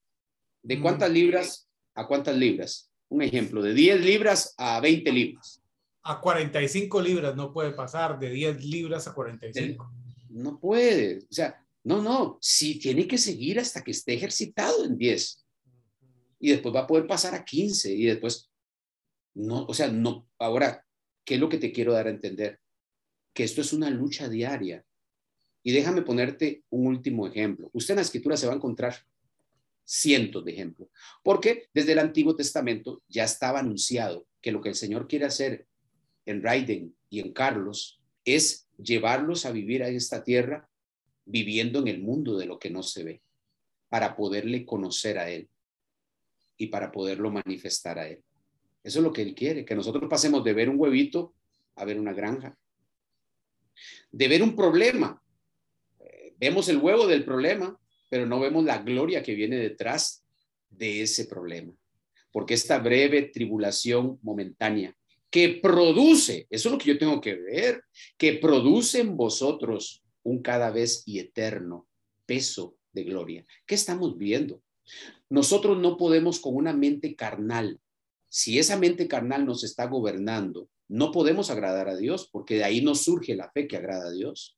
¿De 0.62 0.78
cuántas 0.80 1.10
libras 1.10 1.70
¿A 1.94 2.06
cuántas 2.06 2.36
libras? 2.36 2.90
Un 3.08 3.22
ejemplo, 3.22 3.62
de 3.62 3.74
10 3.74 4.04
libras 4.04 4.54
a 4.56 4.80
20 4.80 5.12
libras. 5.12 5.59
A 6.02 6.20
45 6.20 7.02
libras 7.02 7.36
no 7.36 7.52
puede 7.52 7.72
pasar, 7.72 8.18
de 8.18 8.30
10 8.30 8.64
libras 8.64 9.06
a 9.06 9.14
45. 9.14 9.92
No 10.30 10.58
puede. 10.58 11.18
O 11.30 11.32
sea, 11.32 11.62
no, 11.84 12.02
no, 12.02 12.38
sí 12.40 12.78
tiene 12.78 13.06
que 13.06 13.18
seguir 13.18 13.58
hasta 13.58 13.82
que 13.82 13.90
esté 13.90 14.14
ejercitado 14.14 14.84
en 14.84 14.96
10. 14.96 15.46
Y 16.40 16.50
después 16.50 16.74
va 16.74 16.80
a 16.80 16.86
poder 16.86 17.06
pasar 17.06 17.34
a 17.34 17.44
15 17.44 17.92
y 17.92 18.06
después, 18.06 18.50
no, 19.34 19.64
o 19.64 19.74
sea, 19.74 19.88
no, 19.88 20.28
ahora, 20.38 20.84
¿qué 21.24 21.34
es 21.34 21.40
lo 21.40 21.48
que 21.48 21.58
te 21.58 21.72
quiero 21.72 21.92
dar 21.92 22.06
a 22.06 22.10
entender? 22.10 22.60
Que 23.34 23.44
esto 23.44 23.60
es 23.60 23.72
una 23.72 23.90
lucha 23.90 24.28
diaria. 24.28 24.84
Y 25.62 25.72
déjame 25.72 26.02
ponerte 26.02 26.64
un 26.70 26.86
último 26.86 27.26
ejemplo. 27.26 27.68
Usted 27.74 27.92
en 27.92 27.96
la 27.96 28.02
escritura 28.02 28.36
se 28.36 28.46
va 28.46 28.54
a 28.54 28.56
encontrar 28.56 28.96
cientos 29.84 30.44
de 30.44 30.52
ejemplos, 30.52 30.88
porque 31.22 31.68
desde 31.74 31.92
el 31.92 31.98
Antiguo 31.98 32.36
Testamento 32.36 33.02
ya 33.08 33.24
estaba 33.24 33.58
anunciado 33.58 34.26
que 34.40 34.52
lo 34.52 34.60
que 34.60 34.68
el 34.68 34.76
Señor 34.76 35.08
quiere 35.08 35.26
hacer 35.26 35.66
en 36.26 36.42
Raiden 36.42 36.94
y 37.08 37.20
en 37.20 37.32
Carlos 37.32 38.00
es 38.24 38.68
llevarlos 38.76 39.46
a 39.46 39.52
vivir 39.52 39.82
a 39.82 39.88
esta 39.88 40.22
tierra 40.22 40.68
viviendo 41.24 41.80
en 41.80 41.88
el 41.88 42.00
mundo 42.00 42.36
de 42.38 42.46
lo 42.46 42.58
que 42.58 42.70
no 42.70 42.82
se 42.82 43.04
ve, 43.04 43.22
para 43.88 44.16
poderle 44.16 44.64
conocer 44.64 45.18
a 45.18 45.30
Él 45.30 45.48
y 46.56 46.68
para 46.68 46.90
poderlo 46.90 47.30
manifestar 47.30 47.98
a 47.98 48.08
Él. 48.08 48.22
Eso 48.82 48.98
es 48.98 49.04
lo 49.04 49.12
que 49.12 49.22
Él 49.22 49.34
quiere, 49.34 49.64
que 49.64 49.74
nosotros 49.74 50.08
pasemos 50.08 50.42
de 50.44 50.52
ver 50.52 50.68
un 50.68 50.78
huevito 50.78 51.34
a 51.76 51.84
ver 51.84 51.98
una 51.98 52.12
granja, 52.12 52.56
de 54.10 54.28
ver 54.28 54.42
un 54.42 54.56
problema. 54.56 55.22
Eh, 56.00 56.34
vemos 56.38 56.68
el 56.68 56.78
huevo 56.78 57.06
del 57.06 57.24
problema, 57.24 57.78
pero 58.08 58.26
no 58.26 58.40
vemos 58.40 58.64
la 58.64 58.78
gloria 58.78 59.22
que 59.22 59.34
viene 59.34 59.56
detrás 59.56 60.24
de 60.68 61.02
ese 61.02 61.26
problema. 61.26 61.72
Porque 62.32 62.54
esta 62.54 62.78
breve 62.78 63.22
tribulación 63.22 64.18
momentánea 64.22 64.94
que 65.30 65.60
produce, 65.62 66.46
eso 66.50 66.68
es 66.68 66.72
lo 66.72 66.78
que 66.78 66.88
yo 66.88 66.98
tengo 66.98 67.20
que 67.20 67.34
ver, 67.34 67.84
que 68.18 68.34
produce 68.34 69.00
en 69.00 69.16
vosotros 69.16 70.02
un 70.22 70.42
cada 70.42 70.70
vez 70.70 71.02
y 71.06 71.18
eterno 71.18 71.88
peso 72.26 72.76
de 72.92 73.04
gloria. 73.04 73.44
¿Qué 73.66 73.74
estamos 73.74 74.18
viendo? 74.18 74.62
Nosotros 75.28 75.78
no 75.78 75.96
podemos 75.96 76.40
con 76.40 76.56
una 76.56 76.72
mente 76.72 77.14
carnal, 77.14 77.80
si 78.32 78.60
esa 78.60 78.78
mente 78.78 79.08
carnal 79.08 79.44
nos 79.44 79.64
está 79.64 79.86
gobernando, 79.86 80.68
no 80.86 81.10
podemos 81.10 81.50
agradar 81.50 81.88
a 81.88 81.96
Dios, 81.96 82.28
porque 82.30 82.54
de 82.54 82.64
ahí 82.64 82.80
no 82.80 82.94
surge 82.94 83.34
la 83.34 83.50
fe 83.50 83.66
que 83.66 83.76
agrada 83.76 84.06
a 84.06 84.12
Dios. 84.12 84.56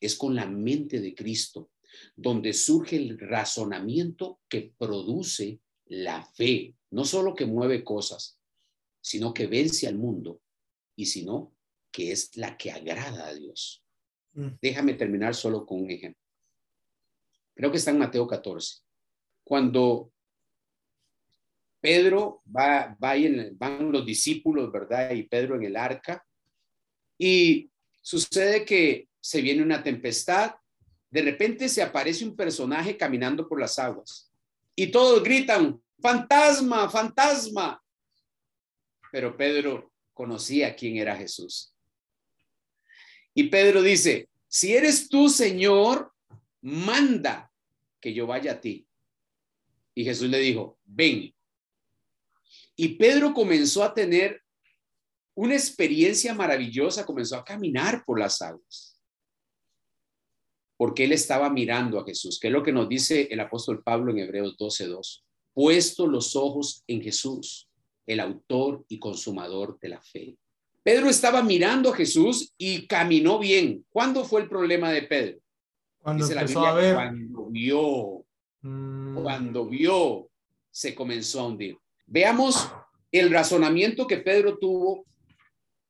Es 0.00 0.16
con 0.16 0.34
la 0.34 0.46
mente 0.46 1.00
de 1.00 1.14
Cristo, 1.14 1.70
donde 2.14 2.52
surge 2.52 2.96
el 2.96 3.18
razonamiento 3.18 4.38
que 4.48 4.72
produce 4.76 5.60
la 5.86 6.26
fe, 6.26 6.74
no 6.90 7.06
solo 7.06 7.34
que 7.34 7.46
mueve 7.46 7.84
cosas, 7.84 8.35
sino 9.06 9.32
que 9.32 9.46
vence 9.46 9.86
al 9.86 9.94
mundo, 9.94 10.40
y 10.96 11.06
sino 11.06 11.54
que 11.92 12.10
es 12.10 12.36
la 12.36 12.56
que 12.56 12.72
agrada 12.72 13.28
a 13.28 13.34
Dios. 13.34 13.84
Mm. 14.32 14.48
Déjame 14.60 14.94
terminar 14.94 15.32
solo 15.36 15.64
con 15.64 15.84
un 15.84 15.92
ejemplo. 15.92 16.20
Creo 17.54 17.70
que 17.70 17.76
está 17.76 17.92
en 17.92 17.98
Mateo 17.98 18.26
14. 18.26 18.80
Cuando 19.44 20.12
Pedro 21.80 22.42
va, 22.44 22.96
va 23.00 23.14
en, 23.14 23.56
van 23.56 23.92
los 23.92 24.04
discípulos, 24.04 24.72
¿verdad? 24.72 25.12
Y 25.12 25.22
Pedro 25.22 25.54
en 25.54 25.62
el 25.62 25.76
arca. 25.76 26.26
Y 27.16 27.70
sucede 28.02 28.64
que 28.64 29.08
se 29.20 29.40
viene 29.40 29.62
una 29.62 29.84
tempestad. 29.84 30.56
De 31.08 31.22
repente 31.22 31.68
se 31.68 31.80
aparece 31.80 32.24
un 32.24 32.34
personaje 32.34 32.96
caminando 32.96 33.48
por 33.48 33.60
las 33.60 33.78
aguas. 33.78 34.32
Y 34.74 34.88
todos 34.88 35.22
gritan, 35.22 35.80
fantasma, 36.00 36.90
fantasma. 36.90 37.80
Pero 39.12 39.36
Pedro 39.36 39.92
conocía 40.14 40.74
quién 40.74 40.96
era 40.96 41.16
Jesús. 41.16 41.74
Y 43.34 43.44
Pedro 43.44 43.82
dice, 43.82 44.28
si 44.48 44.74
eres 44.74 45.08
tú, 45.08 45.28
Señor, 45.28 46.12
manda 46.62 47.52
que 48.00 48.14
yo 48.14 48.26
vaya 48.26 48.52
a 48.52 48.60
ti. 48.60 48.86
Y 49.94 50.04
Jesús 50.04 50.28
le 50.28 50.38
dijo, 50.38 50.78
ven. 50.84 51.34
Y 52.76 52.88
Pedro 52.96 53.32
comenzó 53.32 53.82
a 53.82 53.92
tener 53.92 54.42
una 55.34 55.54
experiencia 55.54 56.34
maravillosa, 56.34 57.04
comenzó 57.04 57.36
a 57.36 57.44
caminar 57.44 58.04
por 58.04 58.18
las 58.18 58.40
aguas. 58.40 58.98
Porque 60.78 61.04
él 61.04 61.12
estaba 61.12 61.50
mirando 61.50 61.98
a 61.98 62.04
Jesús, 62.04 62.38
que 62.40 62.48
es 62.48 62.52
lo 62.52 62.62
que 62.62 62.72
nos 62.72 62.88
dice 62.88 63.28
el 63.30 63.40
apóstol 63.40 63.82
Pablo 63.82 64.12
en 64.12 64.18
Hebreos 64.18 64.56
12:2. 64.58 65.24
Puesto 65.52 66.06
los 66.06 66.36
ojos 66.36 66.84
en 66.86 67.02
Jesús, 67.02 67.65
el 68.06 68.20
autor 68.20 68.84
y 68.88 68.98
consumador 68.98 69.78
de 69.80 69.88
la 69.88 70.00
fe. 70.00 70.36
Pedro 70.82 71.08
estaba 71.08 71.42
mirando 71.42 71.90
a 71.90 71.96
Jesús 71.96 72.54
y 72.56 72.86
caminó 72.86 73.38
bien. 73.38 73.84
¿Cuándo 73.90 74.24
fue 74.24 74.42
el 74.42 74.48
problema 74.48 74.92
de 74.92 75.02
Pedro? 75.02 75.38
Cuando 75.98 76.24
empezó 76.24 76.64
a 76.64 76.74
ver. 76.74 76.94
Cuando 76.94 77.46
vio, 77.46 78.24
mm. 78.60 79.22
cuando 79.22 79.66
vio, 79.66 80.28
se 80.70 80.94
comenzó 80.94 81.40
a 81.40 81.46
hundir. 81.46 81.76
Veamos 82.06 82.70
el 83.10 83.32
razonamiento 83.32 84.06
que 84.06 84.18
Pedro 84.18 84.58
tuvo 84.58 85.04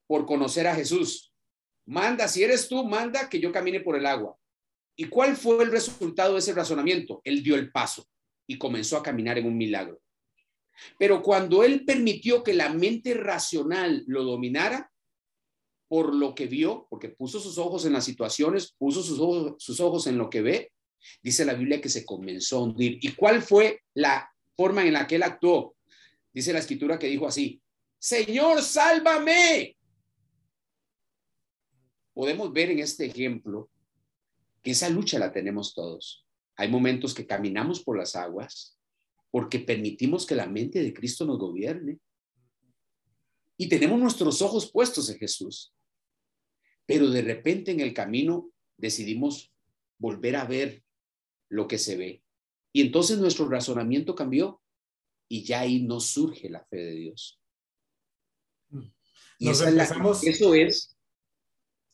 por 0.07 0.25
conocer 0.25 0.67
a 0.67 0.75
Jesús. 0.75 1.33
Manda, 1.85 2.27
si 2.29 2.43
eres 2.43 2.69
tú, 2.69 2.85
manda 2.85 3.29
que 3.29 3.39
yo 3.39 3.53
camine 3.53 3.81
por 3.81 3.97
el 3.97 4.07
agua. 4.07 4.35
¿Y 4.97 5.05
cuál 5.09 5.37
fue 5.37 5.63
el 5.63 5.71
resultado 5.71 6.33
de 6.33 6.39
ese 6.39 6.55
razonamiento? 6.55 7.21
Él 7.23 7.43
dio 7.43 7.55
el 7.55 7.71
paso 7.71 8.07
y 8.47 8.57
comenzó 8.57 8.97
a 8.97 9.03
caminar 9.03 9.37
en 9.37 9.47
un 9.47 9.57
milagro. 9.57 10.01
Pero 10.99 11.23
cuando 11.23 11.63
él 11.63 11.85
permitió 11.85 12.43
que 12.43 12.55
la 12.55 12.69
mente 12.69 13.15
racional 13.15 14.05
lo 14.07 14.25
dominara, 14.25 14.91
por 15.89 16.15
lo 16.15 16.35
que 16.35 16.47
vio, 16.47 16.87
porque 16.91 17.09
puso 17.09 17.41
sus 17.41 17.59
ojos 17.59 17.85
en 17.85 17.93
las 17.93 18.05
situaciones, 18.05 18.73
puso 18.77 19.03
sus 19.03 19.81
ojos, 19.81 20.07
en 20.07 20.19
lo 20.19 20.29
que 20.29 20.43
ve, 20.43 20.73
dice 21.23 21.45
la 21.45 21.55
Biblia 21.55 21.81
que 21.81 21.89
se 21.89 22.05
comenzó 22.05 22.59
a 22.59 22.63
hundir. 22.65 22.99
¿Y 23.01 23.13
cuál 23.13 23.43
fue 23.43 23.83
la 23.95 24.29
forma 24.57 24.85
en 24.85 24.93
la 24.93 25.07
que 25.07 25.17
él 25.17 25.23
actuó? 25.23 25.77
Dice 26.33 26.53
la 26.53 26.59
escritura 26.59 26.99
que 26.99 27.07
dijo 27.07 27.27
así, 27.27 27.61
Señor, 27.99 28.63
sálvame. 28.63 29.77
Podemos 32.13 32.53
ver 32.53 32.71
en 32.71 32.81
este 32.81 33.07
ejemplo 33.07 33.71
que 34.63 34.73
esa 34.73 34.89
lucha 34.89 35.19
la 35.19 35.33
tenemos 35.33 35.75
todos. 35.75 36.27
Hay 36.57 36.69
momentos 36.69 37.15
que 37.15 37.27
caminamos 37.27 37.83
por 37.83 37.97
las 37.97 38.17
aguas, 38.17 38.76
porque 39.37 39.59
permitimos 39.59 40.25
que 40.25 40.35
la 40.35 40.47
mente 40.47 40.83
de 40.83 40.95
Cristo 40.95 41.27
nos 41.27 41.39
gobierne. 41.39 41.99
Y 43.59 43.69
tenemos 43.69 44.01
nuestros 44.01 44.41
ojos 44.41 44.73
puestos 44.73 45.11
en 45.11 45.19
Jesús. 45.19 45.75
Pero 46.87 47.11
de 47.11 47.21
repente 47.21 47.71
en 47.71 47.81
el 47.81 47.93
camino 47.93 48.51
decidimos 48.79 49.53
volver 49.99 50.37
a 50.37 50.47
ver 50.47 50.83
lo 51.51 51.69
que 51.69 51.77
se 51.77 51.99
ve. 51.99 52.23
Y 52.73 52.81
entonces 52.81 53.19
nuestro 53.19 53.47
razonamiento 53.47 54.15
cambió 54.15 54.63
y 55.29 55.45
ya 55.45 55.61
ahí 55.61 55.83
no 55.83 56.01
surge 56.01 56.49
la 56.49 56.65
fe 56.65 56.79
de 56.79 56.93
Dios. 56.93 57.39
Y 59.39 59.51
eso 59.51 60.55
es 60.55 60.96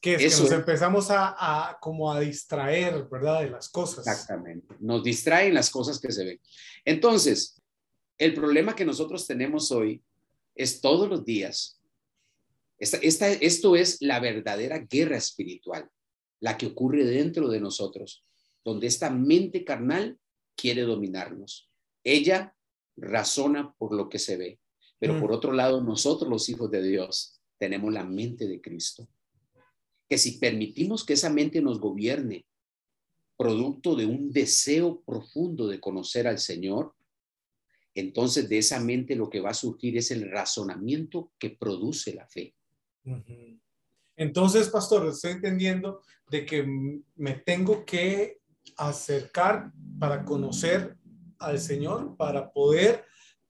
que, 0.03 0.15
es 0.15 0.35
que 0.35 0.43
nos 0.43 0.51
empezamos 0.51 1.07
a, 1.11 1.79
como 1.81 2.13
a 2.13 2.19
distraer, 2.19 3.09
¿verdad? 3.09 3.43
De 3.43 3.51
las 3.51 3.69
cosas. 3.69 4.05
Exactamente. 4.05 4.75
Nos 4.81 5.05
distraen 5.05 5.55
las 5.55 5.71
cosas 5.71 6.01
que 6.01 6.11
se 6.11 6.25
ven. 6.25 6.41
Entonces, 6.85 7.63
el 8.19 8.35
problema 8.35 8.75
que 8.75 8.85
nosotros 8.85 9.29
tenemos 9.29 9.71
hoy 9.71 10.03
es 10.57 10.81
todos 10.81 11.09
los 11.09 11.25
días. 11.25 11.81
Esta, 12.79 13.29
esto 13.29 13.77
es 13.77 14.03
la 14.03 14.19
verdadera 14.19 14.79
guerra 14.79 15.17
espiritual, 15.17 15.89
la 16.41 16.59
que 16.59 16.67
ocurre 16.67 17.05
dentro 17.05 17.49
de 17.49 17.61
nosotros, 17.61 18.25
donde 18.65 18.89
esta 18.89 19.09
mente 19.09 19.65
carnal 19.65 20.19
quiere 20.57 20.83
dominarnos. 20.83 21.71
Ella 22.03 22.57
razona 22.97 23.73
por 23.79 23.95
lo 23.95 24.09
que 24.09 24.19
se 24.19 24.37
ve, 24.37 24.59
pero 24.99 25.15
mm. 25.15 25.21
por 25.21 25.31
otro 25.31 25.53
lado, 25.53 25.81
nosotros 25.81 26.29
los 26.29 26.49
hijos 26.49 26.73
de 26.73 26.83
Dios 26.83 27.41
tenemos 27.57 27.93
la 27.93 28.03
mente 28.03 28.49
de 28.49 28.61
Cristo 28.61 29.09
que 30.13 30.19
si 30.19 30.33
permitimos 30.33 31.07
que 31.07 31.15
esa 31.15 31.31
mente 31.31 31.63
nos 31.63 31.81
gobierne, 31.81 32.45
producto 33.39 33.97
de 33.97 34.05
un 34.05 34.31
deseo 34.31 35.01
profundo 35.01 35.67
de 35.67 35.81
conocer 35.81 36.29
al 36.29 36.39
Señor, 36.39 36.95
entonces 37.95 38.47
de 38.47 38.59
esa 38.59 38.79
mente 38.79 39.17
lo 39.17 39.31
que 39.31 39.41
va 39.41 39.53
a 39.53 39.55
surgir 39.55 39.97
es 39.97 40.11
el 40.11 40.31
razonamiento 40.31 41.33
que 41.39 41.49
produce 41.49 42.13
la 42.13 42.27
fe. 42.27 42.55
Entonces, 44.15 44.69
pastor, 44.69 45.09
estoy 45.09 45.31
entendiendo 45.31 46.03
de 46.29 46.45
que 46.45 46.63
me 47.17 47.33
tengo 47.33 47.87
que 47.87 48.43
acercar 48.77 49.73
para 49.99 50.27
conocer 50.27 50.95
al 51.39 51.59
Señor, 51.59 52.19
para 52.19 52.53
poder 52.53 53.07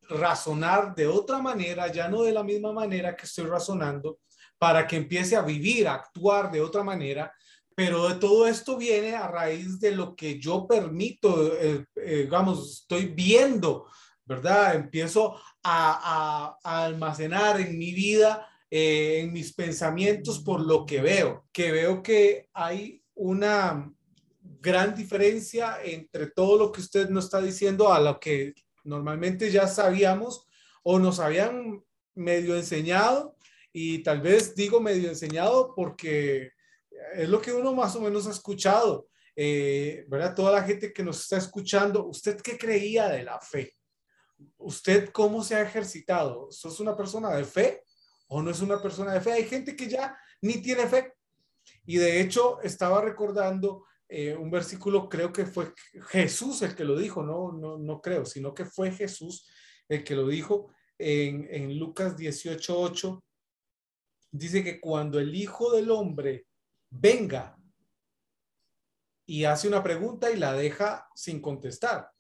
razonar 0.09 0.95
de 0.95 1.09
otra 1.09 1.43
manera, 1.43 1.91
ya 1.91 2.07
no 2.07 2.23
de 2.23 2.31
la 2.31 2.45
misma 2.45 2.73
manera 2.73 3.17
que 3.17 3.27
estoy 3.27 3.47
razonando, 3.47 4.21
para 4.63 4.87
que 4.87 4.95
empiece 4.95 5.35
a 5.35 5.43
vivir, 5.43 5.89
a 5.89 5.95
actuar 5.95 6.53
de 6.53 6.61
otra 6.61 6.85
manera, 6.85 7.35
pero 7.75 8.09
de 8.09 8.15
todo 8.15 8.47
esto 8.47 8.77
viene 8.77 9.17
a 9.17 9.27
raíz 9.27 9.81
de 9.81 9.91
lo 9.91 10.15
que 10.15 10.39
yo 10.39 10.69
permito, 10.69 11.53
eh, 11.57 11.85
eh, 11.97 12.31
estoy 12.71 13.07
viendo, 13.07 13.87
¿verdad? 14.25 14.77
Empiezo 14.77 15.37
a, 15.65 16.57
almacenar 16.63 17.61
en 17.61 17.77
mi 17.77 17.93
vida, 17.93 18.47
eh, 18.71 19.23
en 19.23 19.33
mis 19.33 19.53
pensamientos 19.53 20.39
por 20.39 20.61
lo 20.61 20.87
que 20.87 21.01
veo, 21.01 21.45
que 21.51 21.73
veo 21.73 22.01
que 22.01 22.49
hay 22.55 23.03
una 23.17 23.93
gran 24.61 24.95
diferencia 24.95 25.79
entre 25.83 26.29
todo 26.29 26.57
lo 26.57 26.71
que 26.71 26.83
usted 26.83 27.09
nos 27.09 27.25
está 27.25 27.41
diciendo 27.41 27.93
a 27.93 27.99
lo 27.99 28.21
que 28.21 28.55
normalmente 28.85 29.51
ya 29.51 29.67
sabíamos 29.67 30.47
o 30.85 31.01
nos 31.01 31.19
habían 31.19 31.83
medio 32.15 32.55
enseñado 32.55 33.35
y 33.73 34.03
tal 34.03 34.21
vez 34.21 34.55
digo 34.55 34.81
medio 34.81 35.09
enseñado 35.09 35.75
porque 35.75 36.51
es 37.15 37.29
lo 37.29 37.41
que 37.41 37.53
uno 37.53 37.75
más 37.75 37.97
o 37.97 38.01
menos 38.01 38.27
ha 38.27 38.31
escuchado, 38.31 39.09
eh, 39.35 40.05
¿verdad? 40.09 40.35
Toda 40.35 40.53
la 40.53 40.63
gente 40.63 40.93
que 40.93 41.03
nos 41.03 41.21
está 41.21 41.39
escuchando, 41.39 42.07
¿usted 42.07 42.41
qué 42.41 42.59
creía 42.59 43.09
de 43.09 43.25
la 43.25 43.41
fe? 43.41 43.75
¿Usted 44.59 45.11
cómo 45.11 45.43
se 45.43 45.55
ha 45.55 45.63
ejercitado? 45.63 46.51
¿Sos 46.51 46.81
una 46.81 46.97
persona 46.97 47.35
de 47.35 47.45
fe 47.45 47.83
o 48.29 48.43
no 48.43 48.51
es 48.51 48.61
una 48.61 48.81
persona 48.81 49.13
de 49.15 49.21
fe? 49.21 49.33
Hay 49.33 49.45
gente 49.45 49.75
que 49.75 49.89
ya 49.89 50.17
ni 50.41 50.61
tiene 50.61 50.87
fe. 50.87 51.15
Y 51.87 51.97
de 51.97 52.21
hecho 52.21 52.61
estaba 52.63 53.01
recordando 53.01 53.87
eh, 54.09 54.35
un 54.35 54.51
versículo, 54.51 55.09
creo 55.09 55.33
que 55.33 55.47
fue 55.47 55.73
Jesús 56.09 56.61
el 56.63 56.75
que 56.75 56.85
lo 56.85 56.99
dijo, 56.99 57.23
no, 57.23 57.53
no, 57.53 57.79
no 57.79 58.01
creo, 58.01 58.27
sino 58.27 58.53
que 58.53 58.65
fue 58.65 58.91
Jesús 58.91 59.49
el 59.89 60.05
que 60.05 60.15
lo 60.15 60.29
dijo 60.29 60.73
en, 60.99 61.49
en 61.51 61.79
Lucas 61.79 62.17
18:8. 62.17 63.23
Dice 64.33 64.65
que 64.65 64.81
cuando 64.81 65.21
el 65.21 65.35
Hijo 65.35 65.73
del 65.73 65.91
Hombre 65.91 66.47
venga 66.89 67.59
y 69.27 69.45
hace 69.45 69.69
una 69.69 69.83
pregunta 69.83 70.31
y 70.31 70.39
la 70.39 70.55
deja 70.55 71.07
sin 71.15 71.41
contestar, 71.43 72.11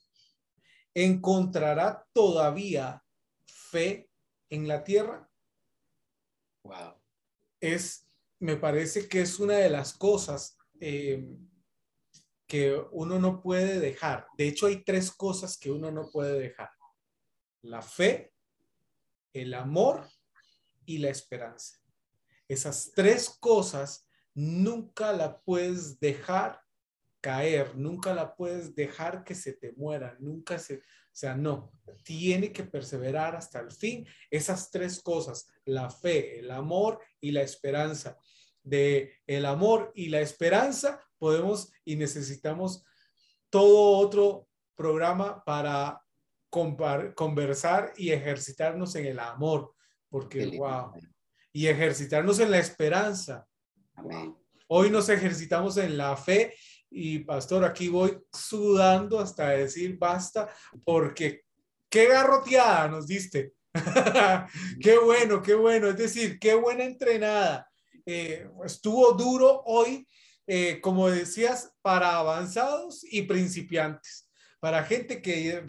¿encontrará 0.92 2.06
todavía 2.12 3.02
fe 3.46 4.10
en 4.50 4.68
la 4.68 4.84
tierra? 4.84 5.26
Wow. 6.64 7.00
Es, 7.58 8.06
me 8.38 8.56
parece 8.56 9.08
que 9.08 9.22
es 9.22 9.40
una 9.40 9.54
de 9.56 9.70
las 9.70 9.94
cosas 9.94 10.58
eh, 10.80 11.26
que 12.46 12.76
uno 12.90 13.18
no 13.18 13.40
puede 13.40 13.80
dejar. 13.80 14.26
De 14.36 14.48
hecho, 14.48 14.66
hay 14.66 14.84
tres 14.84 15.10
cosas 15.10 15.56
que 15.56 15.70
uno 15.70 15.90
no 15.90 16.10
puede 16.10 16.38
dejar. 16.38 16.68
La 17.62 17.80
fe, 17.80 18.34
el 19.32 19.54
amor 19.54 20.06
y 20.84 20.98
la 20.98 21.08
esperanza. 21.08 21.81
Esas 22.52 22.92
tres 22.94 23.30
cosas 23.40 24.06
nunca 24.34 25.12
la 25.12 25.40
puedes 25.40 25.98
dejar 25.98 26.60
caer, 27.22 27.74
nunca 27.76 28.12
la 28.12 28.34
puedes 28.34 28.74
dejar 28.74 29.24
que 29.24 29.34
se 29.34 29.54
te 29.54 29.72
muera, 29.72 30.16
nunca 30.20 30.58
se, 30.58 30.76
o 30.76 31.14
sea, 31.14 31.34
no, 31.34 31.72
tiene 32.04 32.52
que 32.52 32.64
perseverar 32.64 33.36
hasta 33.36 33.58
el 33.60 33.70
fin. 33.70 34.06
Esas 34.30 34.70
tres 34.70 35.00
cosas, 35.00 35.46
la 35.64 35.88
fe, 35.88 36.40
el 36.40 36.50
amor 36.50 37.00
y 37.22 37.30
la 37.30 37.40
esperanza. 37.40 38.18
De 38.62 39.14
el 39.26 39.46
amor 39.46 39.90
y 39.94 40.10
la 40.10 40.20
esperanza 40.20 41.00
podemos 41.16 41.72
y 41.86 41.96
necesitamos 41.96 42.84
todo 43.48 43.96
otro 43.98 44.46
programa 44.74 45.42
para 45.44 46.04
conversar 46.50 47.94
y 47.96 48.10
ejercitarnos 48.10 48.94
en 48.96 49.06
el 49.06 49.18
amor, 49.20 49.74
porque 50.10 50.46
wow, 50.58 50.92
y 51.52 51.66
ejercitarnos 51.66 52.40
en 52.40 52.50
la 52.50 52.58
esperanza. 52.58 53.46
Hoy 54.68 54.90
nos 54.90 55.08
ejercitamos 55.08 55.76
en 55.76 55.96
la 55.96 56.16
fe 56.16 56.54
y 56.90 57.20
pastor, 57.20 57.64
aquí 57.64 57.88
voy 57.88 58.18
sudando 58.32 59.18
hasta 59.18 59.48
decir 59.50 59.96
basta, 59.98 60.48
porque 60.84 61.44
qué 61.88 62.06
garroteada 62.06 62.88
nos 62.88 63.06
diste. 63.06 63.54
qué 64.80 64.98
bueno, 64.98 65.42
qué 65.42 65.54
bueno. 65.54 65.88
Es 65.88 65.96
decir, 65.96 66.38
qué 66.38 66.54
buena 66.54 66.84
entrenada. 66.84 67.68
Eh, 68.04 68.46
estuvo 68.64 69.12
duro 69.12 69.62
hoy, 69.64 70.06
eh, 70.46 70.80
como 70.80 71.08
decías, 71.08 71.72
para 71.82 72.16
avanzados 72.16 73.04
y 73.10 73.22
principiantes, 73.22 74.28
para 74.60 74.84
gente 74.84 75.22
que 75.22 75.64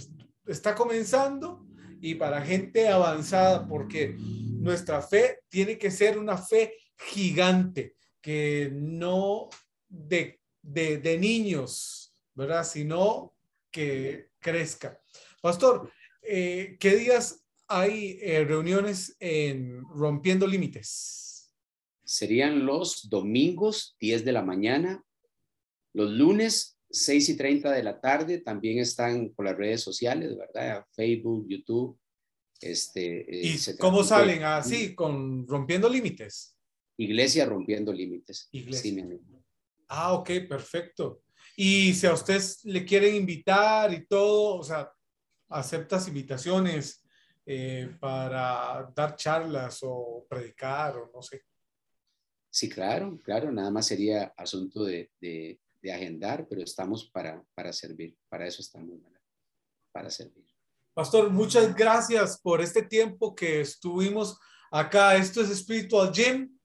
está 0.45 0.75
comenzando 0.75 1.65
y 2.01 2.15
para 2.15 2.41
gente 2.41 2.89
avanzada, 2.89 3.65
porque 3.67 4.17
nuestra 4.63 5.01
fe 5.01 5.39
tiene 5.49 5.77
que 5.77 5.91
ser 5.91 6.17
una 6.17 6.37
fe 6.37 6.75
gigante, 6.97 7.95
que 8.21 8.71
no 8.73 9.49
de 9.87 10.43
de, 10.63 11.17
niños, 11.19 12.13
¿verdad? 12.33 12.63
Sino 12.63 13.35
que 13.69 14.29
crezca. 14.39 14.99
Pastor, 15.41 15.91
eh, 16.21 16.77
¿qué 16.79 16.95
días 16.95 17.45
hay 17.67 18.17
eh, 18.21 18.43
reuniones 18.45 19.15
en 19.19 19.81
Rompiendo 19.89 20.47
Límites? 20.47 21.53
Serían 22.03 22.65
los 22.65 23.09
domingos, 23.09 23.95
10 23.99 24.25
de 24.25 24.31
la 24.31 24.41
mañana, 24.41 25.03
los 25.93 26.11
lunes, 26.11 26.77
6 26.89 27.29
y 27.29 27.37
30 27.37 27.71
de 27.71 27.83
la 27.83 27.99
tarde, 27.99 28.39
también 28.39 28.79
están 28.79 29.29
por 29.29 29.45
las 29.45 29.57
redes 29.57 29.81
sociales, 29.81 30.37
¿verdad? 30.37 30.85
Facebook, 30.91 31.47
YouTube. 31.47 31.97
Este, 32.63 33.21
eh, 33.29 33.55
¿Y 33.55 33.77
cómo 33.77 34.03
salen 34.03 34.43
así, 34.43 34.95
con 34.95 35.45
Rompiendo 35.47 35.89
Límites? 35.89 36.57
Iglesia 36.97 37.45
Rompiendo 37.45 37.91
Límites. 37.91 38.47
Iglesia. 38.51 39.05
Ah, 39.89 40.13
ok, 40.13 40.29
perfecto. 40.47 41.23
Y 41.57 41.93
si 41.93 42.07
a 42.07 42.13
usted 42.13 42.41
le 42.63 42.85
quieren 42.85 43.15
invitar 43.15 43.93
y 43.93 44.07
todo, 44.07 44.55
o 44.59 44.63
sea, 44.63 44.89
aceptas 45.49 46.07
invitaciones 46.07 47.03
eh, 47.45 47.95
para 47.99 48.89
dar 48.95 49.15
charlas 49.15 49.79
o 49.83 50.25
predicar 50.29 50.97
o 50.97 51.11
no 51.13 51.21
sé. 51.21 51.43
Sí, 52.49 52.69
claro, 52.69 53.19
claro, 53.23 53.51
nada 53.51 53.71
más 53.71 53.87
sería 53.87 54.33
asunto 54.37 54.83
de, 54.85 55.11
de, 55.19 55.59
agendar, 55.91 56.47
pero 56.47 56.61
estamos 56.61 57.09
para, 57.09 57.43
para 57.53 57.73
servir, 57.73 58.15
para 58.29 58.47
eso 58.47 58.61
estamos, 58.61 58.99
para 59.91 60.09
servir. 60.09 60.52
Pastor, 60.93 61.31
muchas 61.31 61.75
gracias 61.75 62.39
por 62.39 62.61
este 62.61 62.83
tiempo 62.83 63.33
que 63.33 63.61
estuvimos 63.61 64.39
acá. 64.69 65.15
Esto 65.15 65.41
es 65.41 65.57
Spiritual 65.57 66.11
Gym 66.11 66.55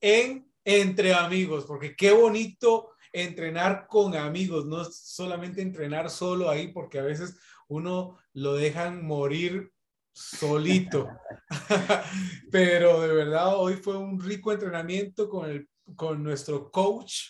en 0.00 0.50
entre 0.64 1.14
amigos, 1.14 1.64
porque 1.64 1.94
qué 1.94 2.10
bonito 2.10 2.90
entrenar 3.12 3.86
con 3.86 4.16
amigos, 4.16 4.66
no 4.66 4.84
solamente 4.84 5.62
entrenar 5.62 6.10
solo 6.10 6.50
ahí, 6.50 6.72
porque 6.72 6.98
a 6.98 7.04
veces 7.04 7.38
uno 7.68 8.18
lo 8.32 8.54
dejan 8.54 9.06
morir 9.06 9.72
solito. 10.12 11.08
Pero 12.50 13.00
de 13.02 13.14
verdad, 13.14 13.56
hoy 13.56 13.74
fue 13.76 13.96
un 13.96 14.20
rico 14.20 14.50
entrenamiento 14.50 15.28
con, 15.28 15.48
el, 15.48 15.68
con 15.94 16.20
nuestro 16.24 16.68
coach, 16.72 17.28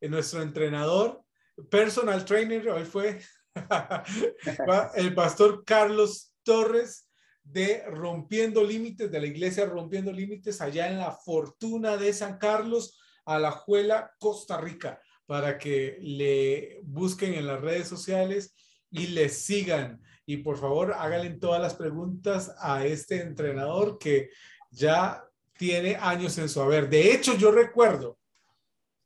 eh, 0.00 0.08
nuestro 0.08 0.42
entrenador, 0.42 1.24
personal 1.68 2.24
trainer, 2.24 2.68
hoy 2.70 2.84
fue 2.84 3.20
el 4.94 5.14
pastor 5.14 5.64
Carlos 5.64 6.34
Torres 6.42 7.08
de 7.42 7.84
Rompiendo 7.86 8.62
Límites, 8.62 9.10
de 9.10 9.20
la 9.20 9.26
iglesia 9.26 9.66
Rompiendo 9.66 10.12
Límites, 10.12 10.60
allá 10.60 10.88
en 10.88 10.98
la 10.98 11.12
Fortuna 11.12 11.96
de 11.96 12.12
San 12.12 12.38
Carlos, 12.38 12.98
a 13.24 13.38
la 13.38 13.50
Juela, 13.50 14.12
Costa 14.18 14.60
Rica, 14.60 15.00
para 15.26 15.58
que 15.58 15.98
le 16.00 16.80
busquen 16.84 17.34
en 17.34 17.46
las 17.46 17.60
redes 17.60 17.88
sociales 17.88 18.54
y 18.90 19.08
le 19.08 19.28
sigan. 19.28 20.00
Y 20.26 20.38
por 20.38 20.58
favor, 20.58 20.92
háganle 20.92 21.30
todas 21.30 21.60
las 21.60 21.74
preguntas 21.74 22.54
a 22.58 22.86
este 22.86 23.20
entrenador 23.20 23.98
que 23.98 24.30
ya 24.70 25.24
tiene 25.54 25.96
años 25.96 26.38
en 26.38 26.48
su 26.48 26.60
haber. 26.60 26.88
De 26.88 27.12
hecho, 27.12 27.36
yo 27.36 27.50
recuerdo 27.50 28.18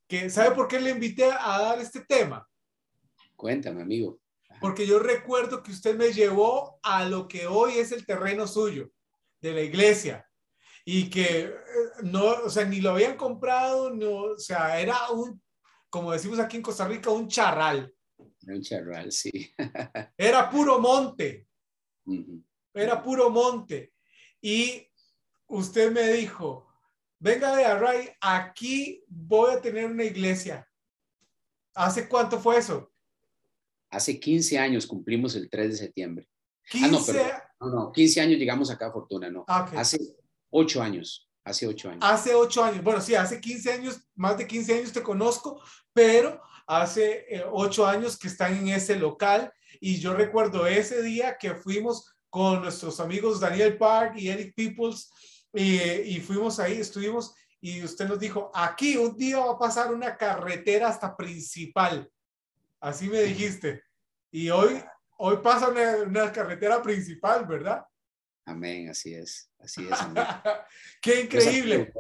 que, 0.07 0.31
¿sabe 0.31 0.55
por 0.55 0.69
qué 0.69 0.79
le 0.79 0.91
invité 0.91 1.25
a 1.25 1.59
dar 1.61 1.81
este 1.81 2.01
tema? 2.01 2.47
Cuéntame, 3.35 3.83
amigo 3.83 4.19
porque 4.61 4.87
yo 4.87 4.99
recuerdo 4.99 5.63
que 5.63 5.73
usted 5.73 5.97
me 5.97 6.13
llevó 6.13 6.79
a 6.83 7.05
lo 7.05 7.29
que 7.29 7.47
hoy 7.47 7.75
es 7.75 7.93
el 7.93 8.07
terreno 8.07 8.47
suyo, 8.47 8.91
de 9.41 9.53
la 9.53 9.63
iglesia, 9.63 10.29
y 10.85 11.11
que 11.11 11.41
eh, 11.41 11.55
no, 12.03 12.25
o 12.25 12.51
sea, 12.51 12.65
ni 12.65 12.81
lo 12.81 12.91
habían 12.91 13.17
comprado, 13.17 13.91
no, 13.91 14.23
o 14.23 14.39
sea, 14.39 14.81
era 14.81 15.11
un, 15.11 15.43
como 15.91 16.13
decimos 16.13 16.39
aquí 16.39 16.57
en 16.57 16.63
Costa 16.63 16.87
Rica, 16.87 17.11
un 17.11 17.29
charral. 17.29 17.93
Un 18.47 18.63
charral, 18.63 19.11
sí. 19.11 19.55
Era 20.17 20.49
puro 20.49 20.79
monte. 20.79 21.49
Era 22.73 23.03
puro 23.03 23.31
monte. 23.31 23.93
Y 24.41 24.89
usted 25.49 25.91
me 25.91 26.13
dijo, 26.13 26.69
venga 27.19 27.57
de 27.57 27.65
Array, 27.65 28.11
aquí 28.21 29.05
voy 29.09 29.55
a 29.55 29.61
tener 29.61 29.87
una 29.87 30.05
iglesia. 30.05 30.69
¿Hace 31.75 32.09
cuánto 32.09 32.39
fue 32.39 32.59
eso? 32.59 32.93
Hace 33.91 34.19
15 34.19 34.59
años 34.59 34.87
cumplimos 34.87 35.35
el 35.37 35.49
3 35.49 35.71
de 35.71 35.77
septiembre. 35.77 36.29
15... 36.71 36.87
Ah, 36.87 36.91
no, 36.91 37.05
pero, 37.07 37.25
no, 37.61 37.69
no, 37.71 37.93
15 37.93 38.21
años 38.21 38.39
llegamos 38.39 38.71
acá 38.71 38.89
a 38.89 38.93
Fortuna, 38.93 39.31
no. 39.31 39.45
Ah, 39.49 39.71
hace 39.77 39.99
8 40.51 40.83
años, 40.83 41.31
hace 41.45 41.67
8 41.67 41.91
años. 41.91 42.01
Hace 42.03 42.35
8 42.35 42.65
años, 42.65 42.85
bueno, 42.85 43.01
sí, 43.01 43.15
hace 43.15 43.41
15 43.41 43.73
años, 43.73 44.01
más 44.15 44.37
de 44.37 44.47
15 44.47 44.79
años 44.79 44.93
te 44.93 45.03
conozco, 45.03 45.61
pero 45.93 46.41
hace 46.67 47.45
8 47.51 47.83
eh, 47.83 47.91
años 47.91 48.19
que 48.19 48.29
están 48.29 48.57
en 48.57 48.69
ese 48.69 48.97
local 48.97 49.53
y 49.81 49.99
yo 49.99 50.15
recuerdo 50.15 50.67
ese 50.67 51.03
día 51.03 51.37
que 51.39 51.55
fuimos 51.55 52.13
con 52.29 52.63
nuestros 52.63 52.99
amigos 52.99 53.41
Daniel 53.41 53.79
Park 53.79 54.15
y 54.17 54.29
Eric 54.29 54.55
Peoples 54.55 55.11
y, 55.53 55.77
y 55.81 56.21
fuimos 56.21 56.59
ahí, 56.59 56.79
estuvimos 56.79 57.35
y 57.61 57.83
usted 57.83 58.09
nos 58.09 58.21
dijo, 58.21 58.51
aquí 58.55 58.97
un 58.97 59.17
día 59.17 59.39
va 59.39 59.53
a 59.53 59.59
pasar 59.59 59.93
una 59.93 60.17
carretera 60.17 60.89
hasta 60.89 61.17
principal. 61.17 62.09
Así 62.81 63.09
me 63.09 63.23
dijiste. 63.23 63.83
Y 64.31 64.51
hoy, 64.51 64.83
hoy 65.19 65.39
pasa 65.39 65.69
una, 65.69 65.97
una 66.03 66.33
carretera 66.33 66.83
principal, 66.83 67.47
¿verdad? 67.47 67.85
Amén, 68.45 68.89
así 68.91 69.15
es, 69.15 69.51
así 69.59 69.89
es. 69.89 69.99
Qué 71.03 71.23
increíble. 71.23 71.93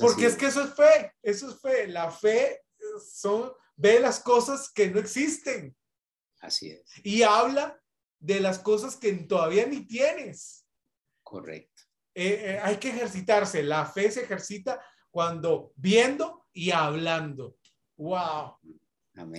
Porque 0.00 0.26
es 0.26 0.36
que 0.36 0.46
eso 0.46 0.62
es 0.64 0.74
fe, 0.74 1.12
eso 1.22 1.50
es 1.50 1.60
fe. 1.60 1.86
La 1.86 2.10
fe 2.10 2.62
son, 3.04 3.52
ve 3.76 4.00
las 4.00 4.20
cosas 4.20 4.70
que 4.72 4.90
no 4.90 4.98
existen. 4.98 5.76
Así 6.40 6.70
es. 6.70 6.82
Y 7.02 7.22
habla 7.22 7.80
de 8.18 8.40
las 8.40 8.58
cosas 8.58 8.96
que 8.96 9.12
todavía 9.12 9.66
ni 9.66 9.86
tienes. 9.86 10.66
Correcto. 11.22 11.82
Eh, 12.14 12.54
eh, 12.54 12.60
hay 12.62 12.76
que 12.76 12.90
ejercitarse. 12.90 13.62
La 13.62 13.86
fe 13.86 14.10
se 14.10 14.22
ejercita 14.22 14.82
cuando 15.10 15.72
viendo 15.76 16.46
y 16.52 16.70
hablando. 16.70 17.56
Wow. 17.96 18.58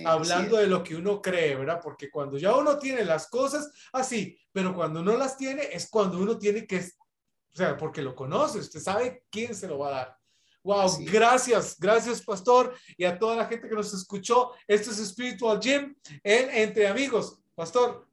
Hablando 0.04 0.56
de 0.56 0.68
lo 0.68 0.84
que 0.84 0.94
uno 0.94 1.20
cree, 1.20 1.56
¿verdad? 1.56 1.80
Porque 1.82 2.10
cuando 2.10 2.38
ya 2.38 2.54
uno 2.54 2.78
tiene 2.78 3.04
las 3.04 3.28
cosas 3.28 3.70
así, 3.92 4.38
pero 4.52 4.74
cuando 4.74 5.02
no 5.02 5.16
las 5.16 5.36
tiene 5.36 5.68
es 5.72 5.88
cuando 5.90 6.18
uno 6.18 6.38
tiene 6.38 6.66
que, 6.66 6.78
o 6.78 7.56
sea, 7.56 7.76
porque 7.76 8.00
lo 8.00 8.14
conoce, 8.14 8.58
usted 8.58 8.80
sabe 8.80 9.24
quién 9.30 9.54
se 9.54 9.66
lo 9.66 9.78
va 9.78 9.88
a 9.88 9.90
dar. 9.90 10.16
Wow, 10.62 11.04
gracias, 11.04 11.76
gracias 11.78 12.22
Pastor 12.22 12.74
y 12.96 13.04
a 13.04 13.18
toda 13.18 13.36
la 13.36 13.46
gente 13.46 13.68
que 13.68 13.74
nos 13.74 13.92
escuchó. 13.92 14.52
Esto 14.66 14.92
es 14.92 15.08
Spiritual 15.08 15.60
Gym 15.60 15.94
en 16.22 16.50
Entre 16.50 16.86
Amigos. 16.86 17.38
Pastor, 17.54 18.08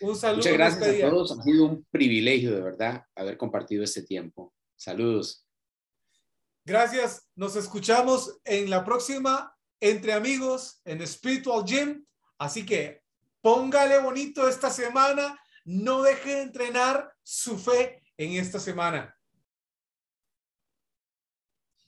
un 0.00 0.16
saludo. 0.16 0.38
Muchas 0.38 0.52
gracias 0.54 1.04
a 1.04 1.10
todos. 1.10 1.38
Ha 1.38 1.42
sido 1.42 1.66
un 1.66 1.86
privilegio 1.90 2.54
de 2.54 2.62
verdad 2.62 3.04
haber 3.14 3.36
compartido 3.36 3.84
este 3.84 4.02
tiempo. 4.02 4.52
Saludos. 4.74 5.46
Gracias. 6.64 7.28
Nos 7.36 7.54
escuchamos 7.54 8.40
en 8.44 8.68
la 8.68 8.84
próxima 8.84 9.55
Entre 9.80 10.12
Amigos 10.12 10.80
en 10.84 11.06
Spiritual 11.06 11.64
Gym. 11.64 12.04
Así 12.38 12.66
que 12.66 13.02
póngale 13.40 13.98
bonito 13.98 14.48
esta 14.48 14.70
semana. 14.70 15.38
No 15.64 16.02
deje 16.02 16.36
de 16.36 16.42
entrenar 16.42 17.12
su 17.22 17.58
fe 17.58 18.02
en 18.16 18.32
esta 18.32 18.60
semana. 18.60 19.15